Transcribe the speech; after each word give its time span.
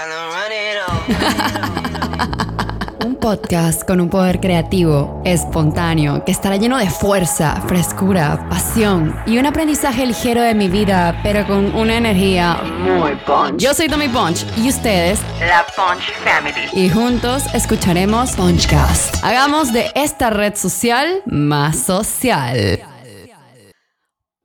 Un 3.04 3.16
podcast 3.16 3.86
con 3.86 4.00
un 4.00 4.08
poder 4.08 4.40
creativo, 4.40 5.20
espontáneo, 5.24 6.24
que 6.24 6.32
estará 6.32 6.56
lleno 6.56 6.78
de 6.78 6.88
fuerza, 6.88 7.60
frescura, 7.66 8.46
pasión 8.48 9.14
y 9.26 9.38
un 9.38 9.46
aprendizaje 9.46 10.06
ligero 10.06 10.42
de 10.42 10.54
mi 10.54 10.68
vida, 10.68 11.20
pero 11.22 11.46
con 11.46 11.74
una 11.74 11.96
energía 11.96 12.60
muy 12.62 13.16
punch. 13.26 13.58
Yo 13.58 13.74
soy 13.74 13.88
Tommy 13.88 14.08
Punch 14.08 14.46
y 14.56 14.68
ustedes, 14.68 15.20
la 15.40 15.66
Punch 15.76 16.12
Family. 16.24 16.68
Y 16.72 16.88
juntos 16.88 17.44
escucharemos 17.54 18.32
Punchcast. 18.32 19.16
Hagamos 19.22 19.72
de 19.72 19.90
esta 19.94 20.30
red 20.30 20.54
social 20.54 21.22
más 21.26 21.78
social. 21.78 22.80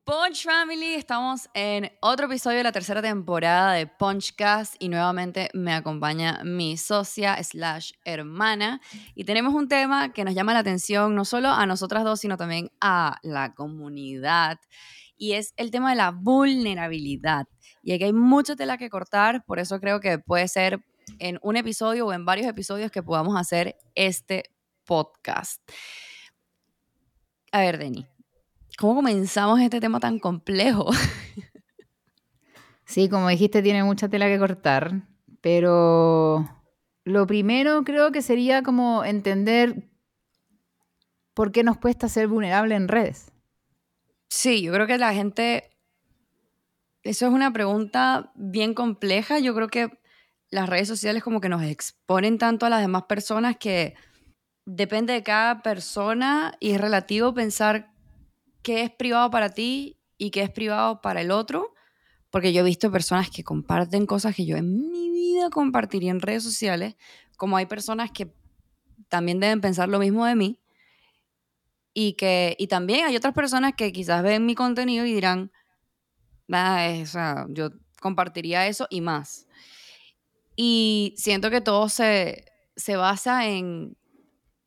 Punch 0.06 0.44
Family, 0.44 0.94
estamos 0.94 1.50
en 1.56 1.92
otro 2.00 2.28
episodio 2.28 2.58
de 2.58 2.64
la 2.64 2.72
tercera 2.72 3.02
temporada 3.02 3.74
de 3.74 3.88
Punchcast 3.88 4.76
y 4.78 4.88
nuevamente 4.88 5.50
me 5.56 5.74
acompaña 5.74 6.44
mi 6.44 6.78
socia 6.78 7.44
slash 7.44 7.94
hermana. 8.04 8.82
Y 9.16 9.24
tenemos 9.24 9.56
un 9.56 9.68
tema 9.68 10.14
que 10.14 10.24
nos 10.24 10.36
llama 10.36 10.54
la 10.54 10.60
atención 10.60 11.16
no 11.16 11.26
solo 11.26 11.50
a 11.50 11.66
nosotras 11.66 12.04
dos 12.04 12.20
sino 12.20 12.38
también 12.38 12.70
a 12.80 13.18
la 13.24 13.56
comunidad. 13.56 14.60
Y 15.18 15.32
es 15.34 15.56
el 15.58 15.72
tema 15.72 15.90
de 15.90 15.96
la 15.96 16.12
vulnerabilidad. 16.12 17.48
Y 17.82 17.94
aquí 17.94 18.04
hay 18.04 18.14
mucha 18.14 18.56
tela 18.56 18.78
que 18.78 18.92
cortar, 18.92 19.44
por 19.44 19.58
eso 19.58 19.80
creo 19.80 20.00
que 20.02 20.20
puede 20.20 20.48
ser 20.48 20.86
en 21.18 21.40
un 21.42 21.58
episodio 21.58 22.06
o 22.06 22.14
en 22.14 22.26
varios 22.26 22.46
episodios 22.46 22.92
que 22.92 23.02
podamos 23.02 23.36
hacer 23.36 23.76
este 23.96 24.52
podcast. 24.84 25.64
A 27.52 27.62
ver, 27.62 27.80
Denny, 27.80 28.06
¿Cómo 28.78 28.96
comenzamos 28.96 29.62
este 29.62 29.80
tema 29.80 30.00
tan 30.00 30.20
complejo? 30.20 30.90
Sí, 32.88 33.10
como 33.10 33.30
dijiste, 33.30 33.64
tiene 33.64 33.84
mucha 33.84 34.10
tela 34.10 34.28
que 34.28 34.38
cortar, 34.38 35.08
pero 35.42 36.48
lo 37.04 37.26
primero 37.26 37.84
creo 37.84 38.12
que 38.12 38.22
sería 38.22 38.62
como 38.62 39.04
entender 39.04 39.90
por 41.34 41.52
qué 41.52 41.64
nos 41.64 41.78
cuesta 41.78 42.08
ser 42.10 42.28
vulnerable 42.28 42.76
en 42.76 42.88
redes. 42.88 43.32
Sí, 44.30 44.62
yo 44.62 44.72
creo 44.72 44.86
que 44.86 45.00
la 45.00 45.14
gente, 45.14 45.76
eso 47.02 47.26
es 47.26 47.34
una 47.34 47.52
pregunta 47.52 48.32
bien 48.36 48.74
compleja, 48.74 49.40
yo 49.40 49.56
creo 49.56 49.68
que 49.68 49.90
las 50.52 50.70
redes 50.70 50.88
sociales 50.88 51.24
como 51.24 51.42
que 51.42 51.50
nos 51.50 51.64
exponen 51.64 52.38
tanto 52.38 52.68
a 52.68 52.70
las 52.70 52.82
demás 52.82 53.06
personas 53.06 53.58
que 53.58 53.96
depende 54.66 55.14
de 55.14 55.24
cada 55.24 55.64
persona 55.64 56.56
y 56.60 56.72
es 56.72 56.82
relativo 56.82 57.34
pensar 57.34 57.95
qué 58.66 58.82
es 58.82 58.90
privado 58.90 59.30
para 59.30 59.52
ti 59.52 60.02
y 60.18 60.32
qué 60.32 60.42
es 60.42 60.50
privado 60.50 61.00
para 61.00 61.22
el 61.22 61.30
otro, 61.30 61.76
porque 62.32 62.52
yo 62.52 62.62
he 62.62 62.66
visto 62.66 62.92
personas 62.92 63.30
que 63.30 63.44
comparten 63.44 64.08
cosas 64.08 64.36
que 64.36 64.44
yo 64.44 64.58
en 64.58 64.90
mi 64.90 65.12
vida 65.12 65.52
compartiría 65.52 66.10
en 66.10 66.20
redes 66.20 66.42
sociales, 66.42 66.96
como 67.38 67.58
hay 67.58 67.68
personas 67.68 68.10
que 68.10 68.34
también 69.08 69.40
deben 69.40 69.62
pensar 69.62 69.88
lo 69.88 70.00
mismo 70.00 70.26
de 70.26 70.34
mí, 70.34 70.60
y 71.94 72.14
que 72.14 72.56
y 72.58 72.66
también 72.66 73.06
hay 73.06 73.16
otras 73.16 73.36
personas 73.36 73.74
que 73.78 73.94
quizás 73.94 74.24
ven 74.24 74.48
mi 74.48 74.56
contenido 74.56 75.06
y 75.06 75.14
dirán, 75.14 75.52
nada, 76.48 76.90
o 77.04 77.06
sea, 77.06 77.46
yo 77.50 77.70
compartiría 78.02 78.66
eso 78.66 78.88
y 78.90 79.02
más. 79.02 79.48
Y 80.56 81.14
siento 81.18 81.52
que 81.52 81.62
todo 81.62 81.88
se, 81.88 82.46
se 82.76 82.96
basa 82.96 83.48
en 83.48 83.96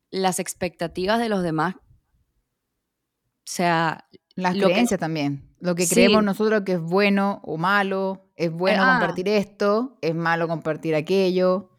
las 0.09 0.39
expectativas 0.39 1.19
de 1.19 1.27
los 1.27 1.43
demás 1.43 1.75
o 1.75 1.88
sea... 3.49 4.05
Las 4.35 4.55
creencias 4.55 4.99
también. 4.99 5.49
Lo 5.59 5.75
que 5.75 5.85
creemos 5.85 6.23
nosotros 6.23 6.61
que 6.65 6.73
es 6.73 6.79
bueno 6.81 7.41
o 7.43 7.57
malo. 7.57 8.29
Es 8.37 8.51
bueno 8.51 8.83
ah. 8.83 8.97
compartir 8.97 9.27
esto, 9.27 9.97
es 10.01 10.15
malo 10.15 10.47
compartir 10.47 10.95
aquello. 10.95 11.69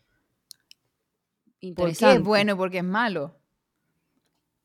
¿Por 1.75 1.97
qué 1.97 2.13
es 2.13 2.23
bueno 2.23 2.53
y 2.53 2.55
por 2.57 2.71
qué 2.71 2.79
es 2.79 2.85
malo? 2.85 3.35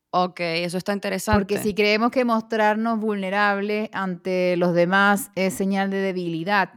Ok, 0.09 0.39
eso 0.41 0.77
está 0.77 0.91
interesante. 0.91 1.39
Porque 1.39 1.57
si 1.57 1.73
creemos 1.73 2.11
que 2.11 2.25
mostrarnos 2.25 2.99
vulnerables 2.99 3.89
ante 3.93 4.57
los 4.57 4.73
demás 4.73 5.31
es 5.35 5.53
señal 5.53 5.89
de 5.89 5.97
debilidad, 5.97 6.73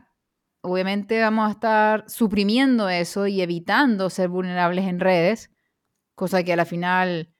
obviamente 0.60 1.20
vamos 1.20 1.48
a 1.48 1.52
estar 1.52 2.04
suprimiendo 2.08 2.88
eso 2.88 3.26
y 3.26 3.40
evitando 3.40 4.08
ser 4.10 4.28
vulnerables 4.28 4.86
en 4.86 5.00
redes, 5.00 5.50
cosa 6.14 6.44
que 6.44 6.52
a 6.52 6.56
la 6.56 6.64
final 6.64 7.32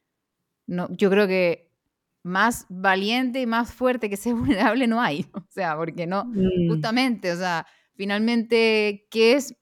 no, 0.69 0.89
yo 0.91 1.11
creo 1.11 1.27
que 1.27 1.68
más 2.23 2.67
valiente 2.69 3.41
y 3.41 3.47
más 3.47 3.73
fuerte 3.73 4.11
que 4.11 4.17
ser 4.17 4.35
vulnerable 4.35 4.87
no 4.87 5.01
hay. 5.01 5.27
O 5.33 5.45
sea, 5.49 5.77
porque 5.77 6.07
no, 6.07 6.25
mm. 6.25 6.69
justamente, 6.69 7.33
o 7.33 7.37
sea, 7.37 7.67
finalmente, 7.95 9.07
¿qué 9.11 9.35
es, 9.35 9.55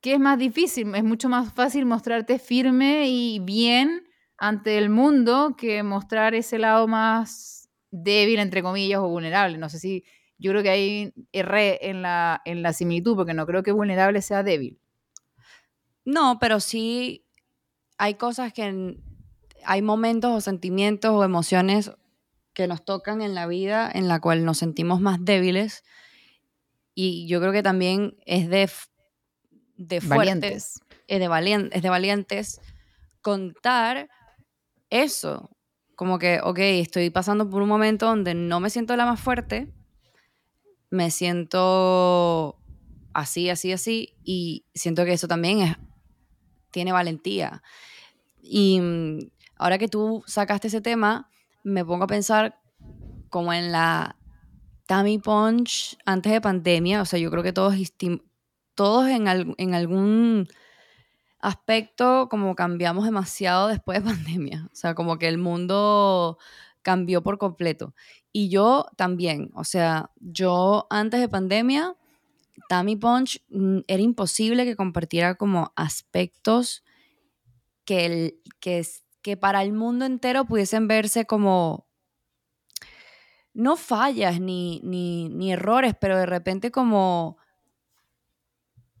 ¿qué 0.00 0.14
es 0.14 0.20
más 0.20 0.38
difícil? 0.38 0.94
Es 0.94 1.04
mucho 1.04 1.28
más 1.28 1.52
fácil 1.52 1.86
mostrarte 1.86 2.38
firme 2.38 3.08
y 3.08 3.40
bien 3.40 4.04
ante 4.36 4.78
el 4.78 4.88
mundo 4.88 5.56
que 5.56 5.82
mostrar 5.82 6.34
ese 6.34 6.58
lado 6.58 6.86
más 6.86 7.68
débil, 7.90 8.38
entre 8.38 8.62
comillas, 8.62 9.00
o 9.00 9.08
vulnerable. 9.08 9.58
No 9.58 9.68
sé 9.68 9.78
si, 9.78 10.04
yo 10.38 10.52
creo 10.52 10.62
que 10.62 10.70
ahí 10.70 11.12
erré 11.32 11.88
en 11.88 12.02
la, 12.02 12.40
en 12.44 12.62
la 12.62 12.72
similitud, 12.72 13.16
porque 13.16 13.34
no 13.34 13.46
creo 13.46 13.62
que 13.62 13.72
vulnerable 13.72 14.22
sea 14.22 14.42
débil. 14.42 14.78
No, 16.04 16.38
pero 16.40 16.60
sí 16.60 17.26
hay 17.98 18.14
cosas 18.14 18.52
que 18.52 18.96
hay 19.64 19.82
momentos 19.82 20.32
o 20.32 20.40
sentimientos 20.40 21.10
o 21.12 21.24
emociones 21.24 21.92
que 22.52 22.66
nos 22.66 22.84
tocan 22.84 23.22
en 23.22 23.34
la 23.34 23.46
vida 23.46 23.90
en 23.92 24.08
la 24.08 24.20
cual 24.20 24.44
nos 24.44 24.58
sentimos 24.58 25.00
más 25.00 25.24
débiles. 25.24 25.84
Y 26.94 27.28
yo 27.28 27.40
creo 27.40 27.52
que 27.52 27.62
también 27.62 28.16
es 28.26 28.48
de, 28.48 28.68
de 29.76 30.00
fuertes, 30.00 30.80
Es, 31.06 31.20
de 31.20 31.28
valientes, 31.28 31.76
es 31.76 31.82
de 31.82 31.88
valientes 31.88 32.60
contar 33.20 34.08
eso, 34.90 35.50
como 35.94 36.18
que, 36.18 36.40
ok, 36.42 36.58
estoy 36.58 37.10
pasando 37.10 37.48
por 37.48 37.62
un 37.62 37.68
momento 37.68 38.06
donde 38.06 38.34
no 38.34 38.58
me 38.58 38.70
siento 38.70 38.96
la 38.96 39.04
más 39.04 39.20
fuerte, 39.20 39.72
me 40.90 41.10
siento 41.10 42.58
así, 43.12 43.50
así, 43.50 43.72
así, 43.72 44.16
y 44.24 44.64
siento 44.74 45.04
que 45.04 45.12
eso 45.12 45.28
también 45.28 45.60
es, 45.60 45.76
tiene 46.70 46.92
valentía. 46.92 47.62
Y 48.40 48.80
mm, 48.80 49.18
ahora 49.58 49.78
que 49.78 49.88
tú 49.88 50.22
sacaste 50.26 50.68
ese 50.68 50.80
tema, 50.80 51.30
me 51.64 51.84
pongo 51.84 52.04
a 52.04 52.08
pensar 52.08 52.58
como 53.30 53.52
en 53.52 53.72
la 53.72 54.16
Tammy 54.86 55.18
Punch 55.18 55.98
antes 56.06 56.32
de 56.32 56.40
pandemia, 56.40 57.02
o 57.02 57.04
sea, 57.04 57.18
yo 57.18 57.30
creo 57.30 57.42
que 57.42 57.52
todos, 57.52 57.74
todos 58.74 59.08
en, 59.08 59.54
en 59.58 59.74
algún 59.74 60.48
aspecto 61.40 62.28
como 62.28 62.54
cambiamos 62.54 63.04
demasiado 63.04 63.68
después 63.68 64.02
de 64.02 64.10
pandemia, 64.10 64.68
o 64.72 64.74
sea, 64.74 64.94
como 64.94 65.18
que 65.18 65.28
el 65.28 65.38
mundo 65.38 66.38
cambió 66.82 67.22
por 67.22 67.38
completo. 67.38 67.94
Y 68.32 68.48
yo 68.48 68.86
también, 68.96 69.50
o 69.54 69.64
sea, 69.64 70.10
yo 70.20 70.86
antes 70.90 71.20
de 71.20 71.28
pandemia, 71.28 71.96
Tammy 72.68 72.96
Punch 72.96 73.42
mm, 73.50 73.80
era 73.86 74.02
imposible 74.02 74.64
que 74.64 74.76
compartiera 74.76 75.34
como 75.34 75.72
aspectos 75.76 76.84
que, 77.84 78.06
el, 78.06 78.40
que 78.60 78.78
que 79.22 79.36
para 79.36 79.62
el 79.62 79.72
mundo 79.72 80.04
entero 80.04 80.44
pudiesen 80.44 80.88
verse 80.88 81.24
como, 81.26 81.88
no 83.58 83.76
fallas 83.76 84.40
ni, 84.40 84.80
ni, 84.84 85.52
errores, 85.52 85.94
pero 86.00 86.16
de 86.16 86.26
repente 86.26 86.70
como 86.70 87.38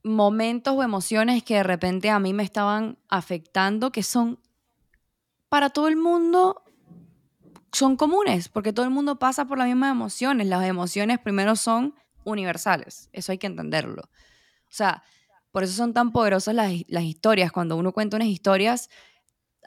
momentos 0.02 0.74
o 0.74 0.82
emociones 0.82 1.44
que 1.44 1.54
de 1.54 1.62
repente 1.62 2.10
a 2.10 2.18
mí 2.18 2.32
me 2.32 2.42
estaban 2.42 2.98
afectando, 3.08 3.92
que 3.92 4.02
son 4.02 4.40
para 5.48 5.70
todo 5.70 5.86
el 5.86 5.96
mundo, 5.96 6.64
son 7.72 7.96
comunes, 7.96 8.48
porque 8.48 8.72
todo 8.72 8.84
el 8.84 8.90
mundo 8.90 9.20
pasa 9.20 9.44
por 9.44 9.58
las 9.58 9.68
mismas 9.68 9.92
emociones. 9.92 10.48
Las 10.48 10.64
emociones 10.64 11.20
primero 11.20 11.54
son 11.54 11.94
universales, 12.24 13.10
eso 13.12 13.30
hay 13.32 13.38
que 13.38 13.46
entenderlo. 13.46 14.02
O 14.02 14.70
sea, 14.70 15.04
por 15.52 15.62
eso 15.62 15.72
son 15.74 15.94
tan 15.94 16.10
poderosas 16.10 16.54
las, 16.54 16.72
las 16.88 17.04
historias. 17.04 17.52
Cuando 17.52 17.76
uno 17.76 17.92
cuenta 17.92 18.16
unas 18.16 18.28
historias, 18.28 18.90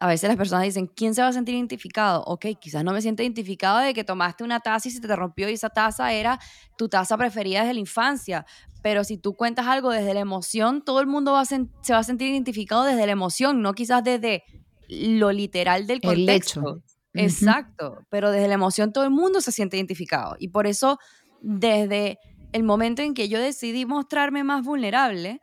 a 0.02 0.08
veces 0.08 0.28
las 0.28 0.36
personas 0.36 0.64
dicen, 0.64 0.88
¿quién 0.88 1.14
se 1.14 1.22
va 1.22 1.28
a 1.28 1.32
sentir 1.32 1.54
identificado? 1.54 2.24
Ok, 2.24 2.48
quizás 2.60 2.84
no 2.84 2.92
me 2.92 3.04
siento 3.04 3.22
identificado 3.22 3.78
de 3.78 3.94
que 3.94 4.04
tomaste 4.04 4.44
una 4.44 4.60
taza 4.60 4.88
y 4.88 4.92
se 4.92 5.00
te 5.00 5.16
rompió 5.16 5.48
y 5.48 5.54
esa 5.54 5.70
taza 5.70 6.12
era 6.12 6.40
tu 6.76 6.90
taza 6.90 7.16
preferida 7.20 7.60
desde 7.60 7.76
la 7.76 7.82
infancia. 7.82 8.44
Pero 8.82 9.04
si 9.04 9.20
tú 9.20 9.36
cuentas 9.36 9.68
algo 9.68 9.92
desde 9.92 10.16
la 10.16 10.22
emoción, 10.22 10.82
todo 10.84 11.02
el 11.02 11.06
mundo 11.06 11.34
va 11.34 11.46
se 11.46 11.68
va 11.92 12.00
a 12.00 12.04
sentir 12.04 12.30
identificado 12.30 12.84
desde 12.84 13.06
la 13.06 13.12
emoción, 13.12 13.62
no 13.62 13.74
quizás 13.74 14.04
desde 14.04 14.44
lo 14.90 15.32
literal 15.32 15.86
del 15.86 16.02
contexto. 16.02 16.82
El 17.14 17.26
Exacto, 17.26 18.00
pero 18.10 18.32
desde 18.32 18.48
la 18.48 18.56
emoción 18.56 18.94
todo 18.94 19.04
el 19.04 19.12
mundo 19.12 19.40
se 19.40 19.52
siente 19.52 19.78
identificado. 19.78 20.36
Y 20.40 20.48
por 20.48 20.66
eso, 20.66 20.98
desde 21.42 22.18
el 22.54 22.64
momento 22.64 23.04
en 23.04 23.14
que 23.14 23.30
yo 23.30 23.40
decidí 23.40 23.86
mostrarme 23.86 24.44
más 24.44 24.66
vulnerable, 24.66 25.42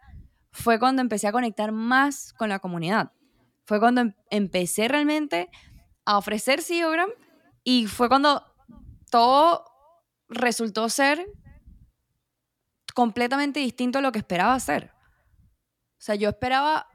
fue 0.51 0.81
cuando 0.81 1.01
empecé 1.01 1.29
a 1.29 1.33
conectar 1.33 1.71
más 1.71 2.33
con 2.33 2.49
la 2.49 2.59
comunidad 2.59 3.13
fue 3.69 3.81
cuando 3.81 4.01
em, 4.01 4.15
empecé 4.31 4.89
realmente 4.89 5.51
a 6.07 6.17
ofrecer 6.17 6.63
Siogram 6.63 7.11
y 7.63 7.87
fue 7.87 8.09
cuando 8.09 8.43
todo 9.11 9.63
resultó 10.31 10.89
ser 10.89 11.27
completamente 12.95 13.61
distinto 13.61 13.99
a 13.99 14.01
lo 14.03 14.11
que 14.11 14.21
esperaba 14.21 14.55
hacer. 14.55 14.91
O 14.95 16.01
sea, 16.01 16.15
yo 16.15 16.31
esperaba 16.31 16.89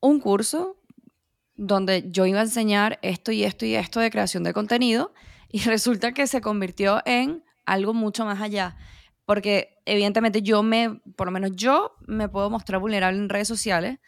un 0.00 0.18
curso 0.18 0.76
donde 1.54 2.10
yo 2.10 2.26
iba 2.26 2.40
a 2.40 2.42
enseñar 2.42 2.98
esto 3.02 3.30
y 3.30 3.44
esto 3.44 3.64
y 3.64 3.76
esto 3.76 4.00
de 4.00 4.10
creación 4.10 4.42
de 4.42 4.52
contenido 4.52 5.14
y 5.52 5.60
resulta 5.66 6.10
que 6.10 6.26
se 6.26 6.40
convirtió 6.40 7.00
en 7.04 7.44
algo 7.64 7.94
mucho 7.94 8.24
más 8.24 8.40
allá. 8.40 8.76
Porque 9.24 9.78
evidentemente 9.84 10.42
yo 10.42 10.64
me, 10.64 11.00
por 11.14 11.28
lo 11.28 11.30
menos 11.30 11.52
yo 11.54 11.94
me 12.08 12.28
puedo 12.28 12.50
mostrar 12.50 12.80
vulnerable 12.80 13.20
en 13.20 13.28
redes 13.28 13.46
sociales, 13.46 14.00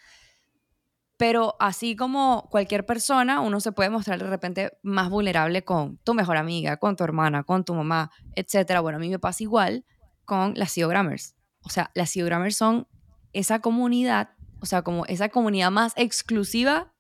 pero 1.19 1.57
así 1.59 1.97
como 1.97 2.49
cualquier 2.49 2.87
persona, 2.87 3.41
uno 3.41 3.59
se 3.61 3.73
puede 3.73 3.91
mostrar 3.91 4.21
de 4.21 4.31
repente 4.31 4.79
más 4.83 5.11
vulnerable 5.11 5.65
con 5.65 5.99
tu 5.99 6.15
mejor 6.15 6.37
amiga, 6.37 6.77
con 6.77 6.95
tu 6.95 7.03
hermana, 7.03 7.43
con 7.43 7.65
tu 7.65 7.75
mamá, 7.75 8.13
etc. 8.37 8.81
Bueno, 8.81 8.97
a 8.97 9.01
mí 9.01 9.11
me 9.11 9.19
pasa 9.19 9.43
igual 9.43 9.85
con 10.25 10.55
las 10.55 10.77
Grammars. 10.77 11.35
O 11.65 11.71
sea, 11.71 11.91
las 11.95 12.15
Grammars 12.15 12.57
son 12.57 12.87
esa 13.33 13.59
comunidad, 13.59 14.31
o 14.61 14.67
sea, 14.67 14.83
como 14.83 15.05
esa 15.07 15.29
comunidad 15.29 15.73
más 15.73 15.93
exclusiva, 15.97 16.95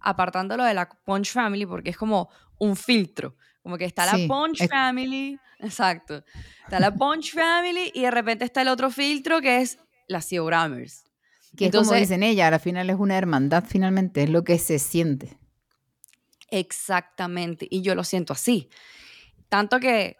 apartándolo 0.00 0.64
de 0.64 0.72
la 0.72 0.88
Punch 0.88 1.32
Family, 1.32 1.66
porque 1.66 1.90
es 1.90 1.96
como 1.98 2.30
un 2.58 2.74
filtro. 2.74 3.36
Como 3.62 3.76
que 3.76 3.84
está 3.84 4.06
la 4.06 4.26
Punch 4.26 4.66
Family, 4.66 5.38
exacto. 5.58 6.24
Está 6.64 6.80
la 6.80 6.94
Punch 6.94 7.34
Family 7.34 7.90
y 7.92 8.02
de 8.02 8.10
repente 8.10 8.46
está 8.46 8.62
el 8.62 8.68
otro 8.68 8.90
filtro 8.90 9.42
que 9.42 9.60
es 9.60 9.78
las 10.08 10.30
Grammars. 10.30 11.05
Que 11.56 11.66
Entonces, 11.66 11.88
como 11.88 12.00
dicen 12.00 12.22
ella, 12.22 12.48
al 12.48 12.60
final 12.60 12.90
es 12.90 12.96
una 12.96 13.16
hermandad, 13.16 13.64
finalmente, 13.66 14.22
es 14.22 14.30
lo 14.30 14.44
que 14.44 14.58
se 14.58 14.78
siente. 14.78 15.38
Exactamente, 16.50 17.66
y 17.70 17.82
yo 17.82 17.94
lo 17.94 18.04
siento 18.04 18.32
así. 18.32 18.68
Tanto 19.48 19.80
que 19.80 20.16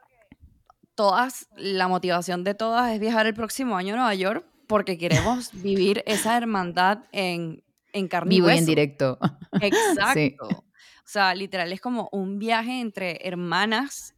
todas, 0.95 1.49
la 1.57 1.89
motivación 1.89 2.43
de 2.43 2.55
todas 2.55 2.93
es 2.93 3.01
viajar 3.01 3.27
el 3.27 3.35
próximo 3.35 3.77
año 3.77 3.95
a 3.95 3.97
Nueva 3.99 4.15
York 4.15 4.47
porque 4.67 4.99
queremos 4.99 5.51
vivir 5.63 6.03
esa 6.07 6.37
hermandad 6.37 7.05
en, 7.13 7.63
en 7.93 8.09
carne 8.09 8.31
Vivo 8.31 8.51
y 8.51 8.59
en 8.59 8.67
directo. 8.67 9.19
Exacto. 9.61 10.49
O 10.49 11.09
sea, 11.09 11.35
literal 11.35 11.73
es 11.73 11.81
como 11.81 12.09
un 12.11 12.39
viaje 12.41 12.81
entre 12.81 13.27
hermanas 13.27 14.15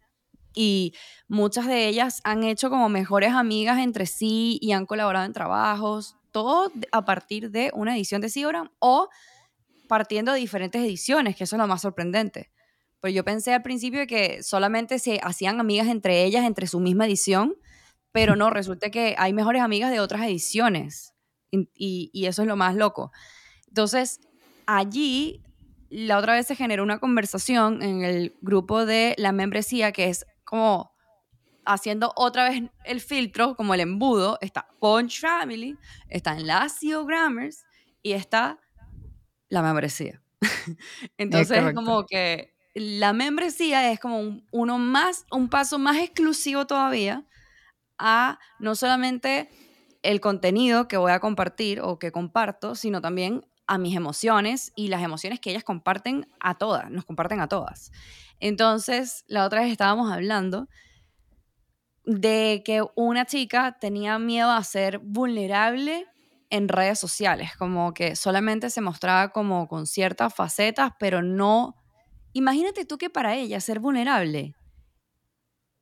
y 0.54 0.94
muchas 1.28 1.66
de 1.66 1.86
ellas 1.86 2.20
han 2.24 2.42
hecho 2.44 2.70
como 2.70 2.88
mejores 2.88 3.32
amigas 3.32 3.78
entre 3.78 4.06
sí 4.06 4.58
y 4.62 4.72
han 4.72 4.86
colaborado 4.86 5.26
en 5.26 5.34
trabajos 5.34 6.16
todo 6.42 6.72
a 6.92 7.04
partir 7.04 7.50
de 7.50 7.72
una 7.74 7.96
edición 7.96 8.20
de 8.20 8.28
Seagram 8.28 8.70
o 8.78 9.08
partiendo 9.88 10.32
de 10.32 10.38
diferentes 10.38 10.80
ediciones, 10.80 11.34
que 11.34 11.44
eso 11.44 11.56
es 11.56 11.60
lo 11.60 11.66
más 11.66 11.82
sorprendente. 11.82 12.52
Pues 13.00 13.12
yo 13.12 13.24
pensé 13.24 13.54
al 13.54 13.62
principio 13.62 14.06
que 14.06 14.42
solamente 14.42 14.98
se 15.00 15.18
hacían 15.22 15.58
amigas 15.58 15.88
entre 15.88 16.24
ellas, 16.24 16.44
entre 16.44 16.68
su 16.68 16.78
misma 16.78 17.06
edición, 17.06 17.56
pero 18.12 18.36
no, 18.36 18.50
resulta 18.50 18.90
que 18.90 19.16
hay 19.18 19.32
mejores 19.32 19.62
amigas 19.62 19.90
de 19.90 20.00
otras 20.00 20.22
ediciones 20.22 21.14
y, 21.50 22.10
y 22.12 22.26
eso 22.26 22.42
es 22.42 22.48
lo 22.48 22.56
más 22.56 22.76
loco. 22.76 23.10
Entonces, 23.66 24.20
allí 24.66 25.42
la 25.90 26.18
otra 26.18 26.34
vez 26.34 26.46
se 26.46 26.54
generó 26.54 26.84
una 26.84 27.00
conversación 27.00 27.82
en 27.82 28.04
el 28.04 28.36
grupo 28.42 28.86
de 28.86 29.14
la 29.18 29.32
membresía 29.32 29.90
que 29.90 30.08
es 30.08 30.24
como 30.44 30.92
haciendo 31.68 32.12
otra 32.16 32.48
vez 32.48 32.62
el 32.84 33.00
filtro, 33.00 33.54
como 33.54 33.74
el 33.74 33.80
embudo, 33.80 34.38
está 34.40 34.66
Punch 34.80 35.20
Family, 35.20 35.76
está 36.08 36.36
Enlacio 36.36 37.04
Grammars 37.04 37.64
y 38.02 38.12
está 38.12 38.58
la 39.48 39.62
membresía. 39.62 40.22
Entonces, 41.18 41.58
es 41.58 41.74
como 41.74 42.06
que 42.06 42.54
la 42.74 43.12
membresía 43.12 43.92
es 43.92 44.00
como 44.00 44.40
uno 44.50 44.78
más, 44.78 45.26
un 45.30 45.48
paso 45.48 45.78
más 45.78 45.98
exclusivo 45.98 46.66
todavía 46.66 47.26
a 47.98 48.38
no 48.58 48.74
solamente 48.74 49.50
el 50.02 50.20
contenido 50.20 50.88
que 50.88 50.96
voy 50.96 51.12
a 51.12 51.20
compartir 51.20 51.80
o 51.80 51.98
que 51.98 52.12
comparto, 52.12 52.76
sino 52.76 53.00
también 53.02 53.44
a 53.66 53.76
mis 53.76 53.94
emociones 53.94 54.72
y 54.74 54.88
las 54.88 55.02
emociones 55.02 55.40
que 55.40 55.50
ellas 55.50 55.64
comparten 55.64 56.26
a 56.40 56.56
todas, 56.56 56.90
nos 56.90 57.04
comparten 57.04 57.40
a 57.40 57.48
todas. 57.48 57.92
Entonces, 58.40 59.24
la 59.26 59.44
otra 59.44 59.60
vez 59.60 59.70
estábamos 59.70 60.10
hablando 60.10 60.68
de 62.08 62.62
que 62.64 62.82
una 62.96 63.26
chica 63.26 63.76
tenía 63.78 64.18
miedo 64.18 64.50
a 64.50 64.64
ser 64.64 64.98
vulnerable 64.98 66.06
en 66.48 66.68
redes 66.68 66.98
sociales, 66.98 67.50
como 67.58 67.92
que 67.92 68.16
solamente 68.16 68.70
se 68.70 68.80
mostraba 68.80 69.28
como 69.28 69.68
con 69.68 69.86
ciertas 69.86 70.34
facetas, 70.34 70.92
pero 70.98 71.22
no... 71.22 71.76
Imagínate 72.32 72.86
tú 72.86 72.96
que 72.96 73.10
para 73.10 73.34
ella 73.36 73.60
ser 73.60 73.78
vulnerable 73.78 74.54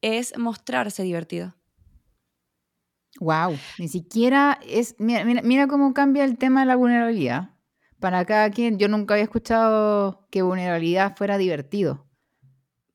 es 0.02 0.36
mostrarse 0.36 1.04
divertido. 1.04 1.54
Wow, 3.20 3.56
ni 3.78 3.86
siquiera 3.86 4.58
es... 4.66 4.96
Mira, 4.98 5.24
mira, 5.24 5.68
cómo 5.68 5.94
cambia 5.94 6.24
el 6.24 6.38
tema 6.38 6.60
de 6.60 6.66
la 6.66 6.76
vulnerabilidad. 6.76 7.50
Para 8.00 8.24
cada 8.24 8.50
quien, 8.50 8.78
yo 8.78 8.88
nunca 8.88 9.14
había 9.14 9.24
escuchado 9.24 10.26
que 10.32 10.42
vulnerabilidad 10.42 11.16
fuera 11.16 11.38
divertido. 11.38 12.05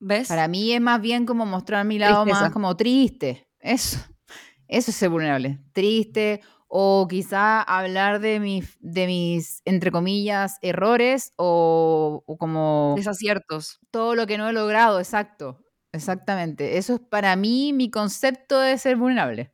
¿Ves? 0.01 0.27
Para 0.27 0.47
mí 0.47 0.73
es 0.73 0.81
más 0.81 0.99
bien 0.99 1.27
como 1.27 1.45
mostrar 1.45 1.85
mi 1.85 1.99
lado 1.99 2.25
más 2.25 2.51
como 2.51 2.75
triste. 2.75 3.47
Eso, 3.59 3.99
eso 4.67 4.89
es 4.89 4.97
ser 4.97 5.09
vulnerable. 5.09 5.59
Triste 5.73 6.41
o 6.67 7.07
quizá 7.07 7.61
hablar 7.61 8.19
de 8.19 8.39
mis, 8.39 8.77
de 8.79 9.05
mis, 9.05 9.61
entre 9.65 9.91
comillas, 9.91 10.57
errores 10.61 11.33
o, 11.35 12.23
o, 12.25 12.37
como... 12.37 12.93
Desaciertos. 12.97 13.79
Todo 13.91 14.15
lo 14.15 14.25
que 14.25 14.37
no 14.37 14.49
he 14.49 14.53
logrado, 14.53 14.97
exacto. 14.99 15.59
Exactamente. 15.91 16.77
Eso 16.77 16.95
es 16.95 16.99
para 17.01 17.35
mí 17.35 17.73
mi 17.73 17.91
concepto 17.91 18.59
de 18.59 18.77
ser 18.77 18.95
vulnerable. 18.95 19.53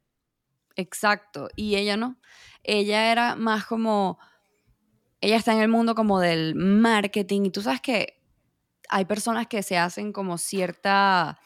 Exacto. 0.75 1.49
Y 1.55 1.75
ella 1.75 1.97
no. 1.97 2.19
Ella 2.63 3.11
era 3.11 3.35
más 3.35 3.65
como... 3.65 4.19
Ella 5.19 5.37
está 5.37 5.51
en 5.53 5.59
el 5.59 5.69
mundo 5.69 5.95
como 5.95 6.19
del 6.19 6.53
marketing 6.55 7.45
y 7.45 7.49
tú 7.49 7.63
sabes 7.63 7.81
que 7.81 8.16
hay 8.89 9.05
personas 9.05 9.47
que 9.47 9.63
se 9.63 9.77
hacen 9.77 10.11
como 10.13 10.37
cierta 10.37 11.39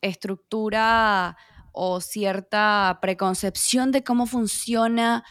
estructura 0.00 1.36
o 1.72 2.00
cierta 2.00 2.98
preconcepción 3.00 3.92
de 3.92 4.02
cómo 4.02 4.26
funciona 4.26 5.24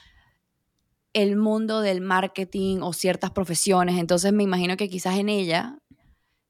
el 1.14 1.36
mundo 1.36 1.82
del 1.82 2.02
marketing 2.02 2.80
o 2.82 2.94
ciertas 2.94 3.32
profesiones. 3.32 3.98
Entonces 3.98 4.32
me 4.34 4.44
imagino 4.44 4.78
que 4.78 4.90
quizás 4.90 5.18
en 5.18 5.30
ella, 5.30 5.80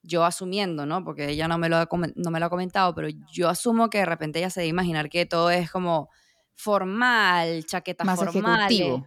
yo 0.04 0.26
asumiendo, 0.26 0.86
¿no? 0.86 1.04
Porque 1.04 1.30
ella 1.30 1.48
no 1.48 1.58
me 1.58 1.70
lo 1.70 1.78
ha, 1.78 1.88
no 2.16 2.32
me 2.32 2.40
lo 2.40 2.46
ha 2.46 2.50
comentado, 2.50 2.94
pero 2.94 3.08
yo 3.32 3.50
asumo 3.50 3.90
que 3.90 4.00
de 4.00 4.06
repente 4.06 4.40
ella 4.40 4.50
se 4.50 4.62
debe 4.62 4.70
imaginar 4.70 5.10
que 5.10 5.26
todo 5.26 5.50
es 5.52 5.72
como 5.72 6.10
formal, 6.54 7.66
chaqueta 7.66 8.04
Más 8.04 8.20
formal 8.20 9.06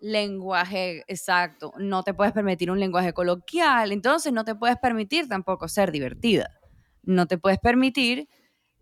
lenguaje 0.00 1.04
exacto, 1.06 1.72
no 1.78 2.02
te 2.02 2.14
puedes 2.14 2.32
permitir 2.32 2.70
un 2.70 2.80
lenguaje 2.80 3.12
coloquial, 3.12 3.92
entonces 3.92 4.32
no 4.32 4.44
te 4.44 4.54
puedes 4.54 4.78
permitir 4.78 5.28
tampoco 5.28 5.68
ser 5.68 5.92
divertida, 5.92 6.58
no 7.02 7.26
te 7.26 7.38
puedes 7.38 7.58
permitir 7.58 8.28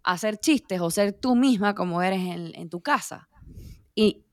hacer 0.05 0.39
chistes 0.39 0.81
o 0.81 0.91
ser 0.91 1.13
tú 1.13 1.35
misma 1.35 1.75
como 1.75 2.03
eres 2.03 2.21
en, 2.21 2.71
tu 2.71 2.81
casa. 2.81 3.29
Y 3.95 4.25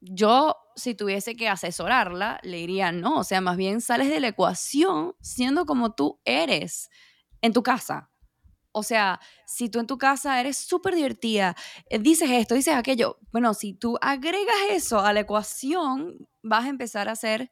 yo, 0.00 0.56
si 0.74 0.94
tuviese 0.94 1.36
que 1.36 1.48
asesorarla, 1.48 2.40
le 2.42 2.56
diría, 2.56 2.92
no, 2.92 3.18
o 3.18 3.24
sea, 3.24 3.40
más 3.40 3.56
bien 3.56 3.80
sales 3.80 4.08
de 4.08 4.20
la 4.20 4.28
ecuación 4.28 5.14
siendo 5.20 5.64
como 5.66 5.94
tú 5.94 6.20
eres 6.24 6.90
en 7.40 7.52
tu 7.52 7.62
casa. 7.62 8.11
O 8.72 8.82
sea, 8.82 9.20
si 9.46 9.68
tú 9.68 9.80
en 9.80 9.86
tu 9.86 9.98
casa 9.98 10.40
eres 10.40 10.56
súper 10.56 10.94
divertida, 10.94 11.54
eh, 11.90 11.98
dices 11.98 12.30
esto, 12.30 12.54
dices 12.54 12.74
aquello, 12.74 13.18
bueno, 13.30 13.52
si 13.54 13.74
tú 13.74 13.98
agregas 14.00 14.56
eso 14.70 15.00
a 15.00 15.12
la 15.12 15.20
ecuación, 15.20 16.28
vas 16.42 16.64
a 16.64 16.68
empezar 16.68 17.08
a 17.08 17.16
ser 17.16 17.50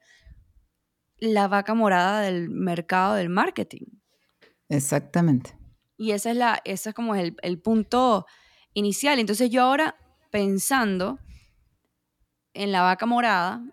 la 1.17 1.47
vaca 1.47 1.75
morada 1.75 2.21
del 2.21 2.49
mercado 2.49 3.13
del 3.13 3.29
marketing. 3.29 3.85
Exactamente. 4.67 5.55
Y 5.95 6.11
esa 6.11 6.31
es 6.31 6.37
la, 6.37 6.61
ese 6.65 6.89
es 6.89 6.95
como 6.95 7.13
el, 7.13 7.35
el 7.43 7.61
punto 7.61 8.25
inicial. 8.73 9.19
Entonces 9.19 9.51
yo 9.51 9.61
ahora 9.61 9.95
pensando 10.31 11.19
en 12.53 12.71
la 12.71 12.81
vaca 12.81 13.05
morada, 13.05 13.63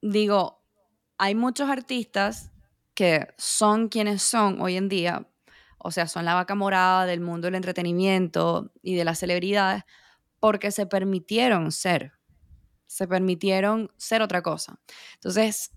digo, 0.00 0.62
hay 1.18 1.34
muchos 1.34 1.68
artistas 1.68 2.52
que 2.94 3.28
son 3.38 3.88
quienes 3.88 4.22
son 4.22 4.60
hoy 4.60 4.76
en 4.76 4.88
día 4.88 5.28
o 5.84 5.90
sea, 5.90 6.06
son 6.06 6.24
la 6.24 6.34
vaca 6.34 6.54
morada 6.54 7.06
del 7.06 7.20
mundo 7.20 7.46
del 7.46 7.56
entretenimiento 7.56 8.72
y 8.82 8.94
de 8.94 9.04
las 9.04 9.18
celebridades, 9.18 9.82
porque 10.38 10.70
se 10.70 10.86
permitieron 10.86 11.72
ser, 11.72 12.12
se 12.86 13.08
permitieron 13.08 13.90
ser 13.96 14.22
otra 14.22 14.42
cosa. 14.42 14.78
Entonces, 15.14 15.72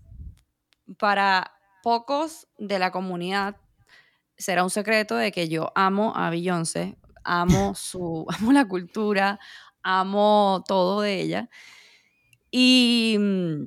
para 0.98 1.52
pocos 1.82 2.46
de 2.58 2.78
la 2.78 2.92
comunidad 2.92 3.56
será 4.36 4.62
un 4.62 4.70
secreto 4.70 5.16
de 5.16 5.32
que 5.32 5.48
yo 5.48 5.72
amo 5.74 6.12
a 6.16 6.30
Beyoncé, 6.30 6.96
amo 7.24 7.74
su 7.76 8.26
amo 8.28 8.52
la 8.52 8.68
cultura, 8.68 9.40
amo 9.82 10.62
todo 10.66 11.00
de 11.00 11.20
ella. 11.20 11.50
Y 12.50 13.16
mm, 13.18 13.64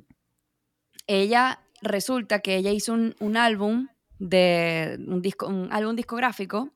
ella 1.06 1.60
resulta 1.82 2.40
que 2.40 2.56
ella 2.56 2.70
hizo 2.70 2.94
un, 2.94 3.14
un 3.20 3.36
álbum 3.36 3.88
de 4.20 4.98
un, 5.08 5.22
disco, 5.22 5.48
un 5.48 5.72
álbum 5.72 5.96
discográfico 5.96 6.70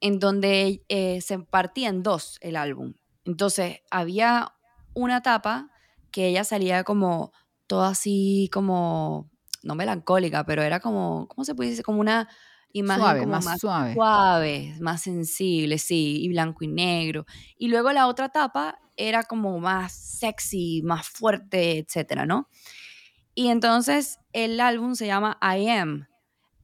en 0.00 0.18
donde 0.18 0.84
eh, 0.88 1.20
se 1.22 1.38
partía 1.38 1.88
en 1.88 2.02
dos 2.02 2.36
el 2.42 2.56
álbum. 2.56 2.94
Entonces 3.24 3.78
había 3.90 4.52
una 4.92 5.18
etapa 5.18 5.70
que 6.10 6.26
ella 6.28 6.44
salía 6.44 6.84
como 6.84 7.32
toda 7.66 7.88
así 7.88 8.50
como, 8.52 9.30
no 9.62 9.74
melancólica, 9.74 10.44
pero 10.44 10.62
era 10.62 10.80
como, 10.80 11.26
¿cómo 11.28 11.44
se 11.44 11.54
puede 11.54 11.70
decir? 11.70 11.84
Como 11.84 12.00
una 12.00 12.28
imagen 12.72 13.02
Suave, 13.02 13.20
como 13.20 13.32
más 13.32 13.60
suave. 13.60 13.94
suave, 13.94 14.76
más 14.80 15.00
sensible, 15.00 15.78
sí, 15.78 16.22
y 16.22 16.28
blanco 16.28 16.64
y 16.64 16.68
negro. 16.68 17.24
Y 17.56 17.68
luego 17.68 17.92
la 17.92 18.08
otra 18.08 18.28
tapa 18.28 18.78
era 18.96 19.22
como 19.22 19.58
más 19.60 19.92
sexy, 19.92 20.82
más 20.84 21.08
fuerte, 21.08 21.78
etcétera, 21.78 22.26
¿no? 22.26 22.48
Y 23.34 23.48
entonces 23.48 24.18
el 24.32 24.60
álbum 24.60 24.94
se 24.96 25.06
llama 25.06 25.38
I 25.40 25.68
Am. 25.68 26.06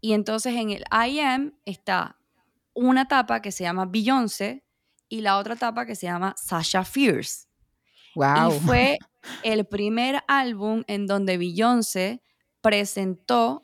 Y 0.00 0.12
entonces 0.12 0.54
en 0.54 0.70
el 0.70 0.84
I 0.90 1.20
Am 1.20 1.54
está 1.64 2.16
una 2.74 3.08
tapa 3.08 3.42
que 3.42 3.52
se 3.52 3.64
llama 3.64 3.86
Beyoncé 3.86 4.64
y 5.08 5.20
la 5.20 5.38
otra 5.38 5.56
tapa 5.56 5.84
que 5.86 5.94
se 5.94 6.06
llama 6.06 6.34
Sasha 6.36 6.84
Fierce. 6.84 7.46
Wow. 8.14 8.50
Y 8.50 8.60
fue 8.60 8.98
el 9.42 9.64
primer 9.66 10.22
álbum 10.28 10.84
en 10.86 11.06
donde 11.06 11.36
Beyoncé 11.36 12.22
presentó 12.60 13.62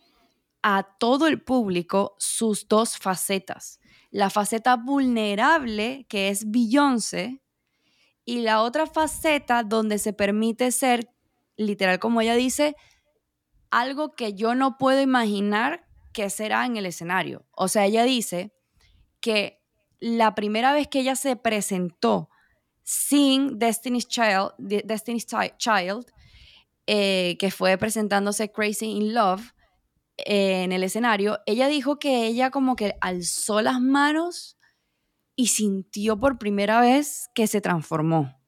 a 0.62 0.82
todo 0.98 1.26
el 1.28 1.42
público 1.42 2.16
sus 2.18 2.66
dos 2.68 2.98
facetas. 2.98 3.78
La 4.10 4.30
faceta 4.30 4.76
vulnerable, 4.76 6.06
que 6.08 6.28
es 6.28 6.50
Beyoncé, 6.50 7.42
y 8.24 8.40
la 8.40 8.62
otra 8.62 8.86
faceta 8.86 9.62
donde 9.62 9.98
se 9.98 10.12
permite 10.12 10.72
ser, 10.72 11.08
literal 11.56 12.00
como 12.00 12.20
ella 12.20 12.34
dice, 12.34 12.74
algo 13.70 14.14
que 14.14 14.34
yo 14.34 14.54
no 14.54 14.78
puedo 14.78 15.00
imaginar 15.00 15.85
que 16.16 16.30
será 16.30 16.64
en 16.64 16.78
el 16.78 16.86
escenario. 16.86 17.44
O 17.52 17.68
sea, 17.68 17.84
ella 17.84 18.04
dice 18.04 18.54
que 19.20 19.62
la 20.00 20.34
primera 20.34 20.72
vez 20.72 20.88
que 20.88 21.00
ella 21.00 21.14
se 21.14 21.36
presentó 21.36 22.30
sin 22.82 23.58
Destiny's 23.58 24.08
Child, 24.08 24.52
de- 24.56 24.82
Destiny's 24.86 25.26
Chi- 25.26 25.52
Child 25.58 26.06
eh, 26.86 27.36
que 27.38 27.50
fue 27.50 27.76
presentándose 27.76 28.50
Crazy 28.50 28.86
in 28.86 29.12
Love 29.12 29.52
eh, 30.16 30.62
en 30.62 30.72
el 30.72 30.82
escenario, 30.84 31.38
ella 31.44 31.68
dijo 31.68 31.98
que 31.98 32.24
ella 32.26 32.50
como 32.50 32.76
que 32.76 32.94
alzó 33.02 33.60
las 33.60 33.78
manos 33.80 34.56
y 35.34 35.48
sintió 35.48 36.18
por 36.18 36.38
primera 36.38 36.80
vez 36.80 37.28
que 37.34 37.46
se 37.46 37.60
transformó. 37.60 38.40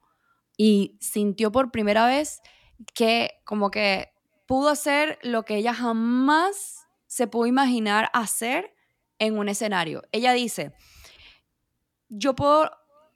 Y 0.57 0.97
sintió 1.01 1.53
por 1.53 1.71
primera 1.71 2.07
vez 2.07 2.41
que 2.95 3.33
como 3.45 3.71
que 3.71 4.09
pudo 4.47 4.71
hacer 4.71 5.19
lo 5.23 5.45
que 5.45 5.57
ella 5.57 5.75
jamás 5.75 6.87
se 7.19 7.27
pudo 7.27 7.47
imaginar 7.47 8.11
hacer 8.13 8.73
en 9.19 9.37
un 9.37 9.49
escenario. 9.49 10.05
Ella 10.13 10.33
dice, 10.35 10.73
yo 12.09 12.37
puedo, 12.37 12.71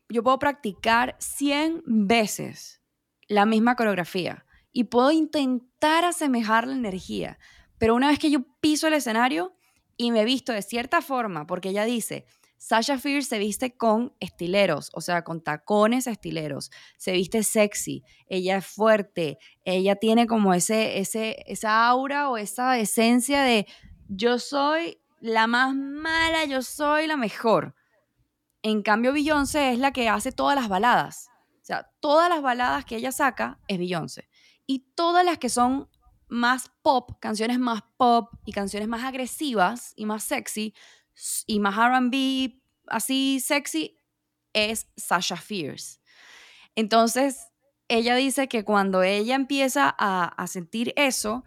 yo 0.09 0.25
puedo 0.25 0.41
practicar 0.41 1.15
100 1.21 1.85
veces 1.87 2.83
la 3.29 3.47
misma 3.47 3.77
coreografía 3.77 4.45
y 4.73 4.85
puedo 4.85 5.13
intentar 5.13 6.05
asemejar 6.05 6.67
la 6.67 6.75
energía, 6.75 7.39
pero 7.79 7.95
una 7.95 8.09
vez 8.09 8.19
que 8.19 8.33
yo 8.33 8.41
piso 8.61 8.89
el 8.89 8.95
escenario 8.95 9.55
y 9.97 10.11
me 10.11 10.25
visto 10.25 10.53
de 10.53 10.63
cierta 10.63 11.01
forma, 11.01 11.47
porque 11.47 11.69
ella 11.69 11.85
dice, 11.85 12.27
Sasha 12.59 12.99
Fierce 12.99 13.29
se 13.29 13.39
viste 13.39 13.77
con 13.77 14.15
estileros, 14.19 14.91
o 14.95 15.01
sea, 15.01 15.23
con 15.23 15.45
tacones 15.45 16.09
estileros, 16.09 16.73
se 16.97 17.13
viste 17.13 17.45
sexy, 17.45 18.03
ella 18.27 18.57
es 18.57 18.67
fuerte, 18.67 19.39
ella 19.65 19.95
tiene 19.95 20.27
como 20.27 20.55
ese, 20.55 20.99
ese, 20.99 21.45
esa 21.47 21.87
aura 21.87 22.31
o 22.31 22.37
esa 22.37 22.79
esencia 22.81 23.43
de 23.43 23.67
yo 24.15 24.39
soy 24.39 25.01
la 25.21 25.47
más 25.47 25.75
mala, 25.75 26.45
yo 26.45 26.63
soy 26.63 27.07
la 27.07 27.17
mejor. 27.17 27.75
En 28.63 28.83
cambio, 28.83 29.13
Beyoncé 29.13 29.73
es 29.73 29.79
la 29.79 29.93
que 29.93 30.09
hace 30.09 30.33
todas 30.33 30.55
las 30.55 30.69
baladas. 30.69 31.29
O 31.63 31.65
sea, 31.65 31.91
todas 32.01 32.29
las 32.29 32.43
baladas 32.43 32.85
que 32.85 32.97
ella 32.97 33.13
saca 33.13 33.59
es 33.69 33.79
Beyoncé. 33.79 34.29
Y 34.67 34.81
todas 34.95 35.25
las 35.25 35.39
que 35.39 35.49
son 35.49 35.89
más 36.29 36.71
pop, 36.83 37.13
canciones 37.21 37.59
más 37.59 37.83
pop 37.97 38.35
y 38.45 38.53
canciones 38.53 38.89
más 38.89 39.05
agresivas 39.05 39.93
y 39.97 40.07
más 40.07 40.25
sexy 40.25 40.75
y 41.47 41.61
más 41.61 41.77
RB 41.77 42.61
así 42.89 43.41
sexy 43.41 43.97
es 44.53 44.89
Sasha 44.97 45.37
Fierce. 45.37 46.01
Entonces, 46.75 47.49
ella 47.89 48.15
dice 48.15 48.49
que 48.49 48.65
cuando 48.65 49.03
ella 49.03 49.35
empieza 49.35 49.95
a, 49.99 50.25
a 50.25 50.47
sentir 50.47 50.93
eso, 50.97 51.45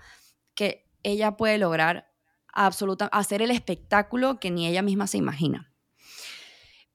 que 0.53 0.87
ella 1.03 1.37
puede 1.37 1.57
lograr 1.57 2.14
absoluta, 2.55 3.05
hacer 3.07 3.41
el 3.41 3.51
espectáculo 3.51 4.39
que 4.39 4.49
ni 4.49 4.67
ella 4.67 4.81
misma 4.81 5.07
se 5.07 5.17
imagina. 5.17 5.71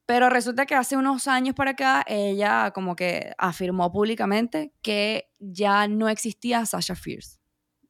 Pero 0.06 0.28
resulta 0.28 0.66
que 0.66 0.74
hace 0.74 0.96
unos 0.96 1.28
años 1.28 1.54
para 1.54 1.70
acá, 1.70 2.04
ella 2.08 2.72
como 2.72 2.96
que 2.96 3.32
afirmó 3.38 3.92
públicamente 3.92 4.74
que 4.82 5.30
ya 5.38 5.86
no 5.86 6.08
existía 6.08 6.66
Sasha 6.66 6.96
Fierce. 6.96 7.38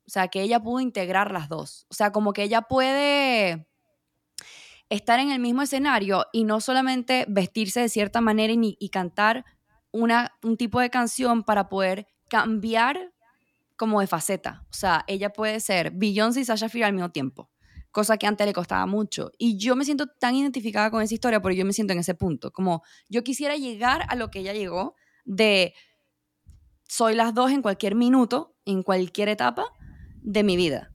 O 0.06 0.10
sea, 0.10 0.28
que 0.28 0.42
ella 0.42 0.60
pudo 0.60 0.80
integrar 0.80 1.30
las 1.30 1.48
dos. 1.48 1.86
O 1.88 1.94
sea, 1.94 2.12
como 2.12 2.34
que 2.34 2.42
ella 2.42 2.62
puede 2.62 3.66
estar 4.90 5.18
en 5.20 5.30
el 5.30 5.38
mismo 5.38 5.62
escenario 5.62 6.26
y 6.32 6.44
no 6.44 6.60
solamente 6.60 7.24
vestirse 7.26 7.80
de 7.80 7.88
cierta 7.88 8.20
manera 8.20 8.52
y, 8.52 8.76
y 8.78 8.88
cantar 8.90 9.46
una, 9.92 10.36
un 10.42 10.56
tipo 10.56 10.80
de 10.80 10.90
canción 10.90 11.42
para 11.42 11.68
poder 11.68 12.06
cambiar 12.28 13.12
como 13.76 14.00
de 14.00 14.06
faceta. 14.06 14.66
O 14.70 14.74
sea, 14.74 15.04
ella 15.06 15.32
puede 15.32 15.58
ser 15.60 15.90
Beyoncé 15.92 16.40
y 16.40 16.44
Sasha 16.44 16.68
Fierce 16.68 16.86
al 16.86 16.92
mismo 16.92 17.12
tiempo, 17.12 17.50
cosa 17.90 18.16
que 18.16 18.26
antes 18.26 18.46
le 18.46 18.52
costaba 18.52 18.86
mucho. 18.86 19.32
Y 19.38 19.56
yo 19.58 19.76
me 19.76 19.84
siento 19.84 20.06
tan 20.06 20.34
identificada 20.34 20.90
con 20.90 21.02
esa 21.02 21.14
historia 21.14 21.40
porque 21.40 21.56
yo 21.56 21.64
me 21.64 21.72
siento 21.72 21.92
en 21.92 21.98
ese 22.00 22.14
punto. 22.14 22.52
Como 22.52 22.82
yo 23.08 23.22
quisiera 23.24 23.56
llegar 23.56 24.04
a 24.08 24.16
lo 24.16 24.30
que 24.30 24.40
ella 24.40 24.52
llegó 24.52 24.94
de 25.24 25.74
soy 26.88 27.14
las 27.14 27.34
dos 27.34 27.52
en 27.52 27.62
cualquier 27.62 27.94
minuto, 27.94 28.56
en 28.64 28.82
cualquier 28.82 29.28
etapa 29.28 29.66
de 30.22 30.42
mi 30.42 30.56
vida. 30.56 30.92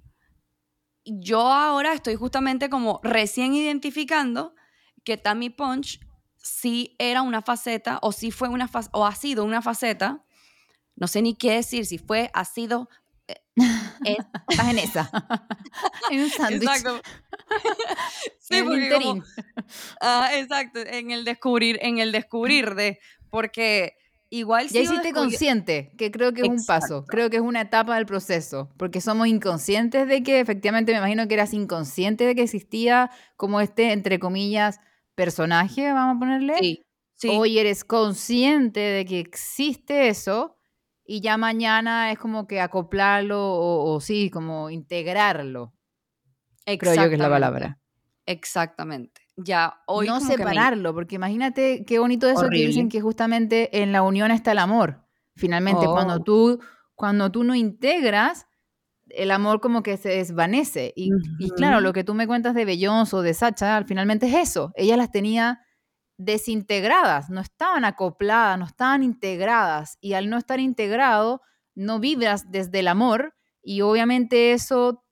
Yo 1.06 1.40
ahora 1.40 1.94
estoy 1.94 2.16
justamente 2.16 2.70
como 2.70 3.00
recién 3.04 3.54
identificando 3.54 4.56
que 5.04 5.18
Tammy 5.18 5.50
Punch 5.50 6.00
sí 6.38 6.96
era 7.00 7.22
una 7.22 7.42
faceta 7.42 8.00
o 8.02 8.12
sí 8.12 8.32
fue 8.32 8.50
una 8.50 8.70
o 8.92 9.06
ha 9.06 9.16
sido 9.16 9.46
una 9.46 9.62
faceta, 9.62 10.25
no 10.96 11.08
sé 11.08 11.22
ni 11.22 11.36
qué 11.36 11.54
decir, 11.54 11.86
si 11.86 11.98
fue, 11.98 12.30
ha 12.34 12.44
sido, 12.46 12.90
es- 13.27 14.17
Estás 14.50 14.70
en 14.70 14.79
esa. 14.79 15.10
en 16.12 16.20
un 16.22 16.29
sándwich. 16.29 16.63
Exacto. 16.63 17.01
sí, 18.39 18.55
En 18.55 18.72
el 18.72 18.89
porque 18.89 18.89
como- 19.05 19.24
ah, 20.01 20.29
exacto, 20.36 20.79
en 20.79 21.12
el 21.12 21.25
descubrir, 21.25 21.79
en 21.82 21.98
el 22.00 22.12
descubrir 22.12 22.75
de, 22.75 23.00
porque 23.29 23.94
igual 24.29 24.67
Ya 24.70 24.82
hiciste 24.82 25.13
consciente, 25.13 25.91
que 25.98 26.12
creo 26.12 26.34
que 26.34 26.41
es 26.41 26.50
un 26.50 26.65
paso, 26.65 27.05
creo 27.05 27.29
que 27.29 27.38
es 27.38 27.41
una 27.41 27.62
etapa 27.62 27.96
del 27.96 28.05
proceso, 28.05 28.70
porque 28.77 29.00
somos 29.01 29.27
inconscientes 29.27 30.08
de 30.08 30.24
que, 30.24 30.39
efectivamente, 30.39 30.91
me 30.91 30.98
imagino 30.98 31.27
que 31.27 31.36
eras 31.36 31.53
inconsciente 31.53 32.25
de 32.25 32.36
que 32.36 32.44
existía 32.44 33.12
como 33.38 33.62
este, 33.62 33.91
entre 33.94 34.20
comillas, 34.20 34.79
personaje, 35.15 35.91
vamos 35.94 36.17
a 36.17 36.20
ponerle. 36.20 36.55
Sí, 36.60 36.86
sí. 37.15 37.29
Hoy 37.32 37.58
eres 37.60 37.84
consciente 37.86 38.79
de 38.82 39.05
que 39.05 39.20
existe 39.20 40.10
eso 40.10 40.58
y 41.06 41.22
ya 41.22 41.38
mañana 41.38 42.12
es 42.12 42.18
como 42.20 42.48
que 42.48 42.60
acoplarlo 42.62 43.40
o, 43.54 43.94
o 43.94 44.00
sí, 44.02 44.30
como 44.30 44.70
integrarlo, 44.70 45.74
creo 46.66 46.96
yo 46.96 47.08
que 47.10 47.14
es 47.16 47.20
la 47.20 47.30
palabra. 47.30 47.80
Exactamente. 48.26 49.22
Ya 49.38 49.82
hoy 49.88 50.08
no 50.08 50.20
me- 50.20 50.26
separarlo, 50.26 50.94
porque 50.94 51.16
imagínate 51.16 51.84
qué 51.86 52.00
bonito 52.00 52.28
eso 52.28 52.50
que 52.50 52.58
dicen 52.58 52.70
Horrible. 52.86 52.90
que 52.90 53.02
justamente 53.02 53.82
en 53.84 53.92
la 53.92 54.02
unión 54.02 54.32
está 54.32 54.52
el 54.54 54.60
amor. 54.60 55.04
Finalmente, 55.36 55.86
cuando 55.86 56.16
Oh. 56.16 56.24
tú 56.24 56.60
cuando 56.96 57.30
tú 57.30 57.44
no 57.44 57.54
integras, 57.56 58.48
el 59.10 59.30
amor 59.32 59.60
como 59.60 59.84
que 59.84 59.98
se 59.98 60.08
desvanece. 60.10 60.94
Y, 60.96 61.10
y 61.40 61.50
claro, 61.52 61.82
lo 61.82 61.92
que 61.92 62.06
tú 62.06 62.14
me 62.14 62.26
cuentas 62.26 62.56
de 62.56 62.64
Beyoncé 62.64 63.18
o 63.18 63.22
de 63.22 63.34
Sacha, 63.34 63.76
al- 63.76 63.86
finalmente 63.86 64.28
es 64.28 64.34
eso. 64.50 64.72
Ella 64.76 64.96
las 64.96 65.12
tenía 65.12 65.60
desintegradas, 66.18 67.30
no 67.30 67.42
estaban 67.42 67.86
acopladas, 67.86 68.58
no 68.60 68.66
estaban 68.66 69.04
integradas. 69.04 69.98
Y 70.02 70.14
al 70.14 70.30
no 70.30 70.38
estar 70.38 70.60
integrado, 70.60 71.42
no 71.76 72.00
vibras 72.00 72.52
desde 72.52 72.80
el 72.80 72.88
amor 72.88 73.36
y 73.62 73.82
obviamente 73.82 74.54
eso 74.54 75.04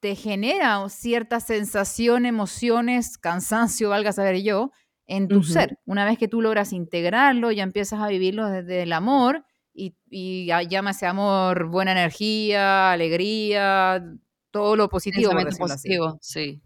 te 0.00 0.14
genera 0.14 0.88
cierta 0.88 1.40
sensación, 1.40 2.26
emociones, 2.26 3.18
cansancio, 3.18 3.90
valga 3.90 4.12
saber 4.12 4.42
yo, 4.42 4.70
en 5.06 5.28
tu 5.28 5.42
ser. 5.42 5.78
Una 5.86 6.04
vez 6.04 6.18
que 6.18 6.28
tú 6.28 6.42
logras 6.42 6.72
integrarlo, 6.72 7.50
ya 7.50 7.62
empiezas 7.62 8.00
a 8.00 8.08
vivirlo 8.08 8.46
desde 8.48 8.82
el 8.82 8.92
amor 8.92 9.44
y, 9.72 9.96
y 10.10 10.46
llámase 10.68 11.06
amor, 11.06 11.68
buena 11.68 11.92
energía, 11.92 12.92
alegría, 12.92 14.04
todo 14.50 14.76
lo 14.76 14.88
positivo, 14.88 15.32
por 15.32 15.48
así. 15.48 15.58
positivo, 15.58 16.18
sí. 16.20 16.62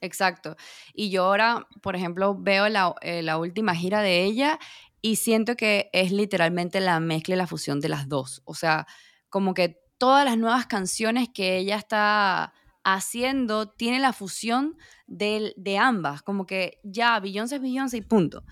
Exacto. 0.00 0.56
Y 0.94 1.10
yo 1.10 1.24
ahora, 1.24 1.66
por 1.82 1.96
ejemplo, 1.96 2.36
veo 2.38 2.68
la, 2.68 2.94
eh, 3.02 3.22
la 3.22 3.38
última 3.38 3.74
gira 3.74 4.00
de 4.00 4.24
ella 4.24 4.58
y 5.02 5.16
siento 5.16 5.56
que 5.56 5.90
es 5.92 6.12
literalmente 6.12 6.80
la 6.80 7.00
mezcla 7.00 7.34
y 7.34 7.38
la 7.38 7.46
fusión 7.46 7.80
de 7.80 7.88
las 7.88 8.08
dos. 8.08 8.42
O 8.44 8.54
sea, 8.54 8.86
como 9.28 9.54
que 9.54 9.80
todas 9.98 10.24
las 10.24 10.38
nuevas 10.38 10.66
canciones 10.66 11.28
que 11.32 11.56
ella 11.58 11.76
está 11.76 12.52
haciendo 12.84 13.68
tienen 13.70 14.02
la 14.02 14.12
fusión 14.12 14.76
del- 15.06 15.52
de, 15.56 15.78
ambas. 15.78 16.22
Como 16.22 16.46
que 16.46 16.80
ya, 16.84 17.18
Beyoncé 17.20 17.56
es 17.56 17.62
Beyoncé 17.62 17.96
y 17.98 18.02
punto. 18.02 18.44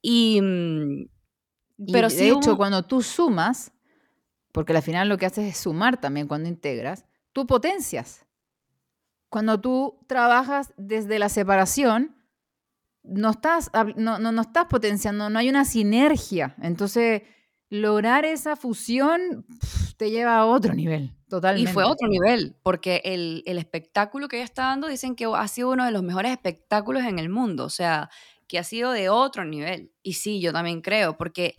Y, 0.00 0.40
mm, 0.40 1.02
Y 1.86 1.92
pero 1.92 2.08
de 2.08 2.14
sí 2.14 2.28
hecho, 2.28 2.56
cuando 2.56 2.84
tú 2.84 3.02
sumas, 3.02 3.72
porque 4.52 4.72
al 4.74 4.82
final 4.82 5.08
lo 5.08 5.18
que 5.18 5.26
haces 5.26 5.44
es 5.46 5.56
sumar 5.58 6.00
también 6.00 6.28
cuando 6.28 6.48
integras, 6.48 7.04
tú 7.32 7.46
potencias. 7.46 8.24
Cuando 9.28 9.60
tú 9.60 10.00
trabajas 10.08 10.72
desde 10.76 11.18
la 11.18 11.28
separación, 11.28 12.16
no 13.02 13.30
estás, 13.30 13.70
no, 13.96 14.18
no, 14.18 14.32
no 14.32 14.42
estás 14.42 14.66
potenciando, 14.66 15.30
no 15.30 15.38
hay 15.38 15.48
una 15.48 15.64
sinergia. 15.64 16.54
Entonces, 16.62 17.22
lograr 17.70 18.24
esa 18.24 18.56
fusión 18.56 19.46
te 19.96 20.10
lleva 20.10 20.38
a 20.38 20.46
otro 20.46 20.74
nivel, 20.74 21.14
Y 21.14 21.28
totalmente. 21.28 21.72
fue 21.72 21.84
otro 21.84 22.08
nivel, 22.08 22.56
porque 22.62 23.02
el, 23.04 23.42
el 23.46 23.58
espectáculo 23.58 24.28
que 24.28 24.36
ella 24.36 24.44
está 24.44 24.62
dando 24.64 24.88
dicen 24.88 25.14
que 25.16 25.26
ha 25.26 25.48
sido 25.48 25.70
uno 25.70 25.84
de 25.84 25.90
los 25.92 26.02
mejores 26.02 26.32
espectáculos 26.32 27.04
en 27.04 27.18
el 27.18 27.28
mundo, 27.28 27.64
o 27.64 27.70
sea, 27.70 28.08
que 28.46 28.58
ha 28.58 28.64
sido 28.64 28.92
de 28.92 29.08
otro 29.10 29.44
nivel. 29.44 29.92
Y 30.02 30.14
sí, 30.14 30.40
yo 30.40 30.52
también 30.52 30.80
creo, 30.80 31.16
porque 31.18 31.56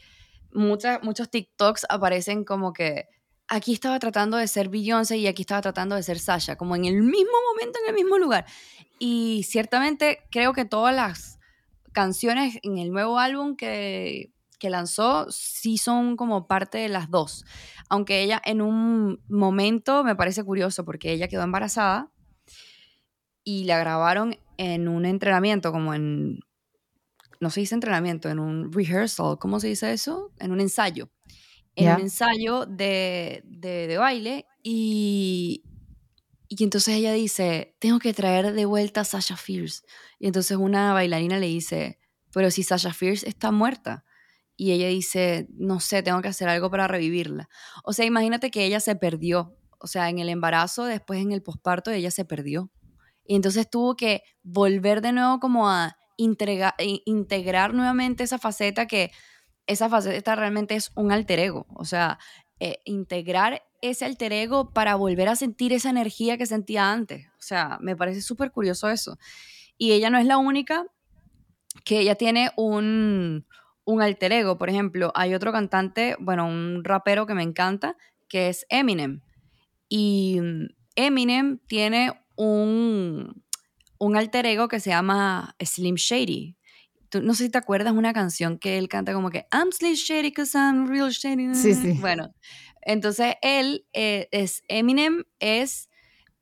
muchas, 0.52 1.04
muchos 1.04 1.30
TikToks 1.30 1.86
aparecen 1.90 2.44
como 2.44 2.74
que 2.74 3.08
aquí 3.50 3.74
estaba 3.74 4.00
tratando 4.00 4.38
de 4.38 4.48
ser 4.48 4.70
Beyoncé 4.70 5.18
y 5.18 5.28
aquí 5.28 5.42
estaba 5.42 5.62
tratando 5.62 5.96
de 5.96 6.04
ser 6.04 6.20
Sasha, 6.20 6.56
como 6.56 6.76
en 6.76 6.86
el 6.86 7.02
mismo 7.02 7.34
momento, 7.52 7.80
en 7.84 7.90
el 7.90 7.96
mismo 7.96 8.18
lugar. 8.18 8.46
Y 9.00 9.44
ciertamente 9.48 10.20
creo 10.32 10.54
que 10.54 10.66
todas 10.66 10.96
las 10.96 11.40
canciones 11.92 12.60
en 12.64 12.78
el 12.78 12.92
nuevo 12.92 13.20
álbum 13.20 13.56
que, 13.56 14.32
que 14.60 14.70
lanzó 14.70 15.26
sí 15.32 15.78
son 15.78 16.16
como 16.16 16.48
parte 16.48 16.78
de 16.78 16.90
las 16.90 17.10
dos. 17.10 17.46
Aunque 17.90 18.22
ella 18.22 18.42
en 18.46 18.62
un 18.62 19.20
momento 19.28 20.04
me 20.04 20.16
parece 20.16 20.44
curioso 20.44 20.86
porque 20.86 21.12
ella 21.12 21.28
quedó 21.28 21.42
embarazada 21.42 22.12
y 23.44 23.64
la 23.64 23.80
grabaron 23.80 24.38
en 24.58 24.88
un 24.88 25.06
entrenamiento, 25.06 25.72
como 25.72 25.94
en, 25.94 26.40
no 27.40 27.50
se 27.50 27.62
dice 27.62 27.74
entrenamiento, 27.74 28.30
en 28.30 28.38
un 28.40 28.72
rehearsal, 28.72 29.40
¿cómo 29.40 29.60
se 29.60 29.68
dice 29.68 29.92
eso? 29.92 30.32
En 30.40 30.52
un 30.52 30.60
ensayo. 30.60 31.10
En 31.76 31.94
un 31.96 32.02
ensayo 32.02 32.66
de, 32.66 33.42
de, 33.46 33.88
de 33.88 33.98
baile 33.98 34.46
y, 34.64 35.64
y 36.50 36.64
entonces 36.64 36.96
ella 36.96 37.14
dice, 37.14 37.76
tengo 37.80 38.00
que 38.00 38.14
traer 38.14 38.54
de 38.54 38.66
vuelta 38.66 39.02
a 39.02 39.06
Sasha 39.06 39.38
Fierce. 39.38 39.84
Y 40.20 40.28
entonces 40.28 40.58
una 40.58 40.94
bailarina 40.94 41.40
le 41.40 41.48
dice, 41.48 42.00
pero 42.34 42.52
si 42.52 42.64
Sasha 42.64 42.94
Fierce 42.94 43.28
está 43.28 43.52
muerta. 43.52 44.04
Y 44.58 44.72
ella 44.74 44.90
dice, 44.90 45.48
no 45.52 45.80
sé, 45.80 46.04
tengo 46.04 46.22
que 46.22 46.28
hacer 46.28 46.50
algo 46.50 46.70
para 46.70 46.86
revivirla. 46.88 47.48
O 47.86 47.94
sea, 47.94 48.06
imagínate 48.06 48.52
que 48.52 48.66
ella 48.66 48.82
se 48.82 48.96
perdió. 48.98 49.56
O 49.80 49.88
sea, 49.88 50.10
en 50.10 50.20
el 50.20 50.28
embarazo, 50.28 50.84
después 50.84 51.22
en 51.22 51.32
el 51.32 51.42
posparto, 51.42 51.92
ella 51.92 52.12
se 52.12 52.26
perdió. 52.26 52.70
Y 53.26 53.36
entonces 53.36 53.70
tuvo 53.70 53.96
que 53.96 54.24
volver 54.44 55.02
de 55.02 55.14
nuevo 55.14 55.40
como 55.40 55.70
a 55.70 55.96
integra- 56.18 56.76
integrar 57.06 57.74
nuevamente 57.74 58.26
esa 58.26 58.38
faceta 58.38 58.86
que 58.86 59.12
esa 59.70 59.88
faceta 59.88 60.36
realmente 60.36 60.76
es 60.76 60.92
un 60.96 61.12
alter 61.12 61.38
ego. 61.38 61.68
O 61.76 61.86
sea, 61.86 62.18
eh, 62.60 62.80
integrar 62.86 63.62
ese 63.84 64.04
alter 64.04 64.34
ego 64.34 64.74
para 64.74 64.96
volver 64.96 65.30
a 65.30 65.36
sentir 65.36 65.74
esa 65.74 65.92
energía 65.92 66.40
que 66.40 66.48
sentía 66.48 66.92
antes. 66.92 67.28
O 67.38 67.42
sea, 67.42 67.78
me 67.80 67.96
parece 67.96 68.22
súper 68.22 68.52
curioso 68.52 68.90
eso. 68.90 69.20
Y 69.78 69.92
ella 69.92 70.10
no 70.10 70.18
es 70.18 70.26
la 70.26 70.40
única 70.40 70.88
que 71.86 72.00
ella 72.00 72.16
tiene 72.16 72.50
un, 72.58 73.46
un 73.86 74.02
alter 74.02 74.32
ego. 74.32 74.58
Por 74.58 74.72
ejemplo, 74.72 75.12
hay 75.14 75.36
otro 75.36 75.52
cantante, 75.52 76.16
bueno, 76.20 76.48
un 76.48 76.84
rapero 76.84 77.28
que 77.28 77.36
me 77.36 77.44
encanta, 77.44 77.96
que 78.28 78.50
es 78.50 78.66
Eminem. 78.70 79.22
Y 79.88 80.40
mm, 80.42 80.66
Eminem 80.96 81.60
tiene 81.68 82.12
un, 82.36 83.44
un 84.00 84.18
alter 84.18 84.48
ego 84.48 84.68
que 84.68 84.80
se 84.80 84.90
llama 84.90 85.56
Slim 85.64 85.96
Shady. 85.96 86.58
Tú- 87.10 87.22
no 87.22 87.34
sé 87.34 87.46
si 87.46 87.50
te 87.50 87.58
acuerdas 87.58 87.94
una 87.94 88.14
canción 88.14 88.58
que 88.60 88.78
él 88.78 88.88
canta 88.88 89.14
como 89.14 89.30
que 89.30 89.46
I'm 89.52 89.72
Slim 89.72 89.94
Shady 89.94 90.30
because 90.30 90.58
I'm 90.58 90.88
real 90.88 91.10
shady. 91.10 91.54
Sí, 91.56 91.74
sí. 91.74 91.94
Bueno, 92.00 92.34
entonces 92.82 93.36
él 93.42 93.86
eh, 93.94 94.28
es 94.32 94.64
Eminem 94.68 95.24
es 95.40 95.90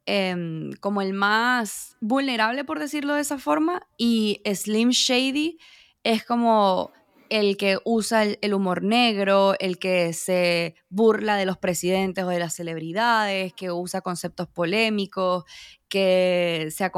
em, 0.05 0.71
como 0.79 1.01
el 1.01 1.13
más 1.13 1.95
vulnerable 1.99 2.63
por 2.63 2.79
decirlo 2.79 3.13
de 3.15 3.21
esa 3.21 3.37
forma 3.37 3.81
y 3.97 4.41
Slim 4.45 4.89
Shady 4.89 5.57
es 6.03 6.23
como 6.23 6.91
el 7.29 7.57
que 7.57 7.77
usa 7.85 8.23
el, 8.23 8.53
humor 8.53 8.83
negro, 8.83 9.55
el 9.59 9.79
que 9.79 10.13
se 10.13 10.75
burla 10.89 11.35
de 11.35 11.45
los 11.45 11.57
presidentes 11.57 12.23
o 12.23 12.29
de 12.29 12.39
las 12.39 12.55
celebridades, 12.55 13.53
que 13.53 13.71
usa 13.71 14.01
conceptos 14.01 14.47
polémicos, 14.47 15.43
que 15.89 16.67
se, 16.71 16.91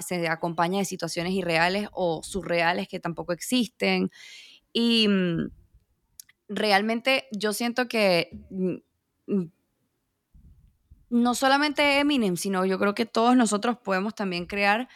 se 0.00 0.28
acompaña 0.28 0.78
de 0.78 0.84
situaciones 0.84 1.32
irreales 1.32 1.88
o 1.92 2.22
surreales 2.22 2.88
que 2.88 3.00
tampoco 3.00 3.32
existen. 3.32 4.10
Y 4.72 5.08
mm, 5.08 5.50
realmente 6.48 7.28
yo 7.32 7.52
siento 7.52 7.88
que 7.88 8.30
mm, 8.50 8.74
mm, 9.26 9.52
no 11.10 11.34
solamente 11.34 11.98
Eminem, 11.98 12.36
sino 12.36 12.64
yo 12.64 12.78
creo 12.78 12.94
que 12.94 13.06
todos 13.06 13.36
nosotros 13.36 13.76
podemos 13.78 14.14
también 14.14 14.46
crear 14.46 14.88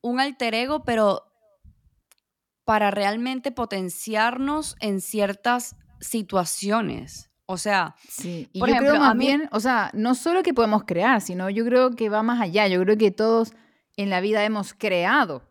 un 0.00 0.20
alter 0.20 0.54
ego, 0.54 0.84
pero 0.84 1.27
para 2.68 2.90
realmente 2.90 3.50
potenciarnos 3.50 4.76
en 4.80 5.00
ciertas 5.00 5.74
situaciones. 6.00 7.30
O 7.46 7.56
sea, 7.56 7.94
Sí, 8.10 8.50
y 8.52 8.60
Por 8.60 8.68
yo 8.68 8.74
ejemplo, 8.74 8.92
creo 8.92 9.02
más 9.04 9.16
mí- 9.16 9.26
bien, 9.26 9.48
o 9.52 9.60
sea, 9.60 9.90
no 9.94 10.14
solo 10.14 10.42
que 10.42 10.52
podemos 10.52 10.84
crear, 10.84 11.22
sino 11.22 11.48
yo 11.48 11.64
creo 11.64 11.92
que 11.92 12.10
va 12.10 12.22
más 12.22 12.42
allá. 12.42 12.68
Yo 12.68 12.78
creo 12.82 12.98
que 12.98 13.10
todos 13.10 13.54
en 13.96 14.10
la 14.10 14.20
vida 14.20 14.44
hemos 14.44 14.74
creado 14.74 15.50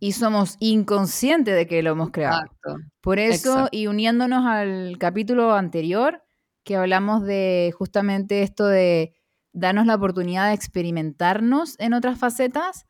y 0.00 0.12
somos 0.12 0.56
inconscientes 0.58 1.54
de 1.54 1.68
que 1.68 1.80
lo 1.82 1.92
hemos 1.92 2.10
creado. 2.10 2.40
exacto. 2.42 2.76
Por 3.00 3.20
eso, 3.20 3.50
Exacto. 3.52 3.68
y 3.76 3.86
uniéndonos 3.86 4.44
al 4.44 4.96
capítulo 4.98 5.54
anterior, 5.54 6.24
que 6.64 6.74
hablamos 6.74 7.22
de 7.22 7.72
justamente 7.78 8.42
esto 8.42 8.66
de 8.66 9.14
darnos 9.52 9.86
la 9.86 9.94
oportunidad 9.94 10.48
de 10.48 10.54
experimentarnos 10.54 11.76
en 11.78 11.94
otras 11.94 12.18
facetas, 12.18 12.84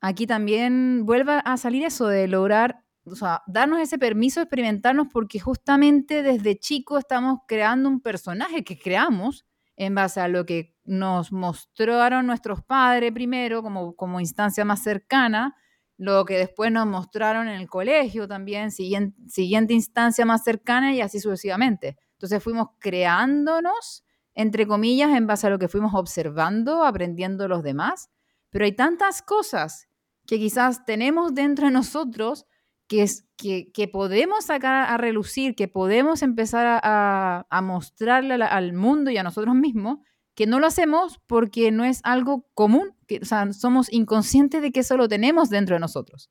aquí 0.00 0.26
también 0.26 1.04
vuelve 1.04 1.42
a 1.44 1.56
salir 1.58 1.84
eso 1.84 2.06
de 2.08 2.26
lograr, 2.26 2.78
o 3.04 3.16
sea, 3.16 3.42
darnos 3.46 3.80
ese 3.80 3.98
permiso 3.98 4.40
de 4.40 4.44
experimentarnos 4.44 5.08
porque 5.12 5.40
justamente 5.40 6.22
desde 6.22 6.58
chico 6.58 6.98
estamos 6.98 7.40
creando 7.46 7.88
un 7.88 8.00
personaje 8.00 8.62
que 8.62 8.78
creamos 8.78 9.44
en 9.76 9.94
base 9.94 10.20
a 10.20 10.28
lo 10.28 10.46
que 10.46 10.76
nos 10.84 11.32
mostraron 11.32 12.26
nuestros 12.26 12.62
padres 12.62 13.12
primero 13.12 13.62
como, 13.62 13.94
como 13.96 14.20
instancia 14.20 14.64
más 14.64 14.82
cercana, 14.82 15.56
lo 15.96 16.24
que 16.24 16.36
después 16.38 16.70
nos 16.70 16.86
mostraron 16.86 17.48
en 17.48 17.60
el 17.60 17.68
colegio 17.68 18.28
también, 18.28 18.70
siguiente, 18.70 19.20
siguiente 19.28 19.74
instancia 19.74 20.24
más 20.24 20.44
cercana 20.44 20.92
y 20.94 21.00
así 21.00 21.20
sucesivamente. 21.20 21.96
Entonces 22.12 22.42
fuimos 22.42 22.68
creándonos, 22.78 24.04
entre 24.34 24.66
comillas, 24.66 25.10
en 25.16 25.26
base 25.26 25.46
a 25.46 25.50
lo 25.50 25.58
que 25.58 25.68
fuimos 25.68 25.94
observando, 25.94 26.84
aprendiendo 26.84 27.48
los 27.48 27.62
demás, 27.62 28.10
pero 28.50 28.64
hay 28.64 28.72
tantas 28.72 29.22
cosas 29.22 29.88
que 30.26 30.38
quizás 30.38 30.84
tenemos 30.84 31.34
dentro 31.34 31.66
de 31.66 31.72
nosotros 31.72 32.46
que, 32.88 33.02
es, 33.02 33.24
que, 33.36 33.70
que 33.72 33.88
podemos 33.88 34.44
sacar 34.46 34.90
a 34.90 34.96
relucir, 34.96 35.54
que 35.54 35.68
podemos 35.68 36.22
empezar 36.22 36.80
a, 36.82 37.46
a, 37.48 37.62
mostrarle 37.62 38.34
al 38.34 38.72
mundo 38.74 39.10
y 39.10 39.16
a 39.16 39.22
nosotros 39.22 39.54
mismos, 39.54 39.98
que 40.34 40.46
no 40.46 40.60
lo 40.60 40.66
hacemos 40.66 41.20
porque 41.26 41.70
no 41.70 41.84
es 41.84 42.00
algo 42.04 42.46
común, 42.54 42.96
que, 43.06 43.20
o 43.22 43.24
sea, 43.24 43.52
somos 43.52 43.92
inconscientes 43.92 44.62
de 44.62 44.72
que 44.72 44.80
eso 44.80 44.96
lo 44.96 45.08
tenemos 45.08 45.50
dentro 45.50 45.76
de 45.76 45.80
nosotros. 45.80 46.30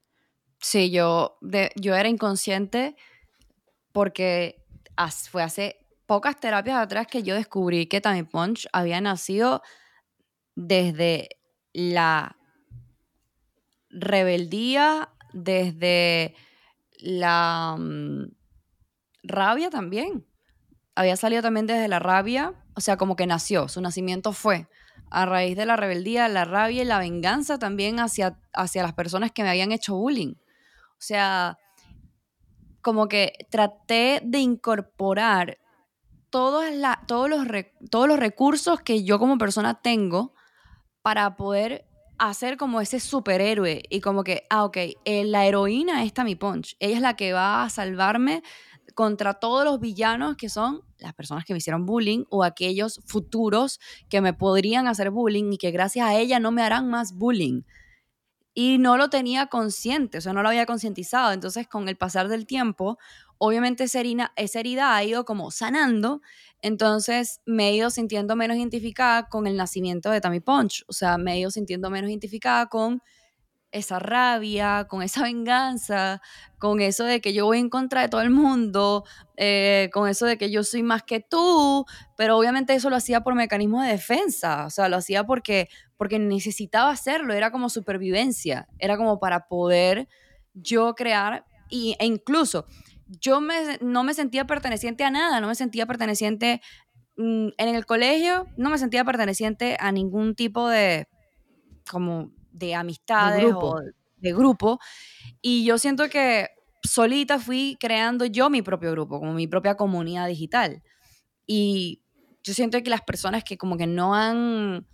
Sí, 0.59 0.91
yo, 0.91 1.37
de, 1.41 1.71
yo 1.75 1.95
era 1.95 2.09
inconsciente 2.09 2.95
porque 3.91 4.63
as- 4.95 5.29
fue 5.29 5.43
hace 5.43 5.77
pocas 6.05 6.39
terapias 6.39 6.77
atrás 6.77 7.07
que 7.07 7.23
yo 7.23 7.35
descubrí 7.35 7.87
que 7.87 8.01
Tammy 8.01 8.23
Punch 8.23 8.67
había 8.73 9.01
nacido 9.01 9.61
desde 10.55 11.29
la 11.73 12.37
rebeldía, 13.89 15.09
desde 15.33 16.35
la 16.99 17.75
mm, 17.79 18.25
rabia 19.23 19.69
también. 19.69 20.25
Había 20.95 21.15
salido 21.15 21.41
también 21.41 21.67
desde 21.67 21.87
la 21.87 21.99
rabia, 21.99 22.53
o 22.75 22.81
sea, 22.81 22.97
como 22.97 23.15
que 23.15 23.27
nació, 23.27 23.67
su 23.67 23.81
nacimiento 23.81 24.33
fue 24.33 24.67
a 25.09 25.25
raíz 25.25 25.57
de 25.57 25.65
la 25.65 25.75
rebeldía, 25.75 26.27
la 26.29 26.45
rabia 26.45 26.83
y 26.83 26.85
la 26.85 26.99
venganza 26.99 27.59
también 27.59 27.99
hacia, 27.99 28.39
hacia 28.53 28.83
las 28.83 28.93
personas 28.93 29.31
que 29.31 29.43
me 29.43 29.49
habían 29.49 29.71
hecho 29.71 29.95
bullying. 29.95 30.35
O 30.35 30.99
sea, 31.03 31.57
como 32.81 33.07
que 33.07 33.33
traté 33.49 34.21
de 34.23 34.39
incorporar 34.39 35.57
la- 36.73 37.03
todos, 37.07 37.29
los 37.29 37.45
todos 37.89 38.07
los 38.07 38.19
recursos 38.19 38.81
que 38.81 39.03
yo 39.03 39.19
como 39.19 39.37
persona 39.37 39.81
tengo 39.81 40.33
para 41.01 41.35
poder 41.35 41.85
hacer 42.29 42.55
como 42.55 42.81
ese 42.81 42.99
superhéroe 42.99 43.81
y 43.89 43.99
como 43.99 44.23
que, 44.23 44.43
ah, 44.51 44.63
ok, 44.63 44.77
eh, 45.05 45.23
la 45.25 45.47
heroína 45.47 46.03
es 46.03 46.13
Tammy 46.13 46.35
Punch. 46.35 46.75
Ella 46.79 46.95
es 46.95 47.01
la 47.01 47.15
que 47.15 47.33
va 47.33 47.63
a 47.63 47.69
salvarme 47.69 48.43
contra 48.93 49.33
todos 49.33 49.65
los 49.65 49.79
villanos 49.79 50.35
que 50.35 50.49
son 50.49 50.83
las 50.99 51.15
personas 51.15 51.45
que 51.45 51.53
me 51.53 51.57
hicieron 51.57 51.85
bullying 51.85 52.25
o 52.29 52.43
aquellos 52.43 53.01
futuros 53.07 53.79
que 54.07 54.21
me 54.21 54.33
podrían 54.33 54.87
hacer 54.87 55.09
bullying 55.09 55.51
y 55.53 55.57
que 55.57 55.71
gracias 55.71 56.07
a 56.07 56.15
ella 56.15 56.39
no 56.39 56.51
me 56.51 56.61
harán 56.61 56.89
más 56.89 57.13
bullying. 57.13 57.63
Y 58.53 58.77
no 58.77 58.97
lo 58.97 59.09
tenía 59.09 59.47
consciente, 59.47 60.19
o 60.19 60.21
sea, 60.21 60.33
no 60.33 60.43
lo 60.43 60.49
había 60.49 60.67
concientizado. 60.67 61.31
Entonces, 61.31 61.67
con 61.67 61.89
el 61.89 61.97
pasar 61.97 62.27
del 62.27 62.45
tiempo, 62.45 62.99
obviamente 63.43 63.85
esa 63.85 63.99
herida, 63.99 64.33
esa 64.35 64.59
herida 64.59 64.95
ha 64.95 65.03
ido 65.03 65.25
como 65.25 65.49
sanando, 65.49 66.21
entonces 66.61 67.41
me 67.47 67.69
he 67.69 67.73
ido 67.73 67.89
sintiendo 67.89 68.35
menos 68.35 68.55
identificada 68.55 69.29
con 69.29 69.47
el 69.47 69.57
nacimiento 69.57 70.11
de 70.11 70.21
Tammy 70.21 70.41
Punch, 70.41 70.83
o 70.87 70.93
sea, 70.93 71.17
me 71.17 71.33
he 71.33 71.39
ido 71.39 71.49
sintiendo 71.49 71.89
menos 71.89 72.11
identificada 72.11 72.67
con 72.67 73.01
esa 73.71 73.97
rabia, 73.97 74.85
con 74.87 75.01
esa 75.01 75.23
venganza, 75.23 76.21
con 76.59 76.81
eso 76.81 77.03
de 77.03 77.19
que 77.19 77.33
yo 77.33 77.45
voy 77.45 77.57
en 77.57 77.71
contra 77.71 78.01
de 78.01 78.09
todo 78.09 78.21
el 78.21 78.29
mundo, 78.29 79.05
eh, 79.37 79.89
con 79.91 80.07
eso 80.07 80.27
de 80.27 80.37
que 80.37 80.51
yo 80.51 80.63
soy 80.63 80.83
más 80.83 81.01
que 81.01 81.19
tú, 81.19 81.85
pero 82.15 82.37
obviamente 82.37 82.75
eso 82.75 82.91
lo 82.91 82.95
hacía 82.95 83.21
por 83.21 83.33
mecanismo 83.33 83.81
de 83.81 83.89
defensa, 83.89 84.67
o 84.67 84.69
sea, 84.69 84.87
lo 84.87 84.97
hacía 84.97 85.23
porque, 85.23 85.67
porque 85.97 86.19
necesitaba 86.19 86.91
hacerlo, 86.91 87.33
era 87.33 87.49
como 87.49 87.69
supervivencia, 87.69 88.67
era 88.77 88.97
como 88.97 89.19
para 89.19 89.47
poder 89.47 90.07
yo 90.53 90.93
crear, 90.93 91.43
y, 91.71 91.95
e 91.97 92.05
incluso 92.05 92.67
yo 93.19 93.41
me, 93.41 93.77
no 93.81 94.03
me 94.03 94.13
sentía 94.13 94.45
perteneciente 94.45 95.03
a 95.03 95.11
nada, 95.11 95.41
no 95.41 95.47
me 95.47 95.55
sentía 95.55 95.85
perteneciente 95.85 96.61
mm, 97.17 97.49
en 97.57 97.75
el 97.75 97.85
colegio, 97.85 98.47
no 98.57 98.69
me 98.69 98.77
sentía 98.77 99.03
perteneciente 99.03 99.77
a 99.79 99.91
ningún 99.91 100.35
tipo 100.35 100.69
de, 100.69 101.07
como, 101.89 102.31
de 102.51 102.75
amistades 102.75 103.43
grupo. 103.43 103.67
o 103.67 103.81
de 104.17 104.33
grupo. 104.33 104.79
Y 105.41 105.65
yo 105.65 105.77
siento 105.77 106.09
que 106.09 106.49
solita 106.83 107.39
fui 107.39 107.77
creando 107.79 108.25
yo 108.25 108.49
mi 108.49 108.61
propio 108.61 108.91
grupo, 108.91 109.19
como 109.19 109.33
mi 109.33 109.47
propia 109.47 109.75
comunidad 109.75 110.27
digital. 110.27 110.81
Y 111.45 112.01
yo 112.43 112.53
siento 112.53 112.81
que 112.81 112.89
las 112.89 113.01
personas 113.01 113.43
que 113.43 113.57
como 113.57 113.77
que 113.77 113.87
no 113.87 114.15
han 114.15 114.87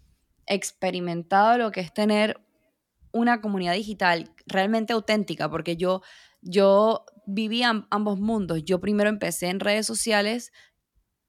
experimentado 0.47 1.57
lo 1.57 1.71
que 1.71 1.81
es 1.81 1.93
tener 1.93 2.39
una 3.11 3.41
comunidad 3.41 3.73
digital 3.73 4.31
realmente 4.45 4.93
auténtica, 4.93 5.49
porque 5.49 5.77
yo, 5.77 6.01
yo 6.41 7.05
vivía 7.27 7.85
ambos 7.91 8.19
mundos. 8.19 8.63
Yo 8.63 8.79
primero 8.79 9.09
empecé 9.09 9.49
en 9.49 9.59
redes 9.59 9.85
sociales 9.85 10.51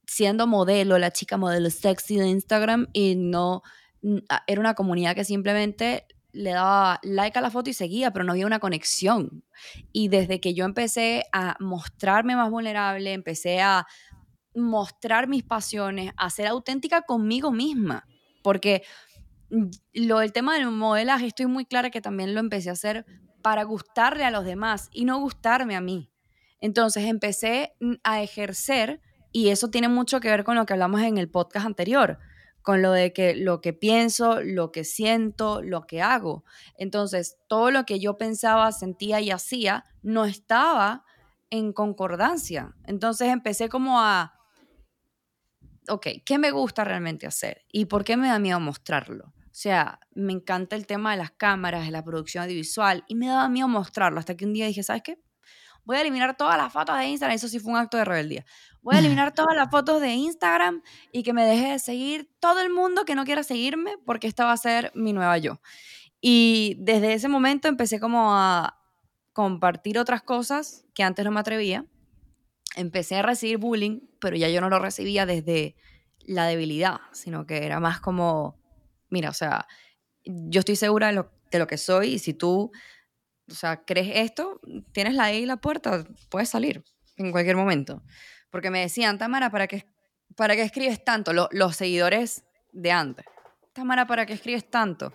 siendo 0.06 0.46
modelo, 0.46 0.96
la 0.96 1.12
chica 1.12 1.36
modelo 1.36 1.68
sexy 1.68 2.16
de 2.16 2.28
Instagram 2.28 2.88
y 2.94 3.14
no, 3.16 3.62
era 4.46 4.60
una 4.60 4.74
comunidad 4.74 5.14
que 5.14 5.24
simplemente 5.24 6.06
le 6.32 6.50
daba 6.50 7.00
like 7.02 7.38
a 7.38 7.42
la 7.42 7.50
foto 7.50 7.68
y 7.68 7.74
seguía, 7.74 8.12
pero 8.12 8.24
no 8.24 8.32
había 8.32 8.46
una 8.46 8.60
conexión. 8.60 9.44
Y 9.92 10.08
desde 10.08 10.40
que 10.40 10.54
yo 10.54 10.64
empecé 10.64 11.24
a 11.32 11.56
mostrarme 11.60 12.36
más 12.36 12.50
vulnerable, 12.50 13.12
empecé 13.12 13.60
a 13.60 13.86
mostrar 14.54 15.28
mis 15.28 15.42
pasiones, 15.42 16.12
a 16.16 16.30
ser 16.30 16.46
auténtica 16.46 17.02
conmigo 17.02 17.50
misma, 17.50 18.06
porque 18.42 18.82
lo 19.92 20.18
del 20.20 20.32
tema 20.32 20.54
del 20.54 20.70
modelaje 20.70 21.26
estoy 21.26 21.46
muy 21.46 21.64
clara 21.64 21.90
que 21.90 22.00
también 22.00 22.34
lo 22.34 22.40
empecé 22.40 22.70
a 22.70 22.72
hacer 22.74 23.04
para 23.42 23.62
gustarle 23.64 24.24
a 24.24 24.30
los 24.30 24.44
demás 24.44 24.88
y 24.92 25.04
no 25.04 25.18
gustarme 25.18 25.76
a 25.76 25.80
mí. 25.80 26.10
Entonces 26.60 27.04
empecé 27.04 27.74
a 28.02 28.22
ejercer 28.22 29.00
y 29.32 29.50
eso 29.50 29.70
tiene 29.70 29.88
mucho 29.88 30.20
que 30.20 30.28
ver 30.28 30.44
con 30.44 30.56
lo 30.56 30.66
que 30.66 30.72
hablamos 30.72 31.02
en 31.02 31.18
el 31.18 31.30
podcast 31.30 31.66
anterior 31.66 32.18
con 32.68 32.82
lo 32.82 32.92
de 32.92 33.14
que 33.14 33.34
lo 33.34 33.62
que 33.62 33.72
pienso, 33.72 34.42
lo 34.42 34.72
que 34.72 34.84
siento, 34.84 35.62
lo 35.62 35.86
que 35.86 36.02
hago. 36.02 36.44
Entonces, 36.76 37.38
todo 37.48 37.70
lo 37.70 37.84
que 37.84 37.98
yo 37.98 38.18
pensaba, 38.18 38.72
sentía 38.72 39.22
y 39.22 39.30
hacía 39.30 39.84
no 40.02 40.26
estaba 40.26 41.02
en 41.48 41.72
concordancia. 41.72 42.74
Entonces 42.84 43.28
empecé 43.28 43.70
como 43.70 44.02
a, 44.02 44.34
ok, 45.88 46.08
¿qué 46.26 46.38
me 46.38 46.50
gusta 46.50 46.84
realmente 46.84 47.26
hacer? 47.26 47.64
¿Y 47.72 47.86
por 47.86 48.04
qué 48.04 48.18
me 48.18 48.28
da 48.28 48.38
miedo 48.38 48.60
mostrarlo? 48.60 49.32
O 49.58 49.60
sea, 49.60 49.98
me 50.14 50.32
encanta 50.32 50.76
el 50.76 50.86
tema 50.86 51.10
de 51.10 51.16
las 51.16 51.32
cámaras, 51.32 51.84
de 51.84 51.90
la 51.90 52.04
producción 52.04 52.44
audiovisual, 52.44 53.02
y 53.08 53.16
me 53.16 53.26
daba 53.26 53.48
miedo 53.48 53.66
mostrarlo, 53.66 54.20
hasta 54.20 54.36
que 54.36 54.44
un 54.44 54.52
día 54.52 54.66
dije, 54.66 54.84
¿sabes 54.84 55.02
qué? 55.02 55.18
voy 55.88 55.96
a 55.96 56.02
eliminar 56.02 56.36
todas 56.36 56.58
las 56.58 56.70
fotos 56.70 56.98
de 56.98 57.06
Instagram, 57.06 57.34
eso 57.34 57.48
sí 57.48 57.58
fue 57.58 57.72
un 57.72 57.78
acto 57.78 57.96
de 57.96 58.04
rebeldía. 58.04 58.44
Voy 58.82 58.94
a 58.94 58.98
eliminar 58.98 59.32
todas 59.32 59.56
las 59.56 59.70
fotos 59.70 60.02
de 60.02 60.12
Instagram 60.12 60.82
y 61.12 61.22
que 61.22 61.32
me 61.32 61.46
deje 61.46 61.72
de 61.72 61.78
seguir 61.78 62.30
todo 62.40 62.60
el 62.60 62.68
mundo 62.68 63.06
que 63.06 63.14
no 63.14 63.24
quiera 63.24 63.42
seguirme 63.42 63.96
porque 64.04 64.26
esta 64.26 64.44
va 64.44 64.52
a 64.52 64.58
ser 64.58 64.92
mi 64.94 65.14
nueva 65.14 65.38
yo. 65.38 65.62
Y 66.20 66.76
desde 66.78 67.14
ese 67.14 67.28
momento 67.28 67.68
empecé 67.68 67.98
como 67.98 68.36
a 68.36 68.78
compartir 69.32 69.98
otras 69.98 70.22
cosas 70.22 70.84
que 70.94 71.02
antes 71.02 71.24
no 71.24 71.30
me 71.30 71.40
atrevía. 71.40 71.86
Empecé 72.76 73.16
a 73.16 73.22
recibir 73.22 73.56
bullying, 73.56 74.00
pero 74.20 74.36
ya 74.36 74.50
yo 74.50 74.60
no 74.60 74.68
lo 74.68 74.78
recibía 74.78 75.24
desde 75.24 75.74
la 76.20 76.44
debilidad, 76.44 77.00
sino 77.12 77.46
que 77.46 77.64
era 77.64 77.80
más 77.80 77.98
como, 77.98 78.57
mira, 79.10 79.30
o 79.30 79.34
sea, 79.34 79.66
yo 80.24 80.60
estoy 80.60 80.76
segura 80.76 81.08
de 81.08 81.14
lo, 81.14 81.30
de 81.50 81.58
lo 81.58 81.66
que 81.66 81.78
soy 81.78 82.14
y 82.14 82.18
si 82.18 82.34
tú 82.34 82.70
o 83.50 83.54
sea, 83.54 83.82
crees 83.84 84.10
esto, 84.14 84.60
tienes 84.92 85.14
la 85.14 85.32
y 85.32 85.46
la 85.46 85.56
puerta, 85.56 86.04
puedes 86.28 86.48
salir 86.48 86.84
en 87.16 87.32
cualquier 87.32 87.56
momento. 87.56 88.02
Porque 88.50 88.70
me 88.70 88.80
decían, 88.80 89.18
Tamara, 89.18 89.50
¿para 89.50 89.66
qué, 89.66 89.86
para 90.36 90.54
qué 90.54 90.62
escribes 90.62 91.02
tanto? 91.04 91.32
los 91.32 91.76
seguidores 91.76 92.44
de 92.72 92.92
antes. 92.92 93.24
Tamara, 93.72 94.06
¿para 94.06 94.26
qué 94.26 94.34
escribes 94.34 94.68
tanto? 94.70 95.12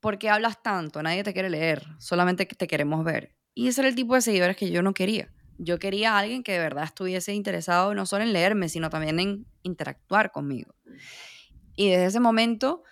Porque 0.00 0.30
hablas 0.30 0.62
tanto, 0.62 1.02
nadie 1.02 1.22
te 1.22 1.32
quiere 1.32 1.50
leer, 1.50 1.84
solamente 1.98 2.46
te 2.46 2.66
queremos 2.66 3.04
ver. 3.04 3.34
Y 3.54 3.68
ese 3.68 3.82
era 3.82 3.88
el 3.88 3.94
tipo 3.94 4.14
de 4.14 4.22
seguidores 4.22 4.56
que 4.56 4.70
yo 4.70 4.82
no 4.82 4.94
quería. 4.94 5.30
Yo 5.58 5.78
quería 5.78 6.14
a 6.14 6.18
alguien 6.18 6.42
que 6.42 6.52
de 6.52 6.58
verdad 6.58 6.84
estuviese 6.84 7.34
interesado 7.34 7.94
no 7.94 8.06
solo 8.06 8.24
en 8.24 8.32
leerme, 8.32 8.68
sino 8.68 8.88
también 8.88 9.20
en 9.20 9.46
interactuar 9.62 10.32
conmigo. 10.32 10.74
Y 11.76 11.90
desde 11.90 12.06
ese 12.06 12.20
momento 12.20 12.82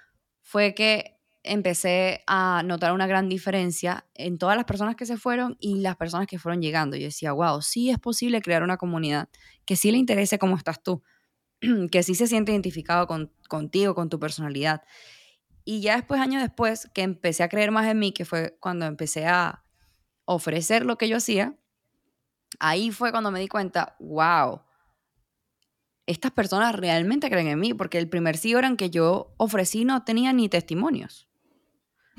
fue 0.50 0.74
que 0.74 1.16
empecé 1.44 2.24
a 2.26 2.64
notar 2.64 2.92
una 2.92 3.06
gran 3.06 3.28
diferencia 3.28 4.04
en 4.14 4.36
todas 4.36 4.56
las 4.56 4.64
personas 4.64 4.96
que 4.96 5.06
se 5.06 5.16
fueron 5.16 5.56
y 5.60 5.78
las 5.78 5.94
personas 5.94 6.26
que 6.26 6.40
fueron 6.40 6.60
llegando. 6.60 6.96
Yo 6.96 7.04
decía, 7.04 7.30
wow, 7.30 7.62
sí 7.62 7.88
es 7.88 8.00
posible 8.00 8.42
crear 8.42 8.64
una 8.64 8.76
comunidad 8.76 9.28
que 9.64 9.76
sí 9.76 9.92
le 9.92 9.98
interese 9.98 10.40
cómo 10.40 10.56
estás 10.56 10.82
tú, 10.82 11.04
que 11.92 12.02
sí 12.02 12.16
se 12.16 12.26
siente 12.26 12.50
identificado 12.50 13.06
con, 13.06 13.32
contigo, 13.48 13.94
con 13.94 14.08
tu 14.08 14.18
personalidad. 14.18 14.82
Y 15.64 15.82
ya 15.82 15.94
después, 15.94 16.20
años 16.20 16.42
después, 16.42 16.90
que 16.94 17.02
empecé 17.02 17.44
a 17.44 17.48
creer 17.48 17.70
más 17.70 17.86
en 17.86 18.00
mí, 18.00 18.10
que 18.10 18.24
fue 18.24 18.56
cuando 18.58 18.86
empecé 18.86 19.28
a 19.28 19.62
ofrecer 20.24 20.84
lo 20.84 20.98
que 20.98 21.08
yo 21.08 21.18
hacía, 21.18 21.56
ahí 22.58 22.90
fue 22.90 23.12
cuando 23.12 23.30
me 23.30 23.38
di 23.38 23.46
cuenta, 23.46 23.94
wow, 24.00 24.62
estas 26.10 26.32
personas 26.32 26.74
realmente 26.74 27.30
creen 27.30 27.46
en 27.46 27.60
mí, 27.60 27.72
porque 27.72 27.98
el 27.98 28.08
primer 28.08 28.36
en 28.44 28.76
que 28.76 28.90
yo 28.90 29.32
ofrecí 29.36 29.84
no 29.84 30.02
tenía 30.02 30.32
ni 30.32 30.48
testimonios. 30.48 31.28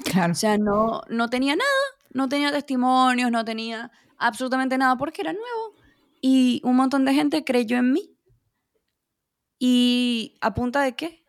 Claro. 0.05 0.31
O 0.31 0.35
sea, 0.35 0.57
no, 0.57 1.01
no 1.09 1.29
tenía 1.29 1.57
nada, 1.57 1.69
no 2.13 2.29
tenía 2.29 2.51
testimonios, 2.51 3.31
no 3.31 3.43
tenía 3.43 3.91
absolutamente 4.17 4.77
nada 4.77 4.95
porque 4.95 5.21
era 5.21 5.33
nuevo. 5.33 5.75
Y 6.21 6.61
un 6.63 6.77
montón 6.77 7.03
de 7.03 7.13
gente 7.13 7.43
creyó 7.43 7.77
en 7.77 7.91
mí. 7.91 8.17
¿Y 9.59 10.37
a 10.39 10.53
punta 10.53 10.81
de 10.83 10.95
qué? 10.95 11.25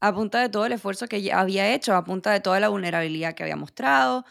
A 0.00 0.14
punta 0.14 0.40
de 0.40 0.48
todo 0.48 0.64
el 0.64 0.72
esfuerzo 0.72 1.08
que 1.08 1.32
había 1.32 1.74
hecho, 1.74 1.94
a 1.94 2.04
punta 2.04 2.30
de 2.30 2.40
toda 2.40 2.60
la 2.60 2.68
vulnerabilidad 2.68 3.34
que 3.34 3.42
había 3.42 3.56
mostrado, 3.56 4.24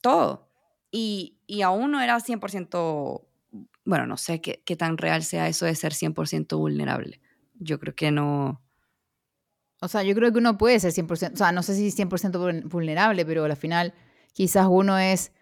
todo. 0.00 0.48
Y, 0.90 1.38
y 1.46 1.60
aún 1.60 1.90
no 1.90 2.00
era 2.00 2.16
100%, 2.16 3.27
bueno, 3.88 4.06
no 4.06 4.16
sé 4.16 4.40
qué, 4.40 4.62
qué 4.66 4.76
tan 4.76 4.98
real 4.98 5.22
sea 5.22 5.48
eso 5.48 5.64
de 5.64 5.74
ser 5.74 5.92
100% 5.92 6.58
vulnerable. 6.58 7.20
Yo 7.54 7.80
creo 7.80 7.94
que 7.94 8.10
no, 8.10 8.60
o 9.80 9.88
sea, 9.88 10.02
yo 10.02 10.14
creo 10.14 10.30
que 10.30 10.38
uno 10.38 10.58
puede 10.58 10.78
ser 10.78 10.92
100%, 10.92 11.32
o 11.32 11.36
sea, 11.36 11.52
no 11.52 11.62
sé 11.62 11.74
si 11.74 11.90
100% 11.90 12.68
vulnerable, 12.68 13.24
pero 13.24 13.44
al 13.44 13.56
final 13.56 13.94
quizás 14.34 14.66
uno 14.68 14.98
es 14.98 15.32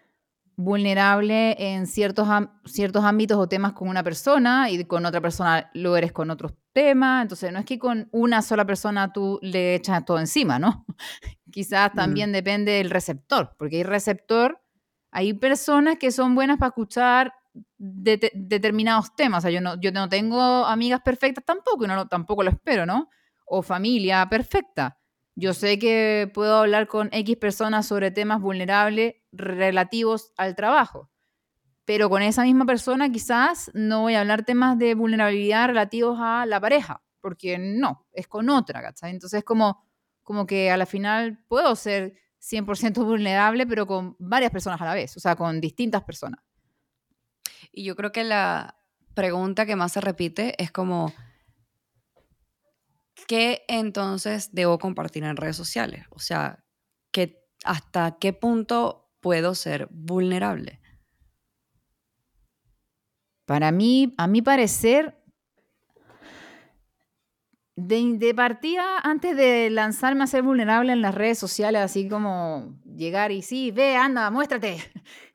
vulnerable 0.55 1.55
en 1.59 1.87
ciertos, 1.87 2.27
ciertos 2.65 3.03
ámbitos 3.03 3.37
o 3.37 3.49
temas 3.49 3.73
con 3.73 3.89
una 3.89 4.01
persona 4.01 4.69
y 4.69 4.85
con 4.85 5.05
otra 5.05 5.21
persona 5.21 5.69
lo 5.73 5.97
eres 5.97 6.13
con 6.13 6.29
otros 6.29 6.53
temas. 6.71 7.23
Entonces, 7.23 7.51
no 7.51 7.59
es 7.59 7.65
que 7.65 7.77
con 7.77 8.07
una 8.11 8.41
sola 8.41 8.65
persona 8.65 9.11
tú 9.11 9.39
le 9.41 9.75
echas 9.75 10.05
todo 10.05 10.19
encima, 10.19 10.57
¿no? 10.57 10.85
quizás 11.51 11.91
mm. 11.93 11.95
también 11.95 12.31
depende 12.31 12.71
del 12.73 12.91
receptor, 12.91 13.55
porque 13.57 13.77
hay 13.77 13.83
receptor, 13.83 14.61
hay 15.11 15.33
personas 15.33 15.97
que 15.97 16.11
son 16.11 16.33
buenas 16.33 16.57
para 16.57 16.69
escuchar 16.69 17.33
determinados 17.77 19.15
temas. 19.15 19.45
O 19.45 19.49
yo 19.49 19.61
no, 19.61 19.79
yo 19.79 19.91
no 19.91 20.09
tengo 20.09 20.65
amigas 20.65 21.01
perfectas 21.01 21.43
tampoco 21.45 21.85
y 21.85 21.87
no, 21.87 22.07
tampoco 22.07 22.43
lo 22.43 22.49
espero, 22.49 22.85
¿no? 22.85 23.09
o 23.47 23.63
familia 23.63 24.27
perfecta. 24.29 24.99
Yo 25.35 25.53
sé 25.53 25.79
que 25.79 26.29
puedo 26.33 26.57
hablar 26.57 26.87
con 26.87 27.09
X 27.11 27.37
personas 27.37 27.87
sobre 27.87 28.11
temas 28.11 28.41
vulnerables 28.41 29.15
relativos 29.31 30.33
al 30.35 30.55
trabajo, 30.55 31.09
pero 31.85 32.09
con 32.09 32.21
esa 32.21 32.43
misma 32.43 32.65
persona 32.65 33.09
quizás 33.09 33.71
no 33.73 34.01
voy 34.01 34.15
a 34.15 34.21
hablar 34.21 34.43
temas 34.43 34.77
de 34.77 34.95
vulnerabilidad 34.95 35.67
relativos 35.67 36.19
a 36.19 36.45
la 36.45 36.59
pareja, 36.59 37.03
porque 37.21 37.57
no, 37.57 38.05
es 38.11 38.27
con 38.27 38.49
otra, 38.49 38.81
¿cachai? 38.81 39.11
Entonces 39.11 39.43
como, 39.43 39.83
como 40.23 40.45
que 40.45 40.71
a 40.71 40.77
la 40.77 40.85
final 40.85 41.39
puedo 41.47 41.75
ser 41.75 42.15
100% 42.41 42.93
vulnerable, 43.05 43.65
pero 43.65 43.87
con 43.87 44.15
varias 44.19 44.51
personas 44.51 44.81
a 44.81 44.85
la 44.85 44.93
vez, 44.93 45.15
o 45.15 45.19
sea, 45.19 45.35
con 45.35 45.61
distintas 45.61 46.03
personas. 46.03 46.41
Y 47.77 47.83
yo 47.83 47.95
creo 47.95 48.11
que 48.11 48.23
la 48.23 48.75
pregunta 49.13 49.67
que 49.67 49.75
más 49.75 49.91
se 49.91 50.01
repite 50.01 50.55
es 50.57 50.71
como, 50.71 51.13
¿qué 53.27 53.65
entonces 53.67 54.49
debo 54.51 54.79
compartir 54.79 55.23
en 55.23 55.37
redes 55.37 55.57
sociales? 55.57 56.07
O 56.09 56.17
sea, 56.17 56.65
¿hasta 57.63 58.17
qué 58.19 58.33
punto 58.33 59.11
puedo 59.19 59.53
ser 59.53 59.87
vulnerable? 59.91 60.81
Para 63.45 63.71
mí, 63.71 64.15
a 64.17 64.25
mi 64.25 64.41
parecer, 64.41 65.23
de, 67.75 68.17
de, 68.17 68.33
partida, 68.33 68.97
antes 69.03 69.37
de 69.37 69.69
lanzarme 69.69 70.23
a 70.23 70.27
ser 70.27 70.41
vulnerable 70.41 70.93
en 70.93 71.03
las 71.03 71.13
redes 71.13 71.37
sociales, 71.37 71.83
así 71.83 72.09
como 72.09 72.75
llegar 72.95 73.31
y 73.31 73.43
sí, 73.43 73.69
ve, 73.69 73.95
anda, 73.95 74.31
muéstrate. 74.31 74.79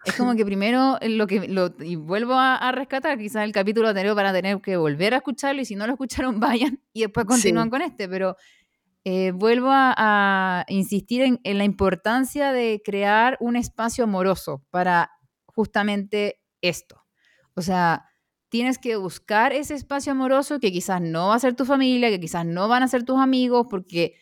Es 0.05 0.15
como 0.17 0.35
que 0.35 0.45
primero 0.45 0.99
lo 1.01 1.27
que 1.27 1.47
lo, 1.49 1.75
y 1.81 1.97
vuelvo 1.97 2.35
a, 2.35 2.73
rescatar, 2.73 3.19
quizás 3.19 3.45
el 3.45 3.53
capítulo 3.53 3.89
anterior 3.89 4.17
para 4.17 4.33
tener 4.33 4.61
que 4.61 4.77
volver 4.77 5.15
a 5.15 5.19
escucharlo 5.19 5.63
y 5.63 5.65
si 5.65 5.77
no 5.77 5.87
lo 5.87 5.93
escucharon, 5.93 6.41
vayan 6.41 6.81
y 6.93 7.03
después 7.03 7.27
continúan 7.27 7.71
con 7.71 7.83
este, 7.83 8.09
pero 8.09 8.37
eh, 9.05 9.33
vuelvo 9.33 9.69
a, 9.73 10.65
insistir 10.69 11.23
en, 11.23 11.41
en 11.45 11.59
la 11.59 11.65
importancia 11.65 12.53
de 12.53 12.83
crear 12.85 13.37
un 13.41 13.57
espacio 13.57 14.05
amoroso 14.05 14.65
para 14.71 15.11
justamente 15.47 16.41
esto. 16.61 17.03
O 17.55 17.63
sea, 17.63 18.07
tienes 18.49 18.79
que 18.79 18.97
buscar 18.97 19.53
ese 19.53 19.75
espacio 19.75 20.13
amoroso 20.13 20.61
que 20.61 20.73
quizás 20.73 21.01
no 21.01 21.29
va 21.29 21.37
a 21.37 21.39
ser 21.39 21.55
tu 21.55 21.65
familia, 21.65 22.11
que 22.11 22.21
quizás 22.21 22.45
no 22.45 22.69
van 22.69 22.83
a 22.83 22.89
ser 22.89 23.05
tus 23.05 23.19
amigos, 23.19 23.67
porque 23.71 24.15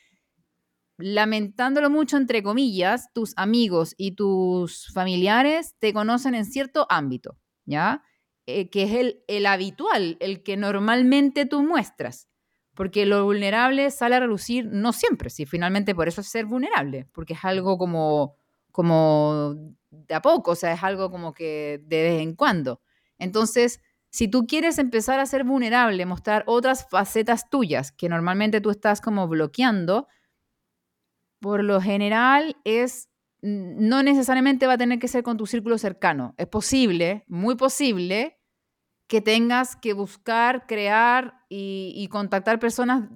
lamentándolo 1.01 1.91
mucho, 1.91 2.17
entre 2.17 2.43
comillas, 2.43 3.13
tus 3.13 3.33
amigos 3.37 3.95
y 3.97 4.13
tus 4.13 4.93
familiares 4.93 5.75
te 5.79 5.93
conocen 5.93 6.35
en 6.35 6.45
cierto 6.45 6.87
ámbito, 6.89 7.39
¿ya? 7.65 8.03
Eh, 8.47 8.71
que 8.71 8.83
es 8.85 9.15
el, 9.29 9.47
habitual, 9.47 10.17
el 10.21 10.43
que 10.43 10.57
normalmente 10.57 11.47
tú 11.47 11.63
muestras. 11.63 12.29
Porque 12.75 13.05
lo 13.05 13.25
vulnerable 13.25 13.91
sale 13.91 14.17
a 14.17 14.21
relucir 14.21 14.67
no 14.67 14.93
siempre, 14.93 15.29
si 15.29 15.45
finalmente 15.45 15.95
por 15.95 16.09
eso 16.09 16.21
es 16.21 16.29
ser 16.29 16.47
vulnerable, 16.47 17.07
porque 17.13 17.35
es 17.35 17.45
algo 17.45 17.77
como, 17.77 18.37
como 18.71 19.55
de 19.91 20.15
a 20.15 20.23
poco, 20.23 20.53
o 20.53 20.57
sea, 20.57 20.73
es 20.73 20.83
algo 20.83 21.11
como 21.11 21.35
que 21.35 21.83
de 21.85 22.03
vez 22.03 22.23
en 22.23 22.35
cuando. 22.35 22.81
Entonces, 23.19 23.81
si 24.09 24.29
tú 24.29 24.47
quieres 24.47 24.79
empezar 24.79 25.21
a 25.21 25.27
ser 25.27 25.45
vulnerable, 25.45 26.07
mostrar 26.07 26.43
otras 26.47 26.89
facetas 26.89 27.51
tuyas 27.51 27.93
que 27.93 28.09
normalmente 28.09 28.61
tú 28.61 28.71
estás 28.71 29.01
como 29.01 29.29
bloqueando, 29.29 30.09
por 31.41 31.65
lo 31.65 31.81
general 31.81 32.57
es 32.65 33.09
no 33.43 34.03
necesariamente 34.03 34.67
va 34.67 34.75
a 34.75 34.79
tener 34.79 34.99
que 34.99 35.09
ser 35.09 35.23
con 35.23 35.37
tu 35.37 35.47
círculo 35.47 35.79
cercano. 35.79 36.35
Es 36.37 36.47
posible, 36.47 37.25
muy 37.27 37.57
posible, 37.57 38.39
que 39.07 39.21
tengas 39.21 39.77
que 39.77 39.93
buscar, 39.93 40.67
crear 40.67 41.45
y, 41.49 42.07
contactar 42.13 42.61
personas 42.61 43.09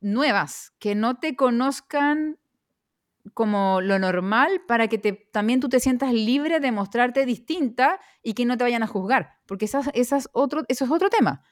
nuevas 0.00 0.72
que 0.78 0.94
no 0.94 1.18
te 1.18 1.36
conozcan 1.36 2.38
como 3.32 3.80
lo 3.80 3.98
normal 3.98 4.62
para 4.66 4.88
que 4.88 4.98
también 4.98 5.60
tú 5.60 5.68
te 5.68 5.80
sientas 5.80 6.12
libre 6.12 6.60
de 6.60 6.72
mostrarte 6.72 7.24
distinta 7.24 8.00
y 8.22 8.34
que 8.34 8.44
no 8.44 8.56
te 8.56 8.64
vayan 8.64 8.82
a 8.82 8.86
juzgar, 8.86 9.38
porque 9.46 9.64
esas, 9.64 9.88
esas 9.94 10.28
otro, 10.32 10.64
eso 10.68 10.84
es 10.84 10.90
otro 10.90 11.08
tema. 11.08 11.42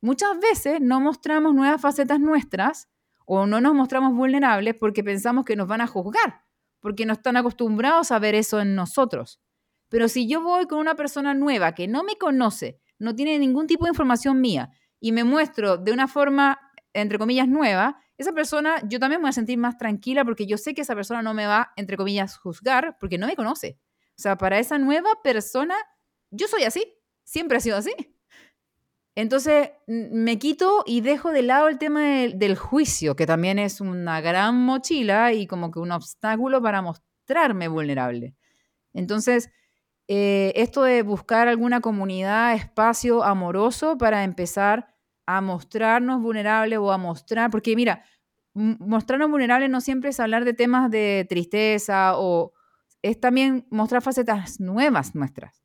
Muchas 0.00 0.38
veces 0.40 0.80
no 0.80 1.00
mostramos 1.00 1.54
nuevas 1.54 1.80
facetas 1.80 2.18
nuestras 2.18 2.88
o 3.26 3.46
no 3.46 3.60
nos 3.60 3.74
mostramos 3.74 4.14
vulnerables 4.14 4.74
porque 4.74 5.04
pensamos 5.04 5.44
que 5.44 5.56
nos 5.56 5.68
van 5.68 5.80
a 5.80 5.86
juzgar, 5.86 6.42
porque 6.80 7.06
no 7.06 7.12
están 7.12 7.36
acostumbrados 7.36 8.10
a 8.12 8.18
ver 8.18 8.34
eso 8.34 8.60
en 8.60 8.74
nosotros. 8.74 9.40
Pero 9.88 10.08
si 10.08 10.26
yo 10.26 10.42
voy 10.42 10.66
con 10.66 10.78
una 10.78 10.94
persona 10.94 11.34
nueva 11.34 11.74
que 11.74 11.86
no 11.86 12.02
me 12.02 12.16
conoce, 12.16 12.80
no 12.98 13.14
tiene 13.14 13.38
ningún 13.38 13.66
tipo 13.66 13.84
de 13.84 13.90
información 13.90 14.40
mía 14.40 14.70
y 15.00 15.12
me 15.12 15.24
muestro 15.24 15.76
de 15.76 15.92
una 15.92 16.08
forma, 16.08 16.58
entre 16.92 17.18
comillas, 17.18 17.48
nueva, 17.48 17.98
esa 18.16 18.32
persona, 18.32 18.80
yo 18.88 18.98
también 18.98 19.20
me 19.20 19.24
voy 19.24 19.30
a 19.30 19.32
sentir 19.32 19.58
más 19.58 19.76
tranquila 19.76 20.24
porque 20.24 20.46
yo 20.46 20.56
sé 20.56 20.74
que 20.74 20.82
esa 20.82 20.94
persona 20.94 21.22
no 21.22 21.34
me 21.34 21.46
va, 21.46 21.72
entre 21.76 21.96
comillas, 21.96 22.36
juzgar 22.38 22.96
porque 23.00 23.18
no 23.18 23.26
me 23.26 23.36
conoce. 23.36 23.78
O 24.10 24.22
sea, 24.22 24.36
para 24.36 24.58
esa 24.58 24.78
nueva 24.78 25.10
persona, 25.22 25.74
yo 26.30 26.46
soy 26.46 26.62
así, 26.62 26.84
siempre 27.24 27.58
he 27.58 27.60
sido 27.60 27.76
así. 27.76 27.92
Entonces, 29.14 29.70
me 29.86 30.38
quito 30.38 30.82
y 30.86 31.02
dejo 31.02 31.32
de 31.32 31.42
lado 31.42 31.68
el 31.68 31.78
tema 31.78 32.00
del 32.02 32.56
juicio, 32.56 33.14
que 33.14 33.26
también 33.26 33.58
es 33.58 33.80
una 33.80 34.20
gran 34.22 34.56
mochila 34.56 35.32
y 35.34 35.46
como 35.46 35.70
que 35.70 35.80
un 35.80 35.92
obstáculo 35.92 36.62
para 36.62 36.80
mostrarme 36.80 37.68
vulnerable. 37.68 38.34
Entonces, 38.94 39.50
eh, 40.08 40.52
esto 40.56 40.82
de 40.84 41.02
buscar 41.02 41.48
alguna 41.48 41.80
comunidad, 41.80 42.54
espacio 42.54 43.24
amoroso 43.24 43.98
para 43.98 44.24
empezar 44.24 44.88
a 45.26 45.40
mostrarnos 45.40 46.22
vulnerables 46.22 46.78
o 46.78 46.92
a 46.92 46.98
mostrar, 46.98 47.50
porque 47.50 47.76
mira, 47.76 48.04
mostrarnos 48.54 49.30
vulnerables 49.30 49.70
no 49.70 49.80
siempre 49.80 50.10
es 50.10 50.20
hablar 50.20 50.44
de 50.44 50.54
temas 50.54 50.90
de 50.90 51.26
tristeza 51.28 52.14
o 52.18 52.52
es 53.02 53.20
también 53.20 53.66
mostrar 53.70 54.02
facetas 54.02 54.60
nuevas 54.60 55.14
nuestras. 55.14 55.61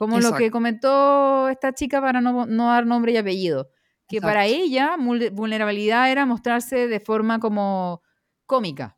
Como 0.00 0.18
lo 0.18 0.32
que 0.32 0.50
comentó 0.50 1.50
esta 1.50 1.74
chica 1.74 2.00
para 2.00 2.22
no, 2.22 2.46
dar 2.46 2.86
nombre 2.86 3.12
y 3.12 3.18
apellido, 3.18 3.68
que 4.08 4.18
para 4.18 4.46
ella 4.46 4.96
vulnerabilidad 4.96 6.10
era 6.10 6.24
mostrarse 6.24 6.88
de 6.88 7.00
forma 7.00 7.38
como 7.38 8.00
cómica 8.46 8.96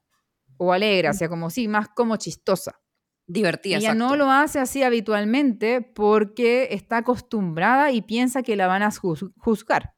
o 0.59 0.73
alegre, 0.73 1.11
o 1.11 1.13
sea, 1.13 1.29
como 1.29 1.51
sí, 1.51 1.67
más 1.67 1.89
como 1.89 2.15
chistosa. 2.19 2.81
Divertida. 3.27 3.79
Ella 3.79 3.95
no 3.95 4.15
lo 4.15 4.31
hace 4.31 4.61
así 4.61 4.85
habitualmente 4.85 5.83
porque 5.83 6.69
está 6.71 6.99
acostumbrada 6.99 7.91
y 7.91 8.03
piensa 8.03 8.45
que 8.45 8.55
la 8.55 8.69
van 8.69 8.85
a 8.85 8.91
juzgar. 9.39 9.97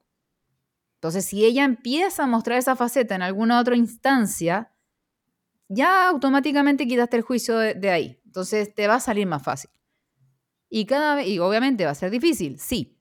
Entonces, 0.95 1.27
si 1.27 1.45
ella 1.45 1.65
empieza 1.65 2.23
a 2.23 2.27
mostrar 2.27 2.57
esa 2.57 2.77
faceta 2.77 3.15
en 3.15 3.21
alguna 3.21 3.61
otra 3.61 3.77
instancia, 3.77 4.73
ya 5.69 6.09
automáticamente 6.09 6.87
quitaste 6.87 7.19
el 7.19 7.23
juicio 7.25 7.59
de, 7.59 7.91
ahí. 7.91 8.19
Entonces, 8.25 8.75
te 8.75 8.87
va 8.87 8.95
a 8.95 9.01
salir 9.01 9.27
más 9.27 9.43
fácil. 9.43 9.69
Y 10.77 10.87
cada 10.87 11.23
y 11.23 11.39
obviamente 11.39 11.85
va 11.85 11.93
a 11.93 11.95
ser 11.95 12.11
difícil, 12.11 12.59
sí, 12.59 13.01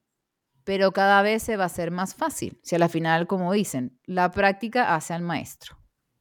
pero 0.63 0.91
cada 0.91 1.23
vez 1.23 1.41
se 1.41 1.57
va 1.57 1.63
a 1.63 1.65
hacer 1.65 1.89
más 1.89 2.13
fácil. 2.13 2.59
Si 2.61 2.75
a 2.75 2.77
la 2.77 2.87
final, 2.87 3.25
como 3.25 3.51
dicen, 3.51 3.99
la 4.05 4.29
práctica 4.29 4.93
hace 4.93 5.15
al 5.15 5.23
maestro. 5.23 5.75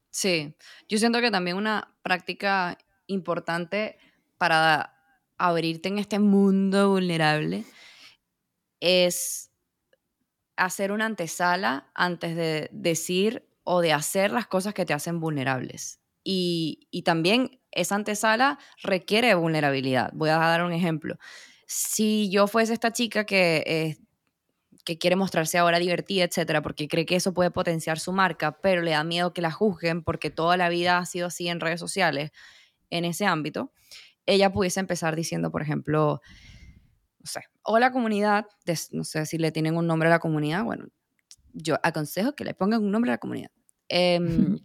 Sí, 0.09 0.55
yo 0.89 0.97
siento 0.97 1.21
que 1.21 1.29
también 1.29 1.55
una 1.55 1.95
práctica 2.01 2.75
importante 3.05 3.99
para 4.39 4.95
abrirte 5.37 5.89
en 5.89 5.99
este 5.99 6.17
mundo 6.17 6.89
vulnerable 6.89 7.65
es 8.79 9.51
hacer 10.55 10.91
una 10.91 11.05
antesala 11.05 11.91
antes 11.93 12.35
de 12.35 12.67
decir 12.71 13.47
o 13.63 13.81
de 13.81 13.93
hacer 13.93 14.31
las 14.31 14.47
cosas 14.47 14.73
que 14.73 14.87
te 14.87 14.93
hacen 14.95 15.19
vulnerables. 15.19 16.02
Y, 16.23 16.87
también 17.03 17.59
esa 17.71 17.95
antesala 17.95 18.59
requiere 18.81 19.33
vulnerabilidad. 19.35 20.11
Voy 20.13 20.29
a 20.29 20.37
dar 20.37 20.63
un 20.63 20.73
ejemplo. 20.73 21.17
Si 21.65 22.29
yo 22.29 22.47
fuese 22.47 22.73
esta 22.73 22.91
chica 22.91 23.25
que, 23.25 23.63
eh, 23.65 23.97
que 24.85 24.97
quiere 24.97 25.15
mostrarse 25.15 25.57
ahora 25.57 25.79
divertida, 25.79 26.23
etcétera, 26.23 26.61
porque 26.61 26.87
cree 26.87 27.05
que 27.05 27.15
eso 27.15 27.33
puede 27.33 27.51
potenciar 27.51 27.99
su 27.99 28.11
marca, 28.11 28.59
pero 28.61 28.81
le 28.81 28.91
da 28.91 29.03
miedo 29.03 29.33
que 29.33 29.41
la 29.41 29.51
juzguen 29.51 30.03
porque 30.03 30.29
toda 30.29 30.57
la 30.57 30.69
vida 30.69 30.97
ha 30.97 31.05
sido 31.05 31.27
así 31.27 31.47
en 31.47 31.59
redes 31.59 31.79
sociales, 31.79 32.31
en 32.89 33.05
ese 33.05 33.25
ámbito, 33.25 33.71
ella 34.25 34.51
pudiese 34.51 34.79
empezar 34.79 35.15
diciendo, 35.15 35.51
por 35.51 35.61
ejemplo, 35.61 36.21
no 37.19 37.25
sé, 37.25 37.41
hola 37.63 37.91
comunidad, 37.91 38.45
no 38.91 39.03
sé 39.03 39.25
si 39.25 39.37
le 39.37 39.51
tienen 39.51 39.77
un 39.77 39.87
nombre 39.87 40.07
a 40.09 40.11
la 40.11 40.19
comunidad, 40.19 40.63
bueno, 40.63 40.87
yo 41.53 41.79
aconsejo 41.83 42.33
que 42.35 42.43
le 42.43 42.53
pongan 42.53 42.83
un 42.83 42.91
nombre 42.91 43.11
a 43.11 43.15
la 43.15 43.19
comunidad. 43.19 43.51
Em, 43.89 44.59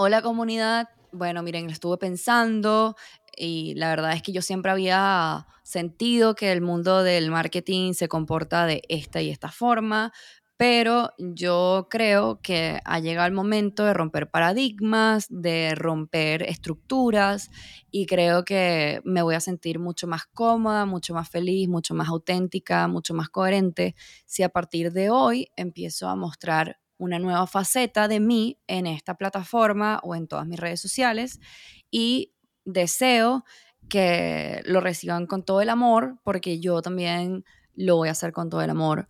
hola 0.00 0.22
comunidad, 0.22 0.90
bueno, 1.10 1.42
miren, 1.42 1.70
estuve 1.70 1.98
pensando 1.98 2.94
y 3.36 3.74
la 3.74 3.88
verdad 3.88 4.12
es 4.12 4.22
que 4.22 4.30
yo 4.30 4.42
siempre 4.42 4.70
había 4.70 5.48
sentido 5.64 6.36
que 6.36 6.52
el 6.52 6.60
mundo 6.60 7.02
del 7.02 7.32
marketing 7.32 7.94
se 7.94 8.06
comporta 8.06 8.64
de 8.64 8.82
esta 8.88 9.20
y 9.22 9.30
esta 9.30 9.50
forma, 9.50 10.12
pero 10.56 11.10
yo 11.18 11.88
creo 11.90 12.38
que 12.40 12.78
ha 12.84 13.00
llegado 13.00 13.26
el 13.26 13.32
momento 13.34 13.84
de 13.84 13.92
romper 13.92 14.30
paradigmas, 14.30 15.26
de 15.30 15.74
romper 15.74 16.44
estructuras 16.44 17.50
y 17.90 18.06
creo 18.06 18.44
que 18.44 19.00
me 19.04 19.22
voy 19.22 19.34
a 19.34 19.40
sentir 19.40 19.80
mucho 19.80 20.06
más 20.06 20.26
cómoda, 20.26 20.86
mucho 20.86 21.12
más 21.12 21.28
feliz, 21.28 21.68
mucho 21.68 21.94
más 21.94 22.08
auténtica, 22.08 22.86
mucho 22.86 23.14
más 23.14 23.30
coherente 23.30 23.96
si 24.26 24.44
a 24.44 24.48
partir 24.48 24.92
de 24.92 25.10
hoy 25.10 25.48
empiezo 25.56 26.08
a 26.08 26.14
mostrar 26.14 26.78
una 26.98 27.18
nueva 27.18 27.46
faceta 27.46 28.08
de 28.08 28.20
mí 28.20 28.58
en 28.66 28.86
esta 28.86 29.14
plataforma 29.14 30.00
o 30.02 30.14
en 30.14 30.28
todas 30.28 30.46
mis 30.46 30.60
redes 30.60 30.80
sociales 30.80 31.40
y 31.90 32.34
deseo 32.64 33.44
que 33.88 34.60
lo 34.66 34.80
reciban 34.80 35.26
con 35.26 35.44
todo 35.44 35.62
el 35.62 35.70
amor 35.70 36.18
porque 36.24 36.60
yo 36.60 36.82
también 36.82 37.44
lo 37.74 37.96
voy 37.96 38.08
a 38.08 38.12
hacer 38.12 38.32
con 38.32 38.50
todo 38.50 38.60
el 38.60 38.70
amor 38.70 39.08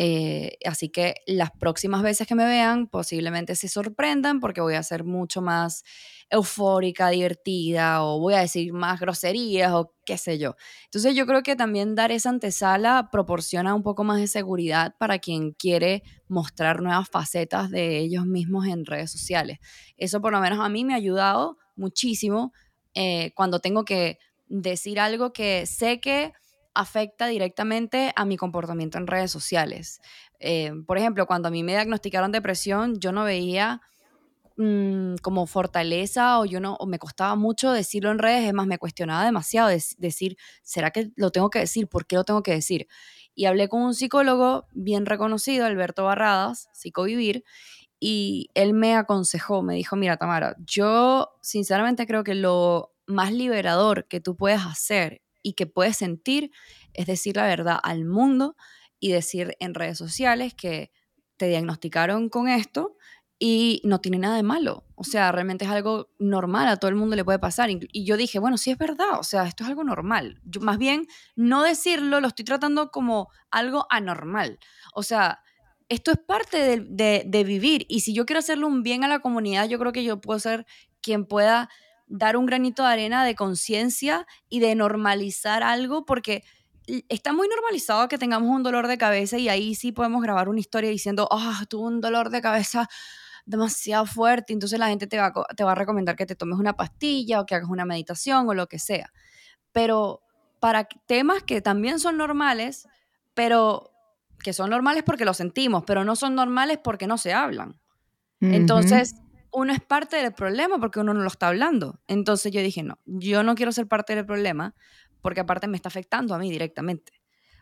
eh, 0.00 0.58
así 0.64 0.90
que 0.90 1.16
las 1.26 1.50
próximas 1.50 2.04
veces 2.04 2.28
que 2.28 2.36
me 2.36 2.46
vean 2.46 2.86
posiblemente 2.86 3.56
se 3.56 3.66
sorprendan 3.66 4.38
porque 4.38 4.60
voy 4.60 4.76
a 4.76 4.82
ser 4.84 5.02
mucho 5.02 5.42
más 5.42 5.82
eufórica, 6.30 7.08
divertida 7.10 8.04
o 8.04 8.20
voy 8.20 8.34
a 8.34 8.38
decir 8.38 8.72
más 8.72 9.00
groserías 9.00 9.72
o 9.72 9.92
qué 10.06 10.16
sé 10.16 10.38
yo. 10.38 10.54
Entonces 10.84 11.16
yo 11.16 11.26
creo 11.26 11.42
que 11.42 11.56
también 11.56 11.96
dar 11.96 12.12
esa 12.12 12.28
antesala 12.28 13.08
proporciona 13.10 13.74
un 13.74 13.82
poco 13.82 14.04
más 14.04 14.20
de 14.20 14.28
seguridad 14.28 14.94
para 15.00 15.18
quien 15.18 15.50
quiere 15.50 16.04
mostrar 16.28 16.80
nuevas 16.80 17.08
facetas 17.08 17.68
de 17.68 17.98
ellos 17.98 18.24
mismos 18.24 18.68
en 18.68 18.86
redes 18.86 19.10
sociales. 19.10 19.58
Eso 19.96 20.20
por 20.20 20.30
lo 20.30 20.38
menos 20.38 20.60
a 20.60 20.68
mí 20.68 20.84
me 20.84 20.92
ha 20.94 20.98
ayudado 20.98 21.58
muchísimo 21.74 22.52
eh, 22.94 23.32
cuando 23.34 23.58
tengo 23.58 23.84
que 23.84 24.20
decir 24.46 25.00
algo 25.00 25.32
que 25.32 25.66
sé 25.66 25.98
que 25.98 26.34
afecta 26.78 27.26
directamente 27.26 28.12
a 28.14 28.24
mi 28.24 28.36
comportamiento 28.36 28.98
en 28.98 29.08
redes 29.08 29.32
sociales. 29.32 30.00
Eh, 30.38 30.70
por 30.86 30.96
ejemplo, 30.96 31.26
cuando 31.26 31.48
a 31.48 31.50
mí 31.50 31.64
me 31.64 31.72
diagnosticaron 31.72 32.30
depresión, 32.30 33.00
yo 33.00 33.10
no 33.10 33.24
veía 33.24 33.80
mm, 34.56 35.16
como 35.20 35.48
fortaleza 35.48 36.38
o 36.38 36.44
yo 36.44 36.60
no 36.60 36.78
me 36.86 37.00
costaba 37.00 37.34
mucho 37.34 37.72
decirlo 37.72 38.12
en 38.12 38.20
redes, 38.20 38.46
es 38.46 38.54
más, 38.54 38.68
me 38.68 38.78
cuestionaba 38.78 39.24
demasiado 39.24 39.68
decir, 39.68 40.36
¿será 40.62 40.92
que 40.92 41.10
lo 41.16 41.32
tengo 41.32 41.50
que 41.50 41.58
decir? 41.58 41.88
¿Por 41.88 42.06
qué 42.06 42.14
lo 42.14 42.22
tengo 42.22 42.44
que 42.44 42.52
decir? 42.52 42.86
Y 43.34 43.46
hablé 43.46 43.68
con 43.68 43.82
un 43.82 43.94
psicólogo 43.94 44.68
bien 44.70 45.04
reconocido, 45.04 45.66
Alberto 45.66 46.04
Barradas, 46.04 46.68
Psicovivir, 46.72 47.42
y 47.98 48.50
él 48.54 48.72
me 48.72 48.94
aconsejó, 48.94 49.62
me 49.62 49.74
dijo, 49.74 49.96
mira 49.96 50.16
Tamara, 50.16 50.54
yo 50.60 51.30
sinceramente 51.42 52.06
creo 52.06 52.22
que 52.22 52.36
lo 52.36 52.94
más 53.08 53.32
liberador 53.32 54.06
que 54.06 54.20
tú 54.20 54.36
puedes 54.36 54.60
hacer 54.64 55.22
y 55.42 55.54
que 55.54 55.66
puedes 55.66 55.96
sentir 55.96 56.50
es 56.94 57.06
decir 57.06 57.36
la 57.36 57.46
verdad 57.46 57.78
al 57.82 58.04
mundo 58.04 58.56
y 59.00 59.12
decir 59.12 59.56
en 59.60 59.74
redes 59.74 59.98
sociales 59.98 60.54
que 60.54 60.90
te 61.36 61.46
diagnosticaron 61.46 62.28
con 62.28 62.48
esto 62.48 62.96
y 63.38 63.80
no 63.84 64.00
tiene 64.00 64.18
nada 64.18 64.36
de 64.36 64.42
malo. 64.42 64.84
O 64.96 65.04
sea, 65.04 65.30
realmente 65.30 65.64
es 65.64 65.70
algo 65.70 66.10
normal, 66.18 66.66
a 66.68 66.76
todo 66.76 66.88
el 66.88 66.96
mundo 66.96 67.14
le 67.14 67.24
puede 67.24 67.38
pasar. 67.38 67.70
Y 67.70 68.04
yo 68.04 68.16
dije, 68.16 68.40
bueno, 68.40 68.58
sí 68.58 68.70
es 68.70 68.78
verdad, 68.78 69.18
o 69.20 69.22
sea, 69.22 69.44
esto 69.46 69.62
es 69.62 69.70
algo 69.70 69.84
normal. 69.84 70.40
Yo, 70.44 70.60
más 70.60 70.78
bien, 70.78 71.06
no 71.36 71.62
decirlo, 71.62 72.20
lo 72.20 72.28
estoy 72.28 72.44
tratando 72.44 72.90
como 72.90 73.28
algo 73.50 73.86
anormal. 73.90 74.58
O 74.92 75.04
sea, 75.04 75.40
esto 75.88 76.10
es 76.10 76.18
parte 76.18 76.58
de, 76.58 77.24
de, 77.24 77.44
vivir. 77.44 77.86
Y 77.88 78.00
si 78.00 78.12
yo 78.12 78.26
quiero 78.26 78.40
hacerle 78.40 78.64
un 78.64 78.82
bien 78.82 79.04
a 79.04 79.08
la 79.08 79.20
comunidad, 79.20 79.68
yo 79.68 79.78
creo 79.78 79.92
que 79.92 80.04
yo 80.04 80.20
puedo 80.20 80.38
ser 80.40 80.66
quien 81.00 81.24
pueda 81.24 81.70
dar 82.08 82.36
un 82.36 82.46
granito 82.46 82.82
de 82.82 82.88
arena 82.88 83.24
de 83.24 83.34
conciencia 83.34 84.26
y 84.48 84.60
de 84.60 84.74
normalizar 84.74 85.62
algo, 85.62 86.04
porque 86.04 86.44
está 87.08 87.32
muy 87.32 87.48
normalizado 87.48 88.08
que 88.08 88.18
tengamos 88.18 88.48
un 88.48 88.62
dolor 88.62 88.88
de 88.88 88.98
cabeza 88.98 89.38
y 89.38 89.48
ahí 89.48 89.74
sí 89.74 89.92
podemos 89.92 90.22
grabar 90.22 90.48
una 90.48 90.60
historia 90.60 90.90
diciendo, 90.90 91.28
ah, 91.30 91.64
tuve 91.68 91.86
un 91.86 92.00
dolor 92.00 92.30
de 92.30 92.40
cabeza 92.40 92.88
demasiado 93.44 94.06
fuerte, 94.06 94.52
entonces 94.52 94.78
la 94.78 94.88
gente 94.88 95.06
te 95.06 95.18
va, 95.18 95.32
te 95.56 95.64
va 95.64 95.72
a 95.72 95.74
recomendar 95.74 96.16
que 96.16 96.26
te 96.26 96.34
tomes 96.34 96.58
una 96.58 96.74
pastilla 96.74 97.40
o 97.40 97.46
que 97.46 97.54
hagas 97.54 97.68
una 97.68 97.84
meditación 97.84 98.48
o 98.48 98.54
lo 98.54 98.66
que 98.66 98.78
sea. 98.78 99.12
Pero 99.72 100.22
para 100.60 100.84
temas 101.06 101.42
que 101.42 101.60
también 101.60 101.98
son 101.98 102.16
normales, 102.16 102.88
pero 103.34 103.90
que 104.42 104.52
son 104.52 104.70
normales 104.70 105.02
porque 105.04 105.24
lo 105.24 105.34
sentimos, 105.34 105.84
pero 105.86 106.04
no 106.04 106.16
son 106.16 106.34
normales 106.34 106.78
porque 106.82 107.06
no 107.06 107.18
se 107.18 107.32
hablan. 107.32 107.80
Entonces, 108.40 109.16
uno 109.58 109.72
es 109.72 109.80
parte 109.80 110.16
del 110.16 110.32
problema 110.32 110.78
porque 110.78 111.00
uno 111.00 111.12
no 111.12 111.20
lo 111.20 111.26
está 111.26 111.48
hablando. 111.48 112.00
Entonces 112.06 112.52
yo 112.52 112.60
dije, 112.60 112.84
no, 112.84 113.00
yo 113.06 113.42
no 113.42 113.56
quiero 113.56 113.72
ser 113.72 113.88
parte 113.88 114.14
del 114.14 114.24
problema 114.24 114.76
porque 115.20 115.40
aparte 115.40 115.66
me 115.66 115.76
está 115.76 115.88
afectando 115.88 116.32
a 116.32 116.38
mí 116.38 116.48
directamente. 116.48 117.12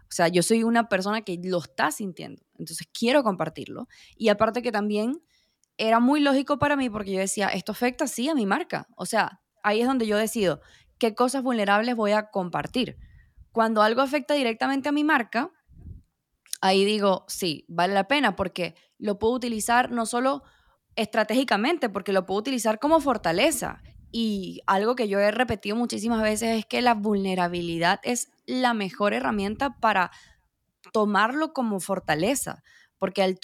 O 0.03 0.11
sea, 0.13 0.29
yo 0.29 0.43
soy 0.43 0.63
una 0.63 0.91
persona 0.91 1.23
que 1.23 1.41
lo 1.43 1.59
está 1.59 1.91
sintiendo, 1.91 2.43
entonces 2.59 2.87
quiero 2.93 3.23
compartirlo. 3.23 3.89
Y 4.15 4.29
aparte 4.29 4.61
que 4.61 4.71
también 4.71 5.23
era 5.79 5.99
muy 5.99 6.21
lógico 6.21 6.59
para 6.59 6.77
mí 6.77 6.91
porque 6.91 7.13
yo 7.13 7.19
decía, 7.19 7.49
esto 7.49 7.73
afecta 7.73 8.07
sí 8.07 8.29
a 8.29 8.35
mi 8.35 8.45
marca. 8.45 8.87
O 8.97 9.07
sea, 9.07 9.41
ahí 9.63 9.81
es 9.81 9.87
donde 9.87 10.07
yo 10.07 10.19
decido 10.19 10.61
qué 10.99 11.15
cosas 11.15 11.43
vulnerables 11.43 11.97
voy 11.97 12.13
a 12.13 12.31
compartir. 12.31 12.99
Cuando 13.53 13.81
algo 13.81 14.03
afecta 14.03 14.35
directamente 14.35 14.91
a 14.91 14.93
mi 14.93 15.03
marca, 15.03 15.51
ahí 16.61 16.85
digo, 16.85 17.25
sí, 17.27 17.65
vale 17.69 17.95
la 17.95 18.07
pena 18.07 18.37
porque 18.37 18.75
lo 18.99 19.19
puedo 19.19 19.33
utilizar 19.33 19.91
no 19.91 20.05
solo 20.05 20.43
estratégicamente, 20.97 21.89
porque 21.89 22.13
lo 22.13 22.27
puedo 22.27 22.41
utilizar 22.41 22.79
como 22.79 23.01
fortaleza. 23.01 23.83
Y 24.11 24.63
algo 24.67 24.97
que 24.97 25.09
yo 25.09 25.21
he 25.21 25.31
repetido 25.31 25.77
muchísimas 25.77 26.23
veces 26.23 26.59
es 26.59 26.67
que 26.67 26.81
la 26.81 26.95
vulnerabilidad 26.95 28.01
es 28.03 28.31
la 28.47 28.75
mejor 28.75 29.13
herramienta 29.13 29.79
para 29.79 30.11
tomarlo 30.93 31.53
como 31.53 31.81
fortaleza, 31.81 32.63
porque 32.99 33.23
al 33.23 33.39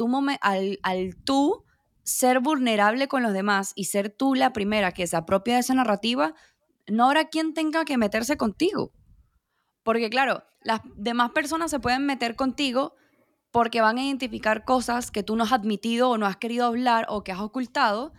tú, 1.25 1.65
ser 2.05 2.41
vulnerable 2.41 3.07
con 3.07 3.23
los 3.23 3.33
demás 3.33 3.73
y 3.77 3.85
ser 3.85 4.11
tú 4.11 4.35
la 4.35 4.53
primera 4.53 4.93
que 4.93 5.07
se 5.07 5.17
apropia 5.17 5.55
de 5.55 5.61
esa 5.61 5.75
narrativa, 5.75 6.35
no 6.89 7.07
habrá 7.07 7.27
quien 7.27 7.55
tenga 7.55 7.85
que 7.85 7.99
meterse 7.99 8.37
contigo. 8.37 8.93
Porque 9.83 10.11
claro, 10.11 10.45
las 10.63 10.81
demás 10.97 11.31
personas 11.33 11.71
se 11.71 11.81
pueden 11.81 12.07
meter 12.07 12.35
contigo 12.35 12.95
porque 13.53 13.83
van 13.83 13.99
a 13.99 14.05
identificar 14.05 14.65
cosas 14.65 15.11
que 15.11 15.23
tú 15.23 15.37
no 15.37 15.45
has 15.45 15.53
admitido 15.53 16.11
o 16.11 16.19
no 16.19 16.27
has 16.27 16.39
querido 16.39 16.67
hablar 16.67 17.07
o 17.09 17.23
que 17.23 17.33
has 17.33 17.41
ocultado. 17.41 18.13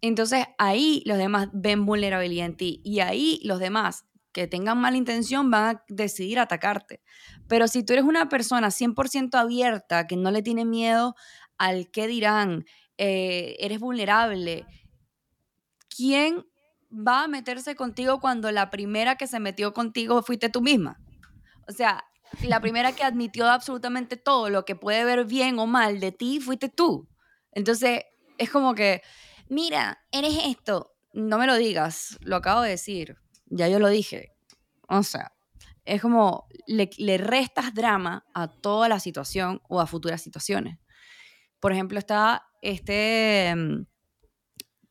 Entonces 0.00 0.46
ahí 0.56 1.02
los 1.04 1.18
demás 1.18 1.48
ven 1.52 1.84
vulnerabilidad 1.84 2.46
en 2.46 2.56
ti 2.56 2.80
y 2.84 3.00
ahí 3.00 3.40
los 3.44 3.60
demás 3.60 4.06
que 4.32 4.46
tengan 4.46 4.78
mala 4.78 4.96
intención 4.96 5.50
van 5.50 5.76
a 5.76 5.84
decidir 5.88 6.38
atacarte. 6.38 7.02
Pero 7.48 7.68
si 7.68 7.84
tú 7.84 7.92
eres 7.92 8.04
una 8.04 8.28
persona 8.28 8.68
100% 8.68 9.34
abierta, 9.34 10.06
que 10.06 10.16
no 10.16 10.30
le 10.30 10.42
tiene 10.42 10.64
miedo 10.64 11.14
al 11.58 11.90
qué 11.90 12.06
dirán, 12.06 12.64
eh, 12.96 13.56
eres 13.58 13.80
vulnerable, 13.80 14.66
¿quién 15.94 16.46
va 16.90 17.24
a 17.24 17.28
meterse 17.28 17.74
contigo 17.74 18.20
cuando 18.20 18.50
la 18.52 18.70
primera 18.70 19.16
que 19.16 19.26
se 19.26 19.40
metió 19.40 19.74
contigo 19.74 20.22
fuiste 20.22 20.48
tú 20.48 20.62
misma? 20.62 20.98
O 21.68 21.72
sea, 21.72 22.04
la 22.42 22.60
primera 22.60 22.92
que 22.92 23.04
admitió 23.04 23.46
absolutamente 23.46 24.16
todo 24.16 24.50
lo 24.50 24.64
que 24.64 24.76
puede 24.76 25.04
ver 25.04 25.24
bien 25.24 25.58
o 25.58 25.66
mal 25.66 26.00
de 26.00 26.12
ti 26.12 26.40
fuiste 26.40 26.68
tú. 26.68 27.08
Entonces, 27.52 28.02
es 28.38 28.50
como 28.50 28.74
que, 28.74 29.02
mira, 29.48 30.04
eres 30.12 30.34
esto, 30.44 30.94
no 31.12 31.38
me 31.38 31.46
lo 31.46 31.56
digas, 31.56 32.18
lo 32.20 32.36
acabo 32.36 32.62
de 32.62 32.70
decir, 32.70 33.16
ya 33.46 33.68
yo 33.68 33.78
lo 33.78 33.88
dije. 33.88 34.32
O 34.88 35.02
sea, 35.02 35.32
es 35.84 36.02
como 36.02 36.46
le, 36.66 36.90
le 36.98 37.18
restas 37.18 37.74
drama 37.74 38.26
a 38.34 38.48
toda 38.48 38.88
la 38.88 39.00
situación 39.00 39.60
o 39.68 39.80
a 39.80 39.86
futuras 39.86 40.22
situaciones. 40.22 40.78
Por 41.60 41.72
ejemplo, 41.72 41.98
está 41.98 42.48
este, 42.62 43.54
mm, 43.54 43.86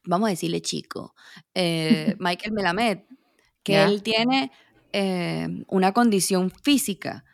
vamos 0.06 0.28
a 0.28 0.32
decirle 0.32 0.62
chico, 0.62 1.13
eh, 1.54 2.15
Michael 2.19 2.54
Melamed, 2.54 3.00
que 3.63 3.84
él 3.84 4.02
tiene 4.02 4.52
eh, 4.93 5.47
una 5.67 5.91
condición 5.91 6.50
física 6.50 7.26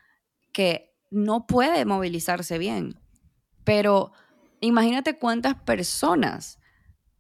que 0.53 0.95
no 1.11 1.45
puede 1.45 1.83
movilizarse 1.85 2.57
bien. 2.57 2.99
Pero 3.65 4.13
imagínate 4.61 5.17
cuántas 5.17 5.55
personas 5.55 6.59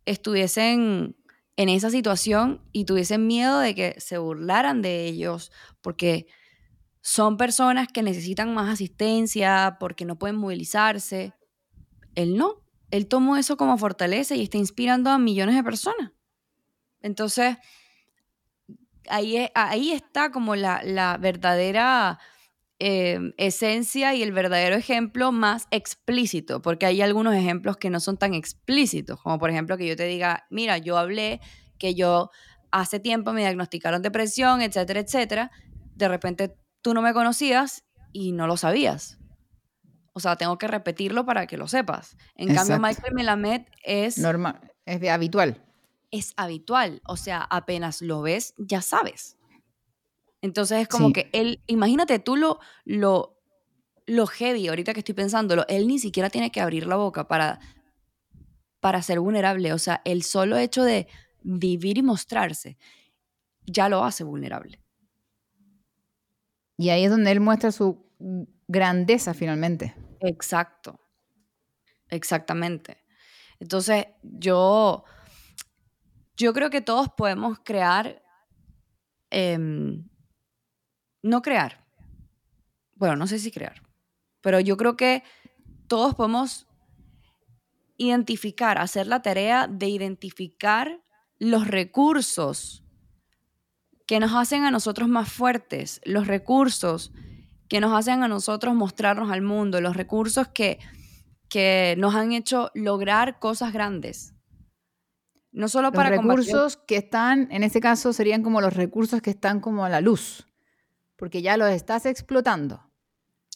estuviesen 0.05 1.17
en 1.55 1.69
esa 1.69 1.89
situación 1.89 2.61
y 2.71 2.85
tuviesen 2.85 3.27
miedo 3.27 3.59
de 3.59 3.75
que 3.75 3.95
se 3.99 4.17
burlaran 4.17 4.81
de 4.81 5.05
ellos 5.05 5.51
porque 5.81 6.27
son 7.01 7.35
personas 7.35 7.89
que 7.89 8.01
necesitan 8.01 8.53
más 8.53 8.71
asistencia, 8.71 9.75
porque 9.79 10.05
no 10.05 10.17
pueden 10.17 10.37
movilizarse. 10.37 11.33
Él 12.15 12.37
no 12.37 12.63
él 12.93 13.07
tomó 13.07 13.37
eso 13.37 13.57
como 13.57 13.75
fortaleza 13.79 14.35
y 14.35 14.43
está 14.43 14.59
inspirando 14.59 15.09
a 15.09 15.17
millones 15.17 15.55
de 15.55 15.63
personas. 15.63 16.11
Entonces, 17.01 17.57
ahí, 19.09 19.49
ahí 19.55 19.91
está 19.91 20.31
como 20.31 20.55
la, 20.55 21.17
verdadera 21.19 22.19
eh, 22.79 23.33
esencia 23.37 24.13
y 24.13 24.23
el 24.23 24.31
verdadero 24.31 24.75
ejemplo 24.75 25.31
más 25.31 25.67
explícito, 25.71 26.61
porque 26.61 26.85
hay 26.85 27.01
algunos 27.01 27.35
ejemplos 27.35 27.77
que 27.77 27.89
no 27.89 27.99
son 27.99 28.17
tan 28.17 28.33
explícitos, 28.33 29.21
como 29.21 29.39
por 29.39 29.49
ejemplo 29.49 29.77
que 29.77 29.87
yo 29.87 29.95
te 29.95 30.05
diga, 30.05 30.45
mira, 30.49 30.77
yo 30.77 30.97
hablé 30.97 31.39
que 31.77 31.95
yo 31.95 32.29
hace 32.71 32.99
tiempo 32.99 33.33
me 33.33 33.41
diagnosticaron 33.41 34.01
depresión, 34.01 34.61
etcétera, 34.61 34.99
etcétera, 34.99 35.51
de 35.95 36.07
repente 36.07 36.57
tú 36.81 36.93
no 36.93 37.01
me 37.01 37.13
conocías 37.13 37.85
y 38.11 38.31
no 38.31 38.47
lo 38.47 38.57
sabías. 38.57 39.17
O 40.13 40.19
sea, 40.19 40.35
tengo 40.35 40.57
que 40.57 40.67
repetirlo 40.67 41.25
para 41.25 41.47
que 41.47 41.57
lo 41.57 41.67
sepas. 41.67 42.17
En 42.35 42.53
cambio, 42.53 42.79
Michael 42.79 43.13
Melamed 43.13 43.61
es... 43.83 44.17
Normal, 44.19 44.71
es 44.85 44.99
de 44.99 45.09
habitual. 45.09 45.63
Es 46.11 46.33
habitual. 46.37 47.01
O 47.07 47.17
sea, 47.17 47.41
apenas 47.41 48.01
lo 48.01 48.21
ves, 48.21 48.53
ya 48.57 48.81
sabes. 48.81 49.37
Entonces 50.43 50.81
es 50.81 50.87
como 50.89 51.13
que 51.13 51.29
él, 51.31 51.63
imagínate 51.67 52.19
tú 52.19 52.35
lo, 52.35 52.59
lo, 52.83 53.41
lo 54.05 54.27
heavy, 54.27 54.67
ahorita 54.67 54.93
que 54.93 54.99
estoy 54.99 55.15
pensándolo, 55.15 55.65
él 55.69 55.87
ni 55.87 55.99
siquiera 55.99 56.29
tiene 56.29 56.51
que 56.51 56.59
abrir 56.59 56.85
la 56.85 56.97
boca 56.97 57.29
para, 57.29 57.61
para 58.81 59.01
ser 59.01 59.21
vulnerable. 59.21 59.71
O 59.71 59.79
sea, 59.79 60.01
el 60.03 60.21
solo 60.23 60.57
hecho 60.57 60.83
de 60.83 61.07
vivir 61.43 61.97
y 61.97 62.01
mostrarse 62.01 62.77
ya 63.65 63.87
lo 63.87 64.03
hace 64.03 64.25
vulnerable. 64.25 64.83
Y 66.75 66.89
ahí 66.89 67.05
es 67.05 67.09
donde 67.09 67.31
él 67.31 67.39
muestra 67.39 67.71
su 67.71 68.05
grandeza 68.67 69.33
finalmente. 69.33 69.95
Exacto, 70.19 70.99
exactamente. 72.09 72.97
Entonces, 73.61 74.07
yo, 74.21 75.05
yo 76.35 76.51
creo 76.51 76.69
que 76.69 76.81
todos 76.81 77.07
podemos 77.15 77.59
crear, 77.63 78.21
em, 79.29 80.09
no 81.23 81.41
crear, 81.41 81.83
bueno, 82.95 83.15
no 83.15 83.25
sé 83.25 83.39
si 83.39 83.49
crear, 83.49 83.81
pero 84.41 84.59
yo 84.59 84.77
creo 84.77 84.95
que 84.95 85.23
todos 85.87 86.13
podemos 86.15 86.67
identificar, 87.97 88.77
hacer 88.77 89.07
la 89.07 89.21
tarea 89.21 89.67
de 89.67 89.87
identificar 89.87 91.01
los 91.39 91.67
recursos 91.67 92.83
que 94.05 94.19
nos 94.19 94.33
hacen 94.33 94.63
a 94.63 94.71
nosotros 94.71 95.07
más 95.07 95.31
fuertes, 95.31 96.01
los 96.03 96.27
recursos 96.27 97.11
que 97.69 97.79
nos 97.79 97.93
hacen 97.97 98.23
a 98.23 98.27
nosotros 98.27 98.75
mostrarnos 98.75 99.31
al 99.31 99.41
mundo, 99.41 99.79
los 99.81 99.95
recursos 99.95 100.47
que, 100.49 100.79
que 101.49 101.95
nos 101.97 102.13
han 102.15 102.33
hecho 102.33 102.69
lograr 102.73 103.39
cosas 103.39 103.71
grandes. 103.73 104.33
No 105.51 105.67
solo 105.67 105.89
Los 105.89 105.95
para 105.95 106.15
combatir- 106.17 106.47
recursos 106.47 106.77
que 106.77 106.97
están, 106.97 107.47
en 107.51 107.63
ese 107.63 107.79
caso, 107.79 108.11
serían 108.11 108.43
como 108.43 108.59
los 108.59 108.73
recursos 108.73 109.21
que 109.21 109.29
están 109.29 109.59
como 109.59 109.85
a 109.85 109.89
la 109.89 110.01
luz, 110.01 110.47
porque 111.23 111.41
ya 111.41 111.55
los 111.55 111.69
estás 111.69 112.05
explotando. 112.05 112.81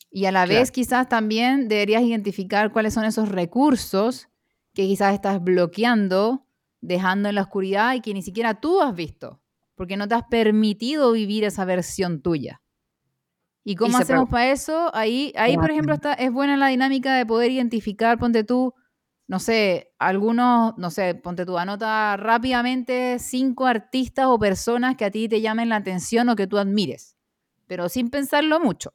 Y 0.09 0.23
a 0.23 0.31
la 0.31 0.45
Claro. 0.45 0.61
vez 0.61 0.71
quizás 0.71 1.09
también 1.09 1.67
deberías 1.67 2.01
identificar 2.01 2.71
cuáles 2.71 2.93
son 2.93 3.03
esos 3.03 3.27
recursos 3.27 4.29
que 4.73 4.83
quizás 4.83 5.13
estás 5.13 5.43
bloqueando, 5.43 6.47
dejando 6.79 7.27
en 7.27 7.35
la 7.35 7.41
oscuridad 7.41 7.93
y 7.93 7.99
que 7.99 8.13
ni 8.13 8.21
siquiera 8.21 8.61
tú 8.61 8.81
has 8.81 8.95
visto, 8.95 9.41
porque 9.75 9.97
no 9.97 10.07
te 10.07 10.15
has 10.15 10.23
permitido 10.29 11.11
vivir 11.11 11.43
esa 11.43 11.65
versión 11.65 12.21
tuya. 12.21 12.61
¿Y 13.65 13.75
cómo 13.75 13.97
hacemos 13.97 14.29
para 14.29 14.49
eso? 14.49 14.89
Ahí, 14.95 15.33
ahí 15.35 15.57
por 15.57 15.69
ejemplo, 15.69 15.93
está, 15.93 16.13
es 16.13 16.31
buena 16.31 16.55
la 16.55 16.67
dinámica 16.67 17.17
de 17.17 17.25
poder 17.25 17.51
identificar, 17.51 18.17
ponte 18.17 18.45
tú, 18.45 18.73
no 19.27 19.39
sé, 19.39 19.91
algunos, 19.99 20.73
no 20.77 20.89
sé, 20.89 21.15
ponte 21.15 21.45
tú, 21.45 21.57
anota 21.57 22.15
rápidamente 22.15 23.19
cinco 23.19 23.65
artistas 23.65 24.27
o 24.27 24.39
personas 24.39 24.95
que 24.95 25.03
a 25.03 25.11
ti 25.11 25.27
te 25.27 25.41
llamen 25.41 25.67
la 25.67 25.75
atención 25.75 26.29
o 26.29 26.37
que 26.37 26.47
tú 26.47 26.57
admires, 26.57 27.16
pero 27.67 27.89
sin 27.89 28.09
pensarlo 28.09 28.59
mucho. 28.59 28.93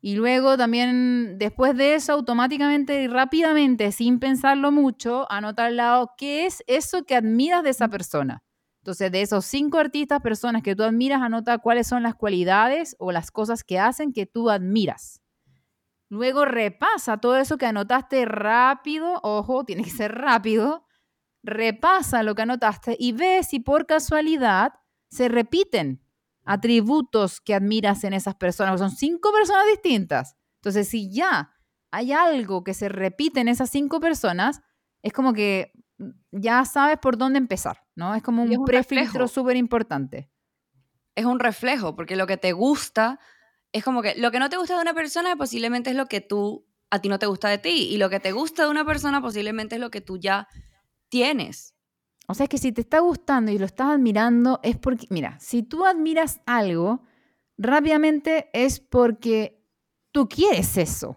Y 0.00 0.16
luego 0.16 0.58
también, 0.58 1.38
después 1.38 1.76
de 1.76 1.94
eso, 1.94 2.12
automáticamente 2.12 3.02
y 3.02 3.08
rápidamente, 3.08 3.90
sin 3.90 4.18
pensarlo 4.20 4.70
mucho, 4.70 5.26
anota 5.30 5.64
al 5.66 5.76
lado 5.76 6.12
qué 6.18 6.46
es 6.46 6.62
eso 6.66 7.04
que 7.04 7.16
admiras 7.16 7.62
de 7.62 7.70
esa 7.70 7.88
persona. 7.88 8.42
Entonces, 8.82 9.10
de 9.10 9.22
esos 9.22 9.46
cinco 9.46 9.78
artistas, 9.78 10.20
personas 10.20 10.62
que 10.62 10.76
tú 10.76 10.82
admiras, 10.82 11.22
anota 11.22 11.56
cuáles 11.56 11.86
son 11.86 12.02
las 12.02 12.14
cualidades 12.14 12.96
o 12.98 13.12
las 13.12 13.30
cosas 13.30 13.64
que 13.64 13.78
hacen 13.78 14.12
que 14.12 14.26
tú 14.26 14.50
admiras. 14.50 15.22
Luego 16.10 16.44
repasa 16.44 17.16
todo 17.16 17.38
eso 17.38 17.56
que 17.56 17.64
anotaste 17.64 18.26
rápido, 18.26 19.20
ojo, 19.22 19.64
tiene 19.64 19.84
que 19.84 19.90
ser 19.90 20.12
rápido, 20.12 20.86
repasa 21.42 22.22
lo 22.22 22.34
que 22.34 22.42
anotaste 22.42 22.94
y 22.98 23.12
ve 23.12 23.42
si 23.42 23.58
por 23.58 23.86
casualidad 23.86 24.74
se 25.08 25.28
repiten 25.28 26.03
atributos 26.44 27.40
que 27.40 27.54
admiras 27.54 28.04
en 28.04 28.12
esas 28.12 28.34
personas, 28.34 28.72
porque 28.72 28.88
son 28.90 28.96
cinco 28.96 29.32
personas 29.32 29.66
distintas. 29.66 30.36
Entonces, 30.56 30.88
si 30.88 31.12
ya 31.12 31.50
hay 31.90 32.12
algo 32.12 32.64
que 32.64 32.74
se 32.74 32.88
repite 32.88 33.40
en 33.40 33.48
esas 33.48 33.70
cinco 33.70 34.00
personas, 34.00 34.60
es 35.02 35.12
como 35.12 35.32
que 35.32 35.72
ya 36.32 36.64
sabes 36.64 36.98
por 36.98 37.16
dónde 37.16 37.38
empezar, 37.38 37.82
¿no? 37.94 38.14
Es 38.14 38.22
como 38.22 38.42
un, 38.42 38.56
un 38.56 38.64
prefiltro 38.64 39.04
reflejo. 39.04 39.28
súper 39.28 39.56
importante. 39.56 40.30
es 41.14 41.24
un 41.24 41.38
reflejo, 41.38 41.94
porque 41.94 42.16
lo 42.16 42.26
que 42.26 42.36
te 42.36 42.52
gusta 42.52 43.20
es 43.72 43.84
como 43.84 44.02
que 44.02 44.14
lo 44.16 44.30
que 44.30 44.38
no 44.38 44.48
te 44.48 44.56
gusta 44.56 44.74
de 44.74 44.82
una 44.82 44.94
persona 44.94 45.36
posiblemente 45.36 45.90
es 45.90 45.96
lo 45.96 46.06
que 46.06 46.20
tú, 46.20 46.66
a 46.90 47.00
ti 47.00 47.08
no 47.08 47.18
te 47.18 47.26
gusta 47.26 47.48
de 47.48 47.58
ti, 47.58 47.88
y 47.90 47.96
lo 47.98 48.10
que 48.10 48.20
te 48.20 48.32
gusta 48.32 48.64
de 48.64 48.70
una 48.70 48.84
persona 48.84 49.20
posiblemente 49.20 49.76
es 49.76 49.80
lo 49.80 49.90
que 49.90 50.00
tú 50.00 50.16
ya 50.16 50.48
tienes. 51.08 51.73
O 52.26 52.34
sea, 52.34 52.44
es 52.44 52.50
que 52.50 52.58
si 52.58 52.72
te 52.72 52.80
está 52.80 53.00
gustando 53.00 53.50
y 53.52 53.58
lo 53.58 53.66
estás 53.66 53.88
admirando, 53.88 54.60
es 54.62 54.76
porque, 54.78 55.06
mira, 55.10 55.38
si 55.40 55.62
tú 55.62 55.84
admiras 55.84 56.40
algo, 56.46 57.02
rápidamente 57.58 58.48
es 58.52 58.80
porque 58.80 59.62
tú 60.10 60.28
quieres 60.28 60.76
eso. 60.76 61.16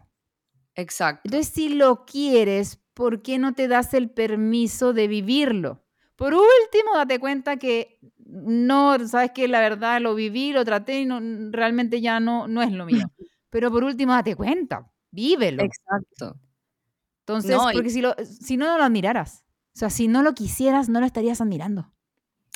Exacto. 0.76 1.22
Entonces, 1.26 1.53
si 1.53 1.70
lo 1.70 2.05
quieres, 2.05 2.80
¿por 2.93 3.22
qué 3.22 3.39
no 3.39 3.53
te 3.53 3.68
das 3.68 3.93
el 3.93 4.10
permiso 4.10 4.93
de 4.93 5.08
vivirlo? 5.08 5.84
Por 6.16 6.34
último, 6.34 6.95
date 6.95 7.20
cuenta 7.20 7.58
que 7.58 7.99
no, 8.26 8.97
sabes 9.08 9.32
que 9.32 9.47
la 9.47 9.60
verdad 9.60 10.01
lo 10.01 10.14
viví, 10.16 10.51
lo 10.51 10.66
traté 10.66 11.01
y 11.01 11.05
no, 11.05 11.20
realmente 11.51 12.01
ya 12.01 12.20
no, 12.20 12.47
no 12.47 12.62
es 12.62 12.72
lo 12.72 12.86
mío. 12.86 12.91
Pero 13.49 13.72
por 13.72 13.84
último, 13.84 14.14
date 14.14 14.36
cuenta, 14.36 14.91
vívelo. 15.12 15.64
Exacto. 15.64 16.36
Entonces, 17.22 17.55
No, 17.55 17.72
y- 17.72 17.76
porque 17.76 17.89
si, 17.89 18.01
lo, 18.01 18.14
si 18.24 18.58
no, 18.58 18.66
no 18.68 18.78
lo 18.78 18.84
admiraras. 18.84 19.45
O 19.78 19.80
sea, 19.80 19.92
si 19.92 20.08
no 20.08 20.24
lo 20.24 20.34
quisieras, 20.34 20.90
no 20.90 21.00
lo 21.00 21.06
estarías 21.06 21.40
admirando. 21.40 21.94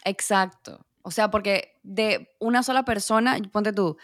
Exacto. 0.05 0.87
O 1.03 1.11
sea, 1.11 1.29
porque 1.29 1.79
de 1.83 2.29
una 2.39 2.63
sola 2.63 2.83
persona, 2.83 3.37
ponte 3.51 3.73
tú, 3.73 3.95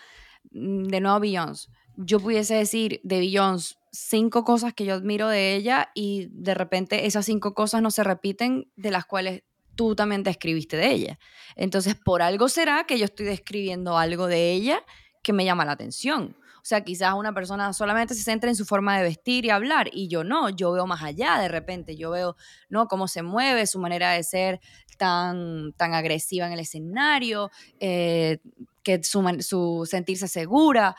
mm, 0.51 0.83
de 0.83 1.01
nuevo 1.01 1.19
Beyoncé, 1.19 1.67
yo 1.95 2.19
pudiese 2.19 2.53
decir 2.53 3.01
de 3.03 3.17
Beyoncé 3.17 3.73
cinco 3.91 4.43
cosas 4.43 4.75
que 4.75 4.85
yo 4.85 4.93
admiro 4.93 5.29
de 5.29 5.55
ella 5.55 5.89
y 5.95 6.27
de 6.29 6.53
repente 6.53 7.07
esas 7.07 7.25
cinco 7.25 7.55
cosas 7.55 7.81
no 7.81 7.89
se 7.89 8.03
repiten 8.03 8.71
de 8.75 8.91
las 8.91 9.07
cuales 9.07 9.41
tú 9.73 9.95
también 9.95 10.21
te 10.21 10.29
escribiste 10.29 10.77
de 10.77 10.91
ella. 10.91 11.19
Entonces, 11.55 11.95
por 11.95 12.21
algo 12.21 12.49
será 12.49 12.83
que 12.83 12.99
yo 12.99 13.05
estoy 13.05 13.25
describiendo 13.25 13.97
algo 13.97 14.27
de 14.27 14.51
ella 14.51 14.83
que 15.23 15.33
me 15.33 15.43
llama 15.43 15.65
la 15.65 15.71
atención. 15.71 16.37
Sea, 16.67 16.83
quizás 16.83 17.13
una 17.13 17.33
persona 17.33 17.71
solamente 17.71 18.13
se 18.13 18.23
centra 18.23 18.49
en 18.49 18.55
su 18.57 18.65
forma 18.65 18.97
de 18.97 19.03
vestir 19.03 19.45
y 19.45 19.51
hablar 19.51 19.89
y 19.93 20.09
yo 20.09 20.25
no, 20.25 20.49
yo 20.49 20.73
veo 20.73 20.85
más 20.85 21.01
allá 21.01 21.37
de 21.37 21.47
repente, 21.47 21.95
yo 21.95 22.11
veo, 22.11 22.35
¿no? 22.67 22.89
Cómo 22.89 23.07
se 23.07 23.21
mueve, 23.21 23.67
su 23.67 23.79
manera 23.79 24.11
de 24.11 24.21
ser 24.21 24.59
tan, 24.97 25.71
tan 25.77 25.93
agresiva 25.93 26.45
en 26.45 26.51
el 26.51 26.59
escenario, 26.59 27.51
eh, 27.79 28.39
que 28.83 29.01
su, 29.01 29.87
sentirse 29.89 30.27
segura, 30.27 30.93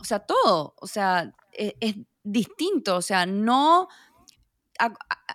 o 0.00 0.04
sea, 0.04 0.20
todo, 0.20 0.74
o 0.80 0.86
sea, 0.86 1.30
e- 1.52 1.76
es, 1.80 1.96
distinto, 2.22 2.96
o 2.96 3.02
sea, 3.02 3.26
no, 3.26 3.88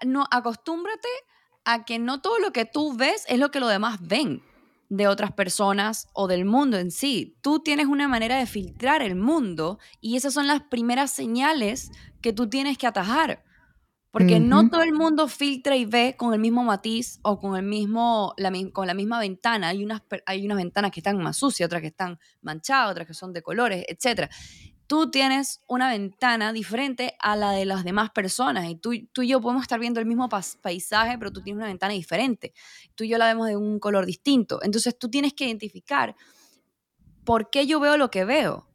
no 0.04 0.26
acostúmbrate 0.32 1.10
a 1.64 1.86
que 1.86 2.00
no 2.00 2.22
todo 2.22 2.40
lo 2.40 2.52
que 2.52 2.66
tú 2.66 2.98
ves 2.98 3.24
es 3.28 3.38
lo 3.38 3.52
que 3.52 3.60
los 3.60 3.70
demás 3.70 4.00
ven 4.02 4.42
de 4.90 5.08
otras 5.08 5.32
personas 5.32 6.08
o 6.14 6.28
del 6.28 6.46
mundo 6.46 6.78
en 6.78 6.92
sí. 6.92 7.38
Tú 7.42 7.60
tienes 7.60 7.88
una 7.88 8.08
manera 8.08 8.38
de 8.38 8.46
filtrar 8.46 9.02
el 9.02 9.16
mundo 9.16 9.80
y 10.02 10.16
esas 10.16 10.34
son 10.34 10.48
las 10.48 10.62
primeras 10.64 11.12
señales 11.12 11.92
que 12.22 12.34
tú 12.34 12.50
tienes 12.50 12.78
que 12.78 12.88
atajar. 12.88 13.44
Porque 14.12 14.40
no 14.40 14.70
todo 14.70 14.82
el 14.82 14.94
mundo 14.94 15.28
filtra 15.28 15.76
y 15.76 15.84
ve 15.84 16.16
con 16.18 16.34
el 16.34 16.40
mismo 16.40 16.64
matiz 16.64 17.20
o 17.22 17.38
con, 17.38 17.58
el 17.58 17.64
mismo, 17.64 18.34
la, 18.38 18.50
con 18.72 18.88
la 18.88 18.94
misma 18.94 19.20
ventana. 19.20 19.68
Hay 19.68 19.84
unas, 19.84 20.04
hay 20.26 20.46
unas 20.46 20.56
ventanas 20.56 20.92
que 20.92 21.02
están 21.02 21.18
más 21.18 21.36
sucias, 21.36 21.68
otras 21.68 21.82
que 21.82 21.90
están 21.90 22.18
manchadas, 22.42 22.92
otras 22.92 23.08
que 23.08 23.14
son 23.14 23.34
de 23.34 23.42
colores, 23.42 23.84
etc. 23.90 24.32
Tú 24.88 25.10
tienes 25.10 25.64
una 25.68 25.90
ventana 25.90 26.54
diferente 26.54 27.16
a 27.20 27.36
la 27.36 27.52
de 27.52 27.66
las 27.66 27.84
demás 27.84 28.12
personas 28.12 28.70
y 28.70 28.76
tú, 28.76 28.92
tú 29.12 29.24
y 29.24 29.30
yo 29.30 29.42
podemos 29.42 29.64
estar 29.64 29.80
viendo 29.80 30.00
el 30.00 30.06
mismo 30.06 30.30
paisaje, 30.62 31.18
pero 31.18 31.32
tú 31.32 31.42
tienes 31.42 31.58
una 31.58 31.68
ventana 31.68 31.94
diferente. 31.94 32.54
Tú 32.94 33.04
y 33.04 33.10
yo 33.10 33.18
la 33.18 33.26
vemos 33.26 33.48
de 33.48 33.58
un 33.58 33.80
color 33.80 34.06
distinto. 34.06 34.60
Entonces 34.62 34.98
tú 34.98 35.10
tienes 35.10 35.34
que 35.34 35.46
identificar 35.46 36.16
por 37.24 37.50
qué 37.50 37.66
yo 37.66 37.80
veo 37.80 37.98
lo 37.98 38.12
que 38.12 38.26
veo, 38.26 38.68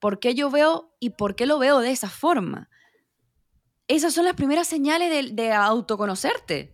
por 0.00 0.18
qué 0.18 0.34
yo 0.34 0.50
veo 0.50 0.96
y 0.98 1.10
por 1.10 1.36
qué 1.36 1.46
lo 1.46 1.58
veo 1.58 1.78
de 1.78 1.92
esa 1.92 2.08
forma. 2.08 2.68
Esas 3.86 4.14
son 4.14 4.24
las 4.24 4.34
primeras 4.34 4.66
señales 4.66 5.10
de, 5.10 5.32
de 5.32 5.52
autoconocerte. 5.52 6.72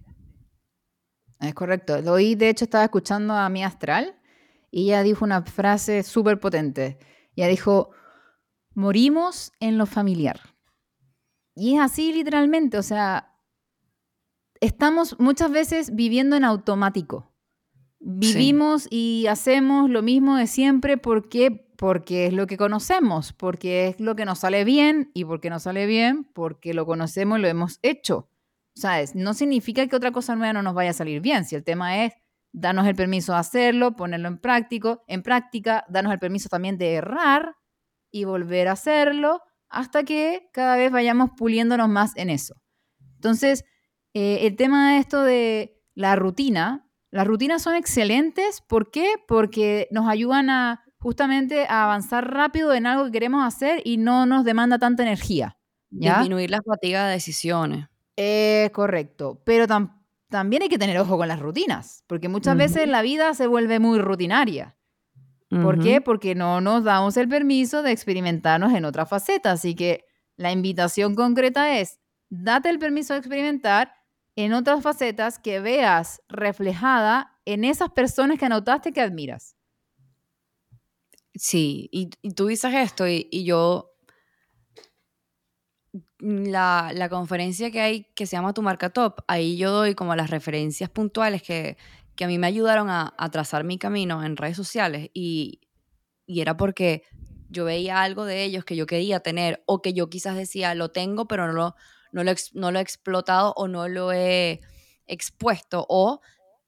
Es 1.41 1.55
correcto. 1.55 1.95
Hoy, 2.11 2.37
de 2.37 2.49
hecho, 2.49 2.65
estaba 2.65 2.85
escuchando 2.85 3.35
a 3.35 3.51
mi 3.51 3.63
astral 3.63 4.17
y 4.71 4.85
ella 4.85 5.03
dijo 5.03 5.25
una 5.25 5.43
frase 5.43 6.03
súper 6.05 6.41
potente. 6.41 6.99
Ella 7.37 7.49
dijo, 7.49 7.91
morimos 8.75 9.53
en 9.61 9.79
lo 9.79 9.87
familiar. 9.87 10.41
Y 11.55 11.75
es 11.75 11.81
así 11.81 12.13
literalmente, 12.13 12.79
o 12.79 12.83
sea, 12.83 13.33
estamos 14.61 15.17
muchas 15.19 15.51
veces 15.51 15.95
viviendo 15.95 16.37
en 16.37 16.45
automático. 16.45 17.31
Vivimos 17.99 18.89
y 18.91 19.27
hacemos 19.29 19.89
lo 19.89 20.03
mismo 20.03 20.37
de 20.37 20.47
siempre 20.47 20.97
porque 20.97 21.69
porque 21.77 22.29
es 22.29 22.33
lo 22.33 22.47
que 22.47 22.57
conocemos, 22.57 23.33
porque 23.33 23.89
es 23.89 23.99
lo 23.99 24.15
que 24.15 24.25
nos 24.25 24.39
sale 24.39 24.63
bien 24.63 25.11
y 25.15 25.25
porque 25.25 25.51
nos 25.51 25.65
sale 25.65 25.87
bien 25.87 26.23
porque 26.33 26.75
lo 26.75 26.87
conocemos 26.87 27.39
y 27.39 27.43
lo 27.43 27.49
hemos 27.49 27.81
hecho. 27.83 28.29
¿Sabes? 28.75 29.17
No 29.17 29.35
significa 29.35 29.87
que 29.89 29.97
otra 29.97 30.13
cosa 30.13 30.37
nueva 30.37 30.53
no 30.53 30.63
nos 30.63 30.75
vaya 30.75 30.91
a 30.91 30.95
salir 30.95 31.21
bien. 31.21 31.45
Si 31.45 31.57
el 31.57 31.65
tema 31.65 32.05
es 32.05 32.15
darnos 32.53 32.87
el 32.87 32.95
permiso 32.95 33.33
de 33.33 33.39
hacerlo, 33.39 33.97
ponerlo 33.97 34.29
en 34.29 34.39
práctico, 34.39 35.03
en 35.09 35.25
práctica, 35.25 35.85
darnos 35.89 36.13
el 36.13 36.21
permiso 36.21 36.49
también 36.49 36.79
de 36.79 36.95
errar 36.95 37.57
y 38.13 38.25
volver 38.25 38.69
a 38.69 38.73
hacerlo 38.73 39.41
hasta 39.69 40.05
que 40.05 40.49
cada 40.53 40.77
vez 40.77 40.93
vayamos 40.93 41.31
puliéndonos 41.37 41.89
más 41.89 42.17
en 42.17 42.31
eso. 42.31 42.55
Entonces, 43.17 43.65
eh, 44.15 44.47
el 44.47 44.55
tema 44.57 44.93
de 44.93 44.99
esto 44.99 45.23
de 45.23 45.81
la 45.95 46.15
rutina, 46.15 46.89
las 47.11 47.27
rutinas 47.27 47.63
son 47.63 47.75
excelentes. 47.75 48.61
¿Por 48.69 48.91
qué? 48.91 49.15
Porque 49.27 49.89
nos 49.91 50.09
ayudan 50.09 50.51
a 50.51 50.85
justamente 50.99 51.67
a 51.69 51.85
avanzar 51.85 52.33
rápido 52.33 52.73
en 52.75 52.87
algo 52.87 53.07
que 53.07 53.13
queremos 53.13 53.45
hacer 53.45 53.83
y 53.85 53.97
no 53.97 54.25
nos 54.27 54.45
demanda 54.45 54.79
tanta 54.79 55.03
energía. 55.03 55.57
¿ya? 55.91 56.19
Disminuir 56.19 56.51
la 56.51 56.61
fatiga 56.63 57.07
de 57.07 57.13
decisiones. 57.15 57.87
Eh, 58.17 58.71
correcto, 58.73 59.43
pero 59.45 59.67
tam- 59.67 60.01
también 60.29 60.63
hay 60.63 60.69
que 60.69 60.79
tener 60.79 60.99
ojo 60.99 61.17
con 61.17 61.29
las 61.29 61.41
rutinas, 61.41 62.05
porque 62.07 62.29
muchas 62.29 62.57
veces 62.57 62.89
la 62.89 63.03
vida 63.03 63.35
se 63.35 63.47
vuelve 63.47 63.79
muy 63.79 63.99
rutinaria. 63.99 64.77
¿Por 65.61 65.79
qué? 65.81 66.01
Porque 66.01 66.35
no 66.35 66.61
nos 66.61 66.85
damos 66.85 67.17
el 67.17 67.29
permiso 67.29 67.83
de 67.83 67.93
experimentarnos 67.93 68.73
en 68.73 68.85
otra 68.85 69.05
faceta. 69.05 69.53
Así 69.53 69.75
que 69.75 70.07
la 70.37 70.51
invitación 70.51 71.15
concreta 71.15 71.79
es, 71.79 72.01
date 72.31 72.71
el 72.71 72.79
permiso 72.79 73.13
de 73.13 73.19
experimentar 73.19 73.93
en 74.35 74.55
otras 74.55 74.83
facetas 74.83 75.39
que 75.39 75.61
veas 75.61 76.23
reflejada 76.29 77.39
en 77.45 77.65
esas 77.65 77.91
personas 77.91 78.39
que 78.39 78.47
anotaste 78.47 78.93
que 78.93 79.03
admiras. 79.03 79.57
Sí, 81.35 81.89
y, 81.93 82.11
y 82.23 82.31
tú 82.31 82.47
dices 82.47 82.73
esto 82.75 83.07
y, 83.07 83.29
y 83.31 83.45
yo, 83.45 83.93
la, 86.19 86.93
la 86.95 87.09
conferencia 87.09 87.71
que 87.71 87.81
hay 87.81 88.05
que 88.15 88.27
se 88.27 88.37
llama 88.37 88.55
Tu 88.55 88.63
Marca 88.63 88.91
Top, 88.91 89.21
ahí 89.29 89.57
yo 89.57 89.71
doy 89.71 89.95
como 89.95 90.15
las 90.15 90.31
referencias 90.31 90.89
puntuales 90.89 91.43
que, 91.43 91.77
que 92.17 92.25
a 92.25 92.29
mí 92.29 92.39
me 92.39 92.47
ayudaron 92.47 92.91
a, 92.91 93.15
a 93.17 93.31
trazar 93.31 93.65
mi 93.65 93.79
camino 93.79 94.23
en 94.25 94.37
redes 94.37 94.57
sociales 94.57 95.11
y, 95.15 95.61
y 96.27 96.41
era 96.41 96.57
porque 96.57 97.03
yo 97.49 97.65
veía 97.65 98.03
algo 98.03 98.25
de 98.25 98.45
ellos 98.45 98.65
que 98.65 98.77
yo 98.77 98.87
quería 98.87 99.21
tener 99.21 99.63
o 99.67 99.83
que 99.83 99.93
yo 99.93 100.09
quizás 100.09 100.37
decía, 100.37 100.75
lo 100.75 100.91
tengo, 100.91 101.29
pero 101.29 101.47
no 101.47 101.53
lo, 101.53 101.75
no 102.13 102.25
lo, 102.25 102.33
no 102.55 102.71
lo 102.73 102.79
he 102.79 102.83
explotado 102.83 103.53
o 103.57 103.69
no 103.69 103.89
lo 103.89 104.13
he 104.13 104.61
expuesto 105.07 105.87
o 105.89 106.21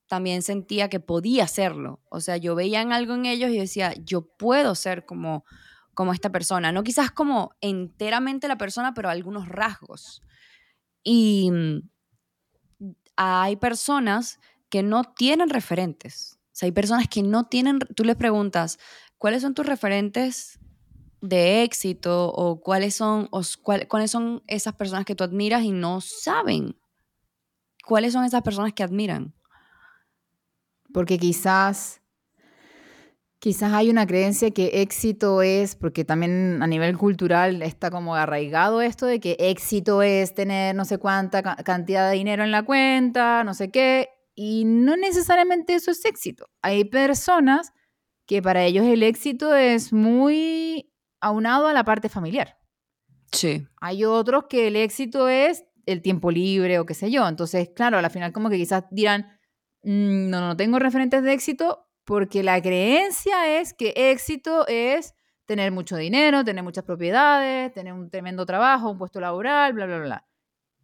también 0.06 0.42
sentía 0.42 0.88
que 0.88 1.00
podía 1.00 1.44
hacerlo. 1.44 2.02
O 2.10 2.20
sea, 2.20 2.36
yo 2.36 2.54
veía 2.54 2.82
algo 2.82 3.14
en 3.14 3.26
ellos 3.26 3.50
y 3.50 3.58
decía, 3.58 3.94
yo 4.04 4.22
puedo 4.36 4.74
ser 4.74 5.06
como, 5.06 5.44
como 5.94 6.12
esta 6.12 6.30
persona. 6.30 6.72
No 6.72 6.82
quizás 6.82 7.10
como 7.10 7.52
enteramente 7.60 8.46
la 8.46 8.58
persona, 8.58 8.92
pero 8.92 9.08
algunos 9.08 9.48
rasgos. 9.48 10.22
Y 11.02 11.50
mm, 11.50 11.88
hay 13.16 13.56
personas 13.56 14.38
que 14.74 14.82
no 14.82 15.04
tienen 15.04 15.50
referentes. 15.50 16.36
O 16.46 16.50
sea, 16.50 16.66
hay 16.66 16.72
personas 16.72 17.06
que 17.06 17.22
no 17.22 17.44
tienen, 17.44 17.78
tú 17.94 18.02
les 18.02 18.16
preguntas, 18.16 18.80
¿cuáles 19.18 19.42
son 19.42 19.54
tus 19.54 19.64
referentes 19.64 20.58
de 21.20 21.62
éxito 21.62 22.32
o 22.32 22.60
cuáles 22.60 22.96
son, 22.96 23.28
o 23.30 23.42
cuáles 23.86 24.10
son 24.10 24.42
esas 24.48 24.74
personas 24.74 25.04
que 25.04 25.14
tú 25.14 25.22
admiras 25.22 25.62
y 25.62 25.70
no 25.70 26.00
saben? 26.00 26.76
¿Cuáles 27.86 28.14
son 28.14 28.24
esas 28.24 28.42
personas 28.42 28.72
que 28.72 28.82
admiran? 28.82 29.32
Porque 30.92 31.18
quizás, 31.18 32.00
quizás 33.38 33.74
hay 33.74 33.90
una 33.90 34.08
creencia 34.08 34.50
que 34.50 34.82
éxito 34.82 35.40
es, 35.42 35.76
porque 35.76 36.04
también 36.04 36.60
a 36.64 36.66
nivel 36.66 36.98
cultural 36.98 37.62
está 37.62 37.92
como 37.92 38.16
arraigado 38.16 38.82
esto 38.82 39.06
de 39.06 39.20
que 39.20 39.36
éxito 39.38 40.02
es 40.02 40.34
tener 40.34 40.74
no 40.74 40.84
sé 40.84 40.98
cuánta 40.98 41.44
ca- 41.44 41.62
cantidad 41.62 42.10
de 42.10 42.16
dinero 42.16 42.42
en 42.42 42.50
la 42.50 42.64
cuenta, 42.64 43.44
no 43.44 43.54
sé 43.54 43.70
qué, 43.70 44.08
y 44.34 44.64
no 44.64 44.96
necesariamente 44.96 45.74
eso 45.74 45.90
es 45.90 46.04
éxito. 46.04 46.46
Hay 46.62 46.84
personas 46.84 47.72
que 48.26 48.42
para 48.42 48.64
ellos 48.64 48.84
el 48.86 49.02
éxito 49.02 49.54
es 49.54 49.92
muy 49.92 50.92
aunado 51.20 51.66
a 51.66 51.72
la 51.72 51.84
parte 51.84 52.08
familiar. 52.08 52.58
Sí. 53.32 53.66
Hay 53.80 54.04
otros 54.04 54.44
que 54.48 54.68
el 54.68 54.76
éxito 54.76 55.28
es 55.28 55.64
el 55.86 56.02
tiempo 56.02 56.30
libre 56.30 56.78
o 56.78 56.86
qué 56.86 56.94
sé 56.94 57.10
yo. 57.10 57.26
Entonces, 57.28 57.70
claro, 57.74 57.98
al 57.98 58.10
final 58.10 58.32
como 58.32 58.48
que 58.50 58.56
quizás 58.56 58.84
dirán, 58.90 59.38
"Mm, 59.82 60.30
no, 60.30 60.40
no 60.40 60.56
tengo 60.56 60.78
referentes 60.78 61.22
de 61.22 61.32
éxito 61.32 61.86
porque 62.04 62.42
la 62.42 62.60
creencia 62.62 63.60
es 63.60 63.74
que 63.74 63.92
éxito 63.96 64.66
es 64.68 65.14
tener 65.46 65.72
mucho 65.72 65.96
dinero, 65.96 66.44
tener 66.44 66.64
muchas 66.64 66.84
propiedades, 66.84 67.72
tener 67.72 67.92
un 67.92 68.08
tremendo 68.10 68.46
trabajo, 68.46 68.90
un 68.90 68.98
puesto 68.98 69.20
laboral, 69.20 69.72
bla, 69.74 69.86
bla, 69.86 69.98
bla. 69.98 70.26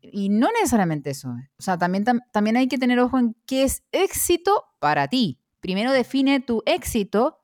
Y 0.03 0.29
no 0.31 0.49
necesariamente 0.53 1.11
eso. 1.11 1.35
es. 1.43 1.51
O 1.59 1.63
sea, 1.63 1.77
también, 1.79 2.05
tam- 2.05 2.21
también 2.33 2.57
hay 2.57 2.69
que 2.69 2.79
tener 2.79 2.99
ojo 3.01 3.19
en 3.19 3.37
qué 3.47 3.65
es 3.65 3.83
éxito 3.93 4.65
para 4.79 5.09
ti. 5.09 5.39
Primero 5.61 5.93
define 5.93 6.41
tu 6.41 6.63
éxito 6.67 7.39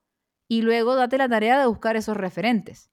y 0.48 0.62
luego 0.62 0.94
date 0.94 1.18
la 1.18 1.28
tarea 1.28 1.59
de 1.61 1.66
buscar 1.66 1.96
esos 1.96 2.16
referentes. 2.16 2.90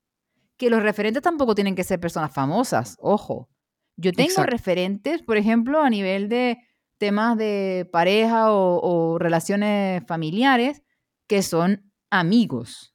Que 0.58 0.70
los 0.70 0.84
referentes 0.84 1.24
tampoco 1.24 1.56
tienen 1.56 1.76
que 1.76 1.84
ser 1.84 2.00
personas 2.00 2.34
famosas, 2.34 2.98
ojo. 3.00 3.50
Yo 3.96 4.12
tengo 4.12 4.30
Exacto. 4.30 4.52
referentes, 4.52 5.22
por 5.22 5.38
ejemplo, 5.38 5.82
a 5.82 5.90
nivel 5.90 6.28
de 6.30 6.58
temas 6.98 7.38
de 7.38 7.88
pareja 7.92 8.52
o, 8.52 8.80
o 8.82 9.18
relaciones 9.20 10.04
familiares 10.08 10.84
que 11.28 11.42
son 11.42 11.92
amigos. 12.10 12.94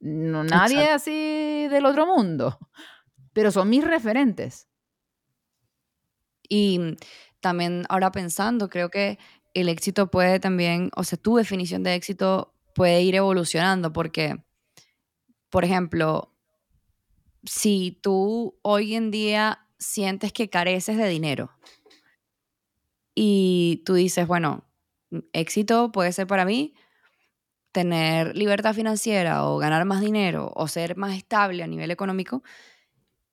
No 0.00 0.44
nadie 0.44 0.76
Exacto. 0.78 0.94
así 0.96 1.68
del 1.70 1.86
otro 1.86 2.06
mundo, 2.06 2.58
pero 3.32 3.50
son 3.50 3.70
mis 3.70 3.84
referentes. 3.84 4.68
Y 6.48 6.96
también 7.40 7.84
ahora 7.88 8.12
pensando, 8.12 8.68
creo 8.68 8.90
que 8.90 9.18
el 9.54 9.68
éxito 9.68 10.10
puede 10.10 10.40
también, 10.40 10.90
o 10.96 11.04
sea, 11.04 11.18
tu 11.18 11.36
definición 11.36 11.82
de 11.82 11.94
éxito 11.94 12.54
puede 12.74 13.02
ir 13.02 13.14
evolucionando 13.14 13.92
porque, 13.92 14.36
por 15.48 15.64
ejemplo, 15.64 16.32
si 17.44 17.98
tú 18.02 18.58
hoy 18.62 18.94
en 18.94 19.10
día 19.10 19.66
sientes 19.78 20.32
que 20.32 20.50
careces 20.50 20.96
de 20.96 21.08
dinero 21.08 21.50
y 23.14 23.82
tú 23.86 23.94
dices, 23.94 24.26
bueno, 24.26 24.64
éxito 25.32 25.90
puede 25.92 26.12
ser 26.12 26.26
para 26.26 26.44
mí 26.44 26.74
tener 27.72 28.36
libertad 28.36 28.74
financiera 28.74 29.46
o 29.46 29.58
ganar 29.58 29.84
más 29.84 30.00
dinero 30.00 30.52
o 30.54 30.68
ser 30.68 30.96
más 30.96 31.16
estable 31.16 31.62
a 31.62 31.66
nivel 31.66 31.90
económico, 31.90 32.42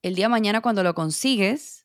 el 0.01 0.15
día 0.15 0.25
de 0.25 0.29
mañana 0.29 0.61
cuando 0.61 0.83
lo 0.83 0.93
consigues, 0.93 1.82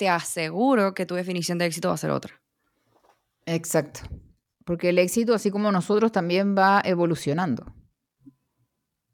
te 0.00 0.08
aseguro 0.08 0.94
que 0.94 1.04
tu 1.04 1.14
definición 1.14 1.58
de 1.58 1.66
éxito 1.66 1.88
va 1.88 1.94
a 1.94 1.98
ser 1.98 2.08
otra. 2.08 2.40
Exacto. 3.44 4.00
Porque 4.64 4.88
el 4.88 4.98
éxito, 4.98 5.34
así 5.34 5.50
como 5.50 5.70
nosotros, 5.70 6.10
también 6.10 6.56
va 6.56 6.80
evolucionando. 6.82 7.66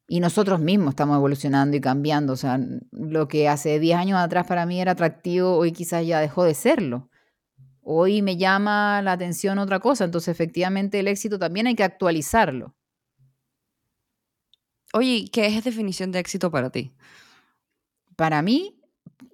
Y 0.06 0.20
nosotros 0.20 0.60
mismos 0.60 0.90
estamos 0.90 1.16
evolucionando 1.16 1.76
y 1.76 1.80
cambiando. 1.80 2.34
O 2.34 2.36
sea, 2.36 2.60
lo 2.92 3.26
que 3.26 3.48
hace 3.48 3.80
10 3.80 3.98
años 3.98 4.20
atrás 4.20 4.46
para 4.46 4.64
mí 4.64 4.80
era 4.80 4.92
atractivo, 4.92 5.56
hoy 5.56 5.72
quizás 5.72 6.06
ya 6.06 6.20
dejó 6.20 6.44
de 6.44 6.54
serlo. 6.54 7.10
Hoy 7.82 8.22
me 8.22 8.36
llama 8.36 9.02
la 9.02 9.10
atención 9.10 9.58
otra 9.58 9.80
cosa. 9.80 10.04
Entonces, 10.04 10.28
efectivamente, 10.28 11.00
el 11.00 11.08
éxito 11.08 11.36
también 11.36 11.66
hay 11.66 11.74
que 11.74 11.82
actualizarlo. 11.82 12.76
Oye, 14.92 15.16
¿y 15.16 15.28
¿qué 15.30 15.46
es 15.46 15.64
definición 15.64 16.12
de 16.12 16.20
éxito 16.20 16.52
para 16.52 16.70
ti? 16.70 16.94
Para 18.14 18.40
mí, 18.40 18.80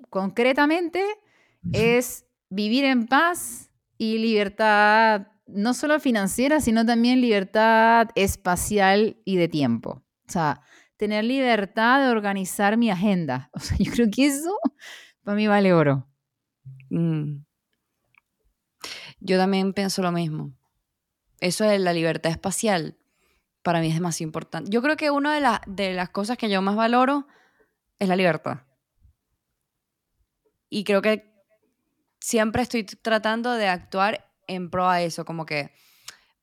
concretamente, 0.08 1.04
es 1.72 2.26
vivir 2.50 2.84
en 2.84 3.06
paz 3.06 3.70
y 3.98 4.18
libertad, 4.18 5.28
no 5.46 5.74
solo 5.74 6.00
financiera, 6.00 6.60
sino 6.60 6.84
también 6.84 7.20
libertad 7.20 8.08
espacial 8.14 9.16
y 9.24 9.36
de 9.36 9.48
tiempo. 9.48 10.02
O 10.28 10.32
sea, 10.32 10.62
tener 10.96 11.24
libertad 11.24 12.00
de 12.04 12.08
organizar 12.10 12.76
mi 12.76 12.90
agenda. 12.90 13.50
O 13.54 13.60
sea, 13.60 13.76
yo 13.78 13.92
creo 13.92 14.08
que 14.10 14.26
eso 14.26 14.56
para 15.22 15.36
mí 15.36 15.46
vale 15.46 15.72
oro. 15.72 16.08
Mm. 16.90 17.44
Yo 19.20 19.38
también 19.38 19.72
pienso 19.72 20.02
lo 20.02 20.10
mismo. 20.12 20.52
Eso 21.40 21.64
de 21.64 21.78
la 21.78 21.92
libertad 21.92 22.30
espacial 22.32 22.96
para 23.62 23.80
mí 23.80 23.88
es 23.88 23.94
demasiado 23.94 24.28
importante. 24.28 24.70
Yo 24.70 24.82
creo 24.82 24.96
que 24.96 25.10
una 25.10 25.34
de, 25.34 25.40
la- 25.40 25.62
de 25.66 25.92
las 25.94 26.10
cosas 26.10 26.36
que 26.36 26.50
yo 26.50 26.60
más 26.62 26.74
valoro 26.76 27.26
es 28.00 28.08
la 28.08 28.16
libertad. 28.16 28.62
Y 30.68 30.84
creo 30.84 31.02
que 31.02 31.31
siempre 32.22 32.62
estoy 32.62 32.84
tratando 32.84 33.52
de 33.52 33.66
actuar 33.68 34.28
en 34.46 34.70
pro 34.70 34.88
a 34.88 35.02
eso, 35.02 35.24
como 35.24 35.44
que 35.44 35.72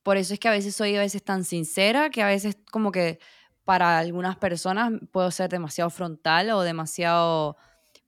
por 0.02 0.16
eso 0.16 0.34
es 0.34 0.40
que 0.40 0.48
a 0.48 0.52
veces 0.52 0.74
soy 0.74 0.96
a 0.96 1.00
veces 1.00 1.22
tan 1.22 1.44
sincera, 1.44 2.10
que 2.10 2.22
a 2.22 2.26
veces 2.26 2.56
como 2.70 2.92
que 2.92 3.18
para 3.64 3.98
algunas 3.98 4.36
personas 4.36 4.92
puedo 5.12 5.30
ser 5.30 5.48
demasiado 5.48 5.90
frontal 5.90 6.50
o 6.50 6.62
demasiado... 6.62 7.56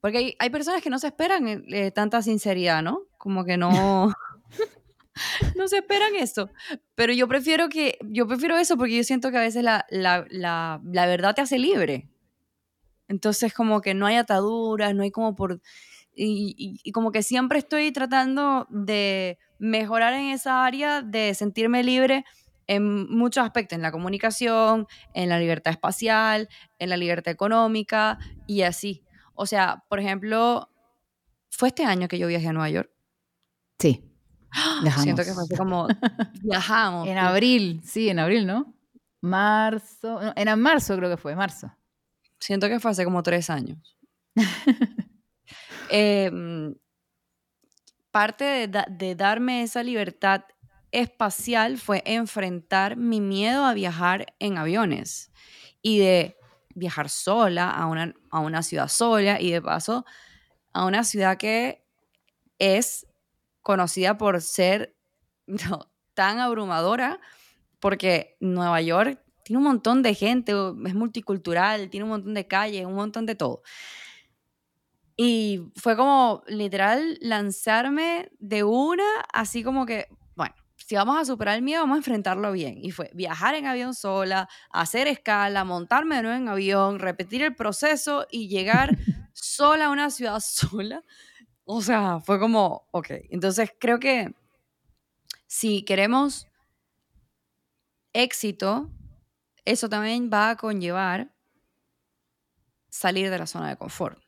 Porque 0.01 0.19
hay, 0.19 0.37
hay 0.41 0.51
personas 0.51 0.83
que 0.83 0.91
no 0.91 0.99
se 0.99 1.07
esperan 1.09 1.47
eh, 1.47 1.63
eh, 1.69 1.91
tanta 1.93 2.23
sinceridad, 2.23 2.83
¿no? 2.83 3.03
Como 3.19 3.45
que 3.45 3.57
no... 3.57 4.13
no 5.57 5.69
se 5.69 5.77
esperan 5.77 6.15
eso. 6.17 6.51
Pero 6.95 7.13
yo 7.13 7.29
prefiero 7.29 7.69
que... 7.69 7.99
Yo 8.03 8.27
prefiero 8.27 8.57
eso 8.57 8.77
porque 8.77 8.97
yo 8.97 9.05
siento 9.05 9.31
que 9.31 9.37
a 9.37 9.43
veces 9.43 9.63
la, 9.63 9.87
la, 9.91 10.27
la, 10.31 10.81
la 10.85 11.07
verdad 11.07 11.35
te 11.35 11.43
hace 11.43 11.59
libre. 11.59 12.09
Entonces 13.09 13.53
como 13.53 13.81
que 13.81 13.95
no 13.95 14.07
hay 14.07 14.17
ataduras, 14.17 14.95
no 14.95 15.03
hay 15.03 15.11
como 15.11 15.37
por... 15.37 15.61
Y, 16.15 16.55
y- 16.59 16.81
y 16.85 16.93
como 16.93 17.11
que 17.13 17.23
siempre 17.23 17.59
estoy 17.59 17.91
tratando 17.93 18.67
de 18.71 19.39
mejorar 19.59 20.13
en 20.15 20.27
esa 20.31 20.65
área, 20.65 21.03
de 21.03 21.35
sentirme 21.35 21.83
libre 21.83 22.25
en 22.67 23.11
muchos 23.11 23.45
aspectos, 23.45 23.77
en 23.77 23.83
la 23.83 23.93
comunicación, 23.93 24.87
en 25.15 25.29
la 25.29 25.39
libertad 25.39 25.73
espacial, 25.73 26.49
en 26.79 26.91
la 26.91 26.97
libertad 26.97 27.33
económica 27.33 28.19
y 28.47 28.63
así. 28.63 29.03
O 29.35 29.47
sea, 29.47 29.85
por 29.89 30.01
ejemplo, 30.01 30.69
fue 31.51 31.69
este 31.69 31.85
año 31.85 32.09
que 32.09 32.19
yo 32.19 32.27
viajé 32.29 32.49
a 32.49 32.53
Nueva 32.53 32.71
York. 32.71 32.91
Sí. 33.79 34.05
Siento 35.03 35.23
que 35.23 35.31
Viajamos. 35.31 35.49
fue 35.49 35.57
como 35.57 35.89
viajamos. 36.43 37.09
En 37.09 37.19
abril, 37.19 37.81
sí, 37.85 38.09
en 38.11 38.19
abril, 38.19 38.47
¿no? 38.47 38.75
Marzo, 39.23 40.21
no, 40.21 40.33
era 40.37 40.57
marzo 40.57 40.97
creo 40.97 41.09
que 41.11 41.17
fue, 41.17 41.35
marzo. 41.35 41.73
Siento 42.39 42.69
que 42.69 42.79
fue 42.81 42.91
hace 42.91 43.05
como 43.05 43.23
tres 43.23 43.49
años. 43.51 43.97
Em, 45.95 46.75
parte 48.11 48.45
de, 48.45 48.85
de 48.89 49.15
darme 49.15 49.63
esa 49.63 49.83
libertad 49.83 50.45
espacial 50.91 51.77
fue 51.77 52.03
enfrentar 52.07 52.97
mi 52.97 53.21
miedo 53.21 53.67
a 53.67 53.75
viajar 53.75 54.35
en 54.39 54.57
aviones 54.57 55.31
y 55.83 55.99
de 55.99 56.39
viajar 56.75 57.11
sola 57.11 57.71
a 57.71 57.87
una, 57.87 58.15
a 58.31 58.41
una 58.41 58.63
ciudad 58.63 58.89
sola 58.89 59.39
y 59.39 59.51
de 59.51 59.61
paso 59.61 60.07
a 60.73 60.87
una 60.87 61.05
ciudad 61.05 61.37
que 61.37 61.85
es 62.59 63.07
conocida 63.61 64.17
por 64.17 64.41
ser 64.41 64.97
no, 65.47 65.93
tan 66.15 66.41
abrumadora 66.41 67.21
porque 67.81 68.39
Nueva 68.41 68.81
York 68.81 69.23
tiene 69.45 69.59
un 69.59 69.65
montón 69.65 70.03
de 70.03 70.15
gente, 70.15 70.53
es 70.87 70.95
multicultural, 70.95 71.91
tiene 71.91 72.05
un 72.05 72.11
montón 72.11 72.33
de 72.33 72.47
calles, 72.47 72.87
un 72.87 72.95
montón 72.95 73.27
de 73.27 73.35
todo. 73.35 73.63
Y 75.25 75.71
fue 75.77 75.97
como 75.97 76.43
literal 76.49 77.17
lanzarme 77.21 78.29
de 78.41 78.65
una, 78.65 79.05
así 79.33 79.63
como 79.63 79.87
que, 79.87 80.09
bueno, 80.35 80.53
si 80.75 80.97
vamos 80.97 81.17
a 81.17 81.25
superar 81.25 81.55
el 81.55 81.63
miedo, 81.63 81.83
vamos 81.83 81.95
a 81.95 81.99
enfrentarlo 81.99 82.51
bien. 82.51 82.77
Y 82.83 82.91
fue 82.91 83.09
viajar 83.15 83.55
en 83.55 83.67
avión 83.67 83.95
sola, 83.95 84.49
hacer 84.73 85.07
escala, 85.07 85.63
montarme 85.63 86.17
de 86.17 86.23
nuevo 86.23 86.37
en 86.37 86.49
avión, 86.49 86.99
repetir 86.99 87.43
el 87.43 87.55
proceso 87.55 88.27
y 88.33 88.49
llegar 88.49 88.99
sola 89.33 89.87
a 89.87 89.91
una 89.91 90.11
ciudad 90.11 90.41
sola. 90.45 91.05
O 91.63 91.83
sea, 91.83 92.19
fue 92.19 92.41
como, 92.41 92.89
ok. 92.91 93.11
Entonces 93.31 93.71
creo 93.79 94.01
que 94.01 94.35
si 95.47 95.85
queremos 95.85 96.49
éxito, 98.13 98.91
eso 99.65 99.89
también 99.89 100.31
va 100.33 100.51
a 100.51 100.57
conllevar 100.57 101.33
salir 102.91 103.31
de 103.31 103.39
la 103.39 103.47
zona 103.47 103.69
de 103.69 103.77
confort. 103.77 104.22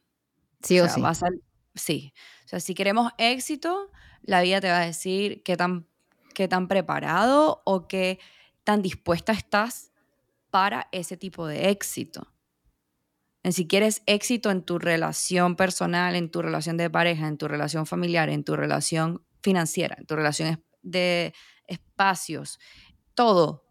Sí 0.64 0.80
o, 0.80 0.88
sea, 0.88 1.14
sí. 1.14 1.24
a 1.24 1.30
sí. 1.74 2.14
O 2.44 2.48
sea, 2.48 2.60
si 2.60 2.74
queremos 2.74 3.12
éxito, 3.18 3.90
la 4.22 4.40
vida 4.40 4.60
te 4.60 4.70
va 4.70 4.80
a 4.80 4.86
decir 4.86 5.42
qué 5.42 5.56
tan, 5.56 5.86
qué 6.34 6.48
tan 6.48 6.68
preparado 6.68 7.62
o 7.64 7.86
qué 7.86 8.18
tan 8.64 8.82
dispuesta 8.82 9.32
estás 9.32 9.92
para 10.50 10.88
ese 10.92 11.16
tipo 11.16 11.46
de 11.46 11.70
éxito. 11.70 12.34
En 13.42 13.52
si 13.52 13.68
quieres 13.68 14.02
éxito 14.06 14.50
en 14.50 14.62
tu 14.62 14.78
relación 14.78 15.54
personal, 15.54 16.16
en 16.16 16.30
tu 16.30 16.40
relación 16.40 16.78
de 16.78 16.88
pareja, 16.88 17.28
en 17.28 17.36
tu 17.36 17.46
relación 17.46 17.84
familiar, 17.84 18.30
en 18.30 18.42
tu 18.42 18.56
relación 18.56 19.22
financiera, 19.42 19.96
en 19.98 20.06
tu 20.06 20.16
relación 20.16 20.64
de 20.80 21.34
espacios, 21.66 22.58
todo. 23.14 23.66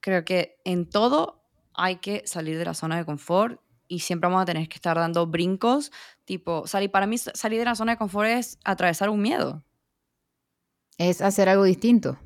Creo 0.00 0.24
que 0.24 0.60
en 0.64 0.90
todo 0.90 1.44
hay 1.74 1.96
que 1.96 2.26
salir 2.26 2.58
de 2.58 2.64
la 2.64 2.74
zona 2.74 2.96
de 2.96 3.04
confort 3.04 3.60
y 3.88 4.00
siempre 4.00 4.28
vamos 4.28 4.42
a 4.42 4.46
tener 4.46 4.68
que 4.68 4.74
estar 4.76 4.96
dando 4.96 5.26
brincos, 5.26 5.90
tipo, 6.24 6.66
salir, 6.66 6.90
para 6.90 7.06
mí 7.06 7.16
salir 7.18 7.58
de 7.58 7.64
la 7.64 7.74
zona 7.74 7.92
de 7.92 7.98
confort 7.98 8.28
es 8.28 8.58
atravesar 8.64 9.08
un 9.10 9.20
miedo. 9.22 9.64
Es 10.98 11.22
hacer 11.22 11.48
algo 11.48 11.64
distinto. 11.64 12.18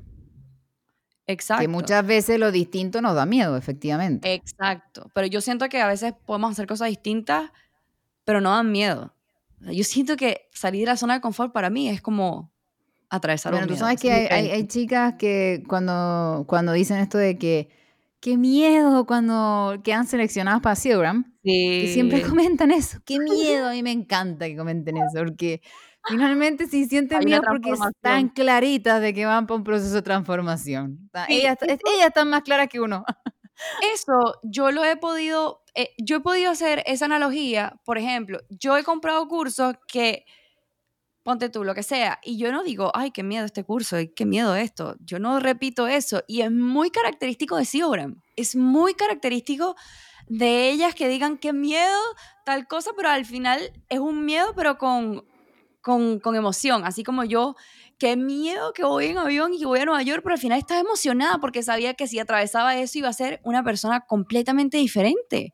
Exacto. 1.25 1.61
Que 1.61 1.67
muchas 1.69 2.05
veces 2.05 2.37
lo 2.37 2.51
distinto 2.51 3.01
nos 3.01 3.15
da 3.15 3.25
miedo, 3.25 3.55
efectivamente. 3.55 4.33
Exacto. 4.33 5.09
Pero 5.13 5.27
yo 5.27 5.39
siento 5.41 5.69
que 5.69 5.79
a 5.79 5.87
veces 5.87 6.13
podemos 6.25 6.51
hacer 6.51 6.67
cosas 6.67 6.89
distintas, 6.89 7.49
pero 8.25 8.41
no 8.41 8.51
dan 8.51 8.71
miedo. 8.71 9.13
Yo 9.61 9.85
siento 9.85 10.17
que 10.17 10.49
salir 10.51 10.81
de 10.81 10.87
la 10.87 10.97
zona 10.97 11.13
de 11.15 11.21
confort 11.21 11.53
para 11.53 11.69
mí 11.69 11.87
es 11.87 12.01
como 12.01 12.51
atravesar 13.09 13.53
Bueno, 13.53 13.65
un 13.65 13.67
tú 13.69 13.73
miedo. 13.75 13.85
sabes 13.85 13.95
es 13.95 14.01
que 14.01 14.11
hay, 14.11 14.25
hay- 14.27 14.49
hay 14.51 14.67
chicas 14.67 15.13
que 15.17 15.63
cuando, 15.67 16.43
cuando 16.47 16.73
dicen 16.73 16.97
esto 16.97 17.17
de 17.17 17.37
que 17.37 17.69
qué 18.23 18.37
miedo 18.37 19.05
cuando 19.05 19.75
quedan 19.83 20.07
seleccionadas 20.07 20.61
para 20.61 20.75
Seogram, 20.77 21.25
que 21.43 21.91
siempre 21.93 22.23
Sí. 22.23 22.29
comentan 22.29 22.71
eso, 22.71 22.99
qué 23.05 23.19
miedo, 23.19 23.67
a 23.67 23.71
mí 23.73 23.83
me 23.83 23.91
encanta 23.91 24.47
que 24.47 24.55
comenten 24.55 24.95
eso, 24.95 25.25
porque 25.25 25.61
finalmente 26.07 26.67
si 26.67 26.85
sienten 26.85 27.19
miedo 27.25 27.41
porque 27.45 27.71
están 27.71 28.29
claritas 28.29 29.01
de 29.01 29.13
que 29.13 29.25
van 29.25 29.45
para 29.45 29.57
un 29.57 29.65
proceso 29.65 29.95
de 29.95 30.01
transformación. 30.03 31.09
Sí, 31.27 31.33
ellas, 31.41 31.57
eso- 31.61 31.77
ellas 31.93 32.07
están 32.07 32.29
más 32.29 32.43
claras 32.43 32.69
que 32.69 32.79
uno. 32.79 33.03
Eso 33.93 34.35
yo 34.43 34.71
lo 34.71 34.83
he 34.85 34.95
podido, 34.95 35.61
eh, 35.75 35.89
yo 35.97 36.17
he 36.17 36.19
podido 36.21 36.49
hacer 36.51 36.81
esa 36.85 37.05
analogía, 37.05 37.75
por 37.85 37.97
ejemplo, 37.97 38.39
yo 38.49 38.77
he 38.77 38.83
comprado 38.83 39.27
cursos 39.27 39.75
que, 39.87 40.25
ponte 41.23 41.49
tú, 41.49 41.63
lo 41.63 41.73
que 41.73 41.83
sea, 41.83 42.19
y 42.23 42.37
yo 42.37 42.51
no 42.51 42.63
digo, 42.63 42.91
ay, 42.93 43.11
qué 43.11 43.23
miedo 43.23 43.45
este 43.45 43.63
curso, 43.63 43.99
y 43.99 44.09
qué 44.09 44.25
miedo 44.25 44.55
esto, 44.55 44.95
yo 44.99 45.19
no 45.19 45.39
repito 45.39 45.87
eso, 45.87 46.23
y 46.27 46.41
es 46.41 46.51
muy 46.51 46.91
característico 46.91 47.57
de 47.57 47.65
Seogram, 47.65 48.21
es 48.35 48.55
muy 48.55 48.93
característico 48.93 49.75
de 50.27 50.69
ellas 50.69 50.95
que 50.95 51.07
digan 51.07 51.37
qué 51.37 51.53
miedo, 51.53 51.99
tal 52.45 52.67
cosa, 52.67 52.91
pero 52.95 53.09
al 53.09 53.25
final 53.25 53.71
es 53.89 53.99
un 53.99 54.25
miedo, 54.25 54.53
pero 54.55 54.77
con, 54.77 55.25
con, 55.81 56.19
con 56.19 56.35
emoción, 56.35 56.83
así 56.85 57.03
como 57.03 57.23
yo, 57.23 57.55
qué 57.97 58.17
miedo 58.17 58.73
que 58.73 58.83
voy 58.83 59.07
en 59.07 59.17
avión 59.17 59.53
y 59.53 59.59
que 59.59 59.65
voy 59.65 59.79
a 59.79 59.85
Nueva 59.85 60.01
York, 60.01 60.21
pero 60.23 60.35
al 60.35 60.41
final 60.41 60.59
estaba 60.59 60.81
emocionada 60.81 61.37
porque 61.37 61.63
sabía 61.63 61.93
que 61.93 62.07
si 62.07 62.19
atravesaba 62.19 62.75
eso 62.77 62.97
iba 62.97 63.07
a 63.07 63.13
ser 63.13 63.39
una 63.43 63.63
persona 63.63 64.01
completamente 64.01 64.77
diferente. 64.77 65.53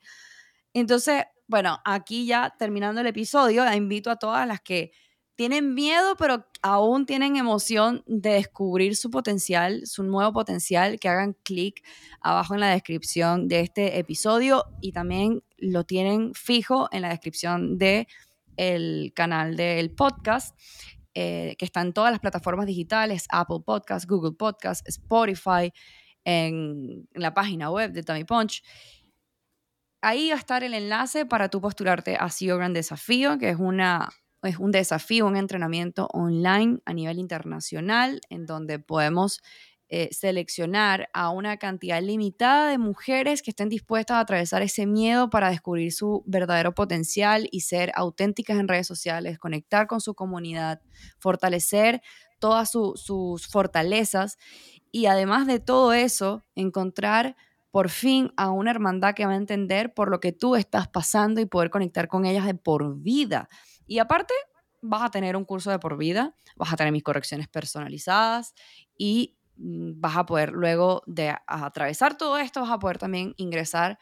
Entonces, 0.73 1.25
bueno, 1.47 1.79
aquí 1.85 2.25
ya 2.25 2.55
terminando 2.57 3.01
el 3.01 3.07
episodio, 3.07 3.65
la 3.65 3.75
invito 3.75 4.09
a 4.09 4.15
todas 4.15 4.47
las 4.47 4.61
que 4.61 4.91
tienen 5.39 5.73
miedo, 5.73 6.17
pero 6.17 6.45
aún 6.61 7.05
tienen 7.05 7.37
emoción 7.37 8.03
de 8.07 8.31
descubrir 8.31 8.97
su 8.97 9.09
potencial, 9.09 9.87
su 9.87 10.03
nuevo 10.03 10.33
potencial, 10.33 10.99
que 10.99 11.07
hagan 11.07 11.33
clic 11.45 11.81
abajo 12.19 12.55
en 12.55 12.59
la 12.59 12.71
descripción 12.71 13.47
de 13.47 13.61
este 13.61 13.99
episodio 13.99 14.65
y 14.81 14.91
también 14.91 15.41
lo 15.57 15.85
tienen 15.85 16.33
fijo 16.33 16.89
en 16.91 17.03
la 17.03 17.07
descripción 17.07 17.77
de 17.77 18.09
el 18.57 19.13
canal 19.15 19.55
del 19.55 19.91
podcast, 19.91 20.59
eh, 21.13 21.55
que 21.57 21.63
está 21.63 21.79
en 21.79 21.93
todas 21.93 22.11
las 22.11 22.19
plataformas 22.19 22.65
digitales, 22.65 23.25
Apple 23.29 23.61
Podcast, 23.65 24.09
Google 24.09 24.33
Podcast, 24.33 24.85
Spotify, 24.89 25.71
en, 26.25 27.07
en 27.13 27.21
la 27.21 27.33
página 27.33 27.71
web 27.71 27.93
de 27.93 28.03
Tommy 28.03 28.25
Punch. 28.25 28.61
Ahí 30.01 30.31
va 30.31 30.35
a 30.35 30.39
estar 30.39 30.65
el 30.65 30.73
enlace 30.73 31.25
para 31.25 31.47
tú 31.47 31.61
postularte 31.61 32.17
a 32.19 32.29
CEO 32.29 32.57
Gran 32.57 32.73
Desafío, 32.73 33.37
que 33.37 33.51
es, 33.51 33.57
una, 33.57 34.09
es 34.43 34.57
un 34.59 34.71
desafío, 34.71 35.25
un 35.27 35.35
entrenamiento 35.37 36.07
online 36.13 36.79
a 36.85 36.93
nivel 36.93 37.19
internacional, 37.19 38.21
en 38.29 38.45
donde 38.45 38.79
podemos 38.79 39.41
eh, 39.91 40.09
seleccionar 40.11 41.09
a 41.13 41.31
una 41.31 41.57
cantidad 41.57 42.01
limitada 42.01 42.69
de 42.69 42.77
mujeres 42.77 43.41
que 43.41 43.49
estén 43.49 43.69
dispuestas 43.69 44.15
a 44.17 44.19
atravesar 44.19 44.61
ese 44.61 44.85
miedo 44.85 45.31
para 45.31 45.49
descubrir 45.49 45.91
su 45.91 46.23
verdadero 46.27 46.75
potencial 46.75 47.47
y 47.51 47.61
ser 47.61 47.91
auténticas 47.95 48.59
en 48.59 48.67
redes 48.67 48.85
sociales, 48.85 49.39
conectar 49.39 49.87
con 49.87 49.99
su 49.99 50.13
comunidad, 50.13 50.79
fortalecer 51.17 52.01
todas 52.37 52.69
su- 52.71 52.93
sus 52.97 53.47
fortalezas 53.47 54.37
y 54.91 55.07
además 55.07 55.47
de 55.47 55.59
todo 55.59 55.93
eso, 55.93 56.43
encontrar 56.55 57.35
por 57.71 57.89
fin 57.89 58.31
a 58.37 58.49
una 58.51 58.71
hermandad 58.71 59.13
que 59.13 59.25
va 59.25 59.33
a 59.33 59.37
entender 59.37 59.93
por 59.93 60.09
lo 60.09 60.19
que 60.19 60.31
tú 60.31 60.55
estás 60.55 60.87
pasando 60.87 61.39
y 61.41 61.45
poder 61.45 61.69
conectar 61.69 62.07
con 62.07 62.25
ellas 62.25 62.45
de 62.45 62.55
por 62.55 62.99
vida. 62.99 63.47
Y 63.89 63.97
aparte, 63.97 64.35
vas 64.81 65.01
a 65.01 65.09
tener 65.09 65.35
un 65.35 65.45
curso 65.45 65.71
de 65.71 65.79
por 65.79 65.97
vida, 65.97 66.35
vas 66.55 66.71
a 66.71 66.75
tener 66.75 66.93
mis 66.93 67.01
correcciones 67.01 67.47
personalizadas 67.47 68.53
y 68.95 69.35
mm, 69.57 69.99
vas 69.99 70.15
a 70.15 70.27
poder 70.27 70.51
luego 70.51 71.01
de 71.07 71.35
atravesar 71.47 72.15
todo 72.15 72.37
esto, 72.37 72.61
vas 72.61 72.69
a 72.69 72.77
poder 72.77 72.99
también 72.99 73.33
ingresar 73.37 73.97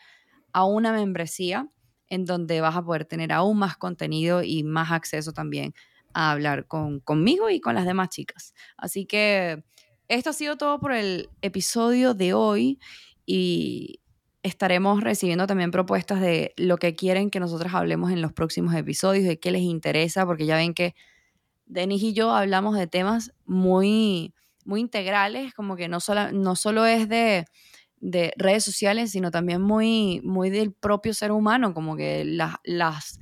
a 0.51 0.65
una 0.65 0.91
membresía 0.91 1.69
en 2.09 2.25
donde 2.25 2.59
vas 2.59 2.75
a 2.75 2.83
poder 2.83 3.05
tener 3.05 3.31
aún 3.31 3.59
más 3.59 3.77
contenido 3.77 4.43
y 4.43 4.63
más 4.63 4.91
acceso 4.91 5.31
también 5.31 5.73
a 6.13 6.31
hablar 6.31 6.67
con, 6.67 6.99
conmigo 6.99 7.49
y 7.49 7.61
con 7.61 7.73
las 7.73 7.85
demás 7.85 8.09
chicas. 8.09 8.53
Así 8.75 9.05
que 9.05 9.63
esto 10.09 10.31
ha 10.31 10.33
sido 10.33 10.57
todo 10.57 10.81
por 10.81 10.91
el 10.91 11.29
episodio 11.41 12.13
de 12.13 12.33
hoy 12.33 12.77
y 13.25 14.01
estaremos 14.47 15.01
recibiendo 15.03 15.47
también 15.47 15.71
propuestas 15.71 16.21
de 16.21 16.53
lo 16.57 16.77
que 16.77 16.95
quieren 16.95 17.29
que 17.29 17.39
nosotros 17.39 17.73
hablemos 17.73 18.11
en 18.11 18.21
los 18.21 18.33
próximos 18.33 18.73
episodios, 18.75 19.25
de 19.25 19.39
qué 19.39 19.51
les 19.51 19.61
interesa, 19.61 20.25
porque 20.25 20.45
ya 20.45 20.55
ven 20.57 20.73
que 20.73 20.95
Denis 21.65 22.01
y 22.03 22.13
yo 22.13 22.31
hablamos 22.31 22.77
de 22.77 22.87
temas 22.87 23.33
muy, 23.45 24.33
muy 24.65 24.81
integrales, 24.81 25.53
como 25.53 25.75
que 25.75 25.87
no, 25.89 25.99
sola- 25.99 26.31
no 26.31 26.55
solo 26.55 26.85
es 26.85 27.09
de, 27.09 27.45
de 27.99 28.33
redes 28.37 28.63
sociales, 28.63 29.11
sino 29.11 29.31
también 29.31 29.61
muy, 29.61 30.21
muy 30.23 30.49
del 30.49 30.73
propio 30.73 31.13
ser 31.13 31.31
humano, 31.31 31.73
como 31.73 31.95
que 31.97 32.23
las, 32.25 32.55
las 32.63 33.19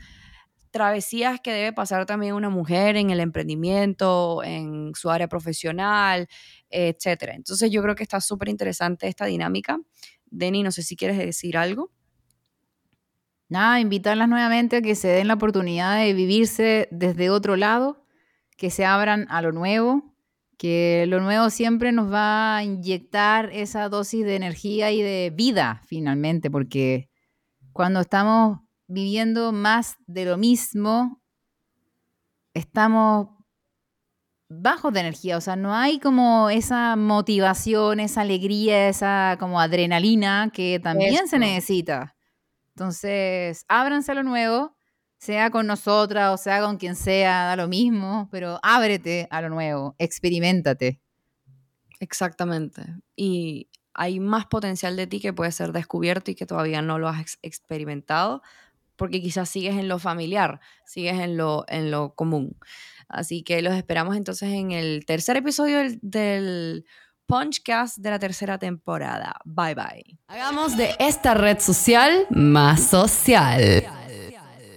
travesías 0.72 1.40
que 1.42 1.54
debe 1.54 1.72
pasar 1.74 2.06
también 2.06 2.34
una 2.36 2.50
mujer 2.50 2.98
en 2.98 3.10
el 3.10 3.22
emprendimiento, 3.22 4.44
en 4.44 4.92
su 4.94 5.10
área 5.10 5.30
profesional, 5.30 6.28
etcétera. 6.70 7.34
Entonces 7.36 7.72
yo 7.72 7.82
creo 7.82 7.96
que 7.96 8.04
está 8.04 8.20
súper 8.20 8.50
interesante 8.50 9.08
esta 9.08 9.26
dinámica. 9.26 9.80
Denny, 10.36 10.64
no 10.64 10.72
sé 10.72 10.84
si 10.84 10.96
quieres 10.96 11.18
decir 11.18 11.58
algo. 11.58 11.92
Nada, 13.48 13.80
invitarlas 13.80 14.28
nuevamente 14.28 14.78
a 14.78 14.82
que 14.82 14.96
se 14.96 15.08
den 15.08 15.28
la 15.28 15.36
oportunidad 15.36 15.98
de 15.98 16.14
vivirse 16.14 16.88
desde 16.92 17.30
otro 17.30 17.56
lado, 17.56 18.04
que 18.58 18.70
se 18.70 18.86
abran 18.86 19.28
a 19.30 19.42
lo 19.42 19.52
nuevo, 19.52 20.16
que 20.58 21.06
lo 21.08 21.22
nuevo 21.22 21.50
siempre 21.50 21.92
nos 21.92 22.12
va 22.12 22.58
a 22.58 22.64
inyectar 22.64 23.50
esa 23.54 23.88
dosis 23.90 24.26
de 24.26 24.36
energía 24.36 24.92
y 24.92 25.02
de 25.02 25.32
vida 25.34 25.82
finalmente, 25.86 26.50
porque 26.50 27.10
cuando 27.72 28.00
estamos 28.02 28.60
viviendo 28.88 29.52
más 29.52 29.98
de 30.08 30.26
lo 30.26 30.38
mismo, 30.38 31.22
estamos 32.54 33.35
bajos 34.50 34.94
de 34.94 35.00
energía, 35.02 35.38
o 35.38 35.42
sea, 35.42 35.56
no 35.56 35.74
hay 35.76 36.00
como 36.00 36.50
esa 36.50 36.96
motivación, 36.96 38.00
esa 38.00 38.22
alegría, 38.22 38.90
esa 38.90 39.38
como 39.40 39.60
adrenalina 39.60 40.52
que 40.54 40.80
también 40.82 41.28
se 41.28 41.40
necesita. 41.40 42.16
Entonces, 42.76 43.66
ábranse 43.68 44.12
a 44.12 44.16
lo 44.16 44.24
nuevo, 44.24 44.76
sea 45.18 45.50
con 45.50 45.66
nosotras 45.66 46.32
o 46.34 46.38
sea 46.38 46.62
con 46.62 46.78
quien 46.78 46.96
sea, 46.96 47.46
da 47.46 47.56
lo 47.56 47.68
mismo, 47.68 48.28
pero 48.32 48.60
ábrete 48.64 49.28
a 49.32 49.42
lo 49.42 49.50
nuevo, 49.50 49.96
experimentate. 49.98 51.02
Exactamente. 52.00 52.84
Y 53.16 53.70
hay 53.94 54.20
más 54.20 54.46
potencial 54.48 54.96
de 54.98 55.08
ti 55.08 55.20
que 55.20 55.34
puede 55.34 55.52
ser 55.52 55.72
descubierto 55.72 56.32
y 56.32 56.36
que 56.36 56.46
todavía 56.46 56.82
no 56.82 57.00
lo 57.00 57.08
has 57.08 57.22
ex- 57.22 57.40
experimentado, 57.42 58.42
porque 58.98 59.22
quizás 59.22 59.50
sigues 59.50 59.76
en 59.76 59.88
lo 59.88 60.00
familiar, 60.00 60.60
sigues 60.86 61.20
en 61.20 61.38
lo, 61.38 61.66
en 61.68 61.92
lo 61.92 62.14
común. 62.16 62.58
Así 63.08 63.44
que 63.44 63.62
los 63.62 63.74
esperamos 63.74 64.16
entonces 64.16 64.50
en 64.50 64.72
el 64.72 65.06
tercer 65.06 65.38
episodio 65.38 65.80
del, 66.02 66.86
Punchcast 67.28 67.98
de 67.98 68.10
la 68.12 68.20
tercera 68.20 68.58
temporada. 68.60 69.34
Bye 69.46 69.74
bye. 69.74 70.20
Hagamos 70.28 70.78
de 70.78 70.96
esta 71.00 71.34
red 71.34 71.60
social 71.60 72.28
más 72.30 72.84
social. 72.84 73.84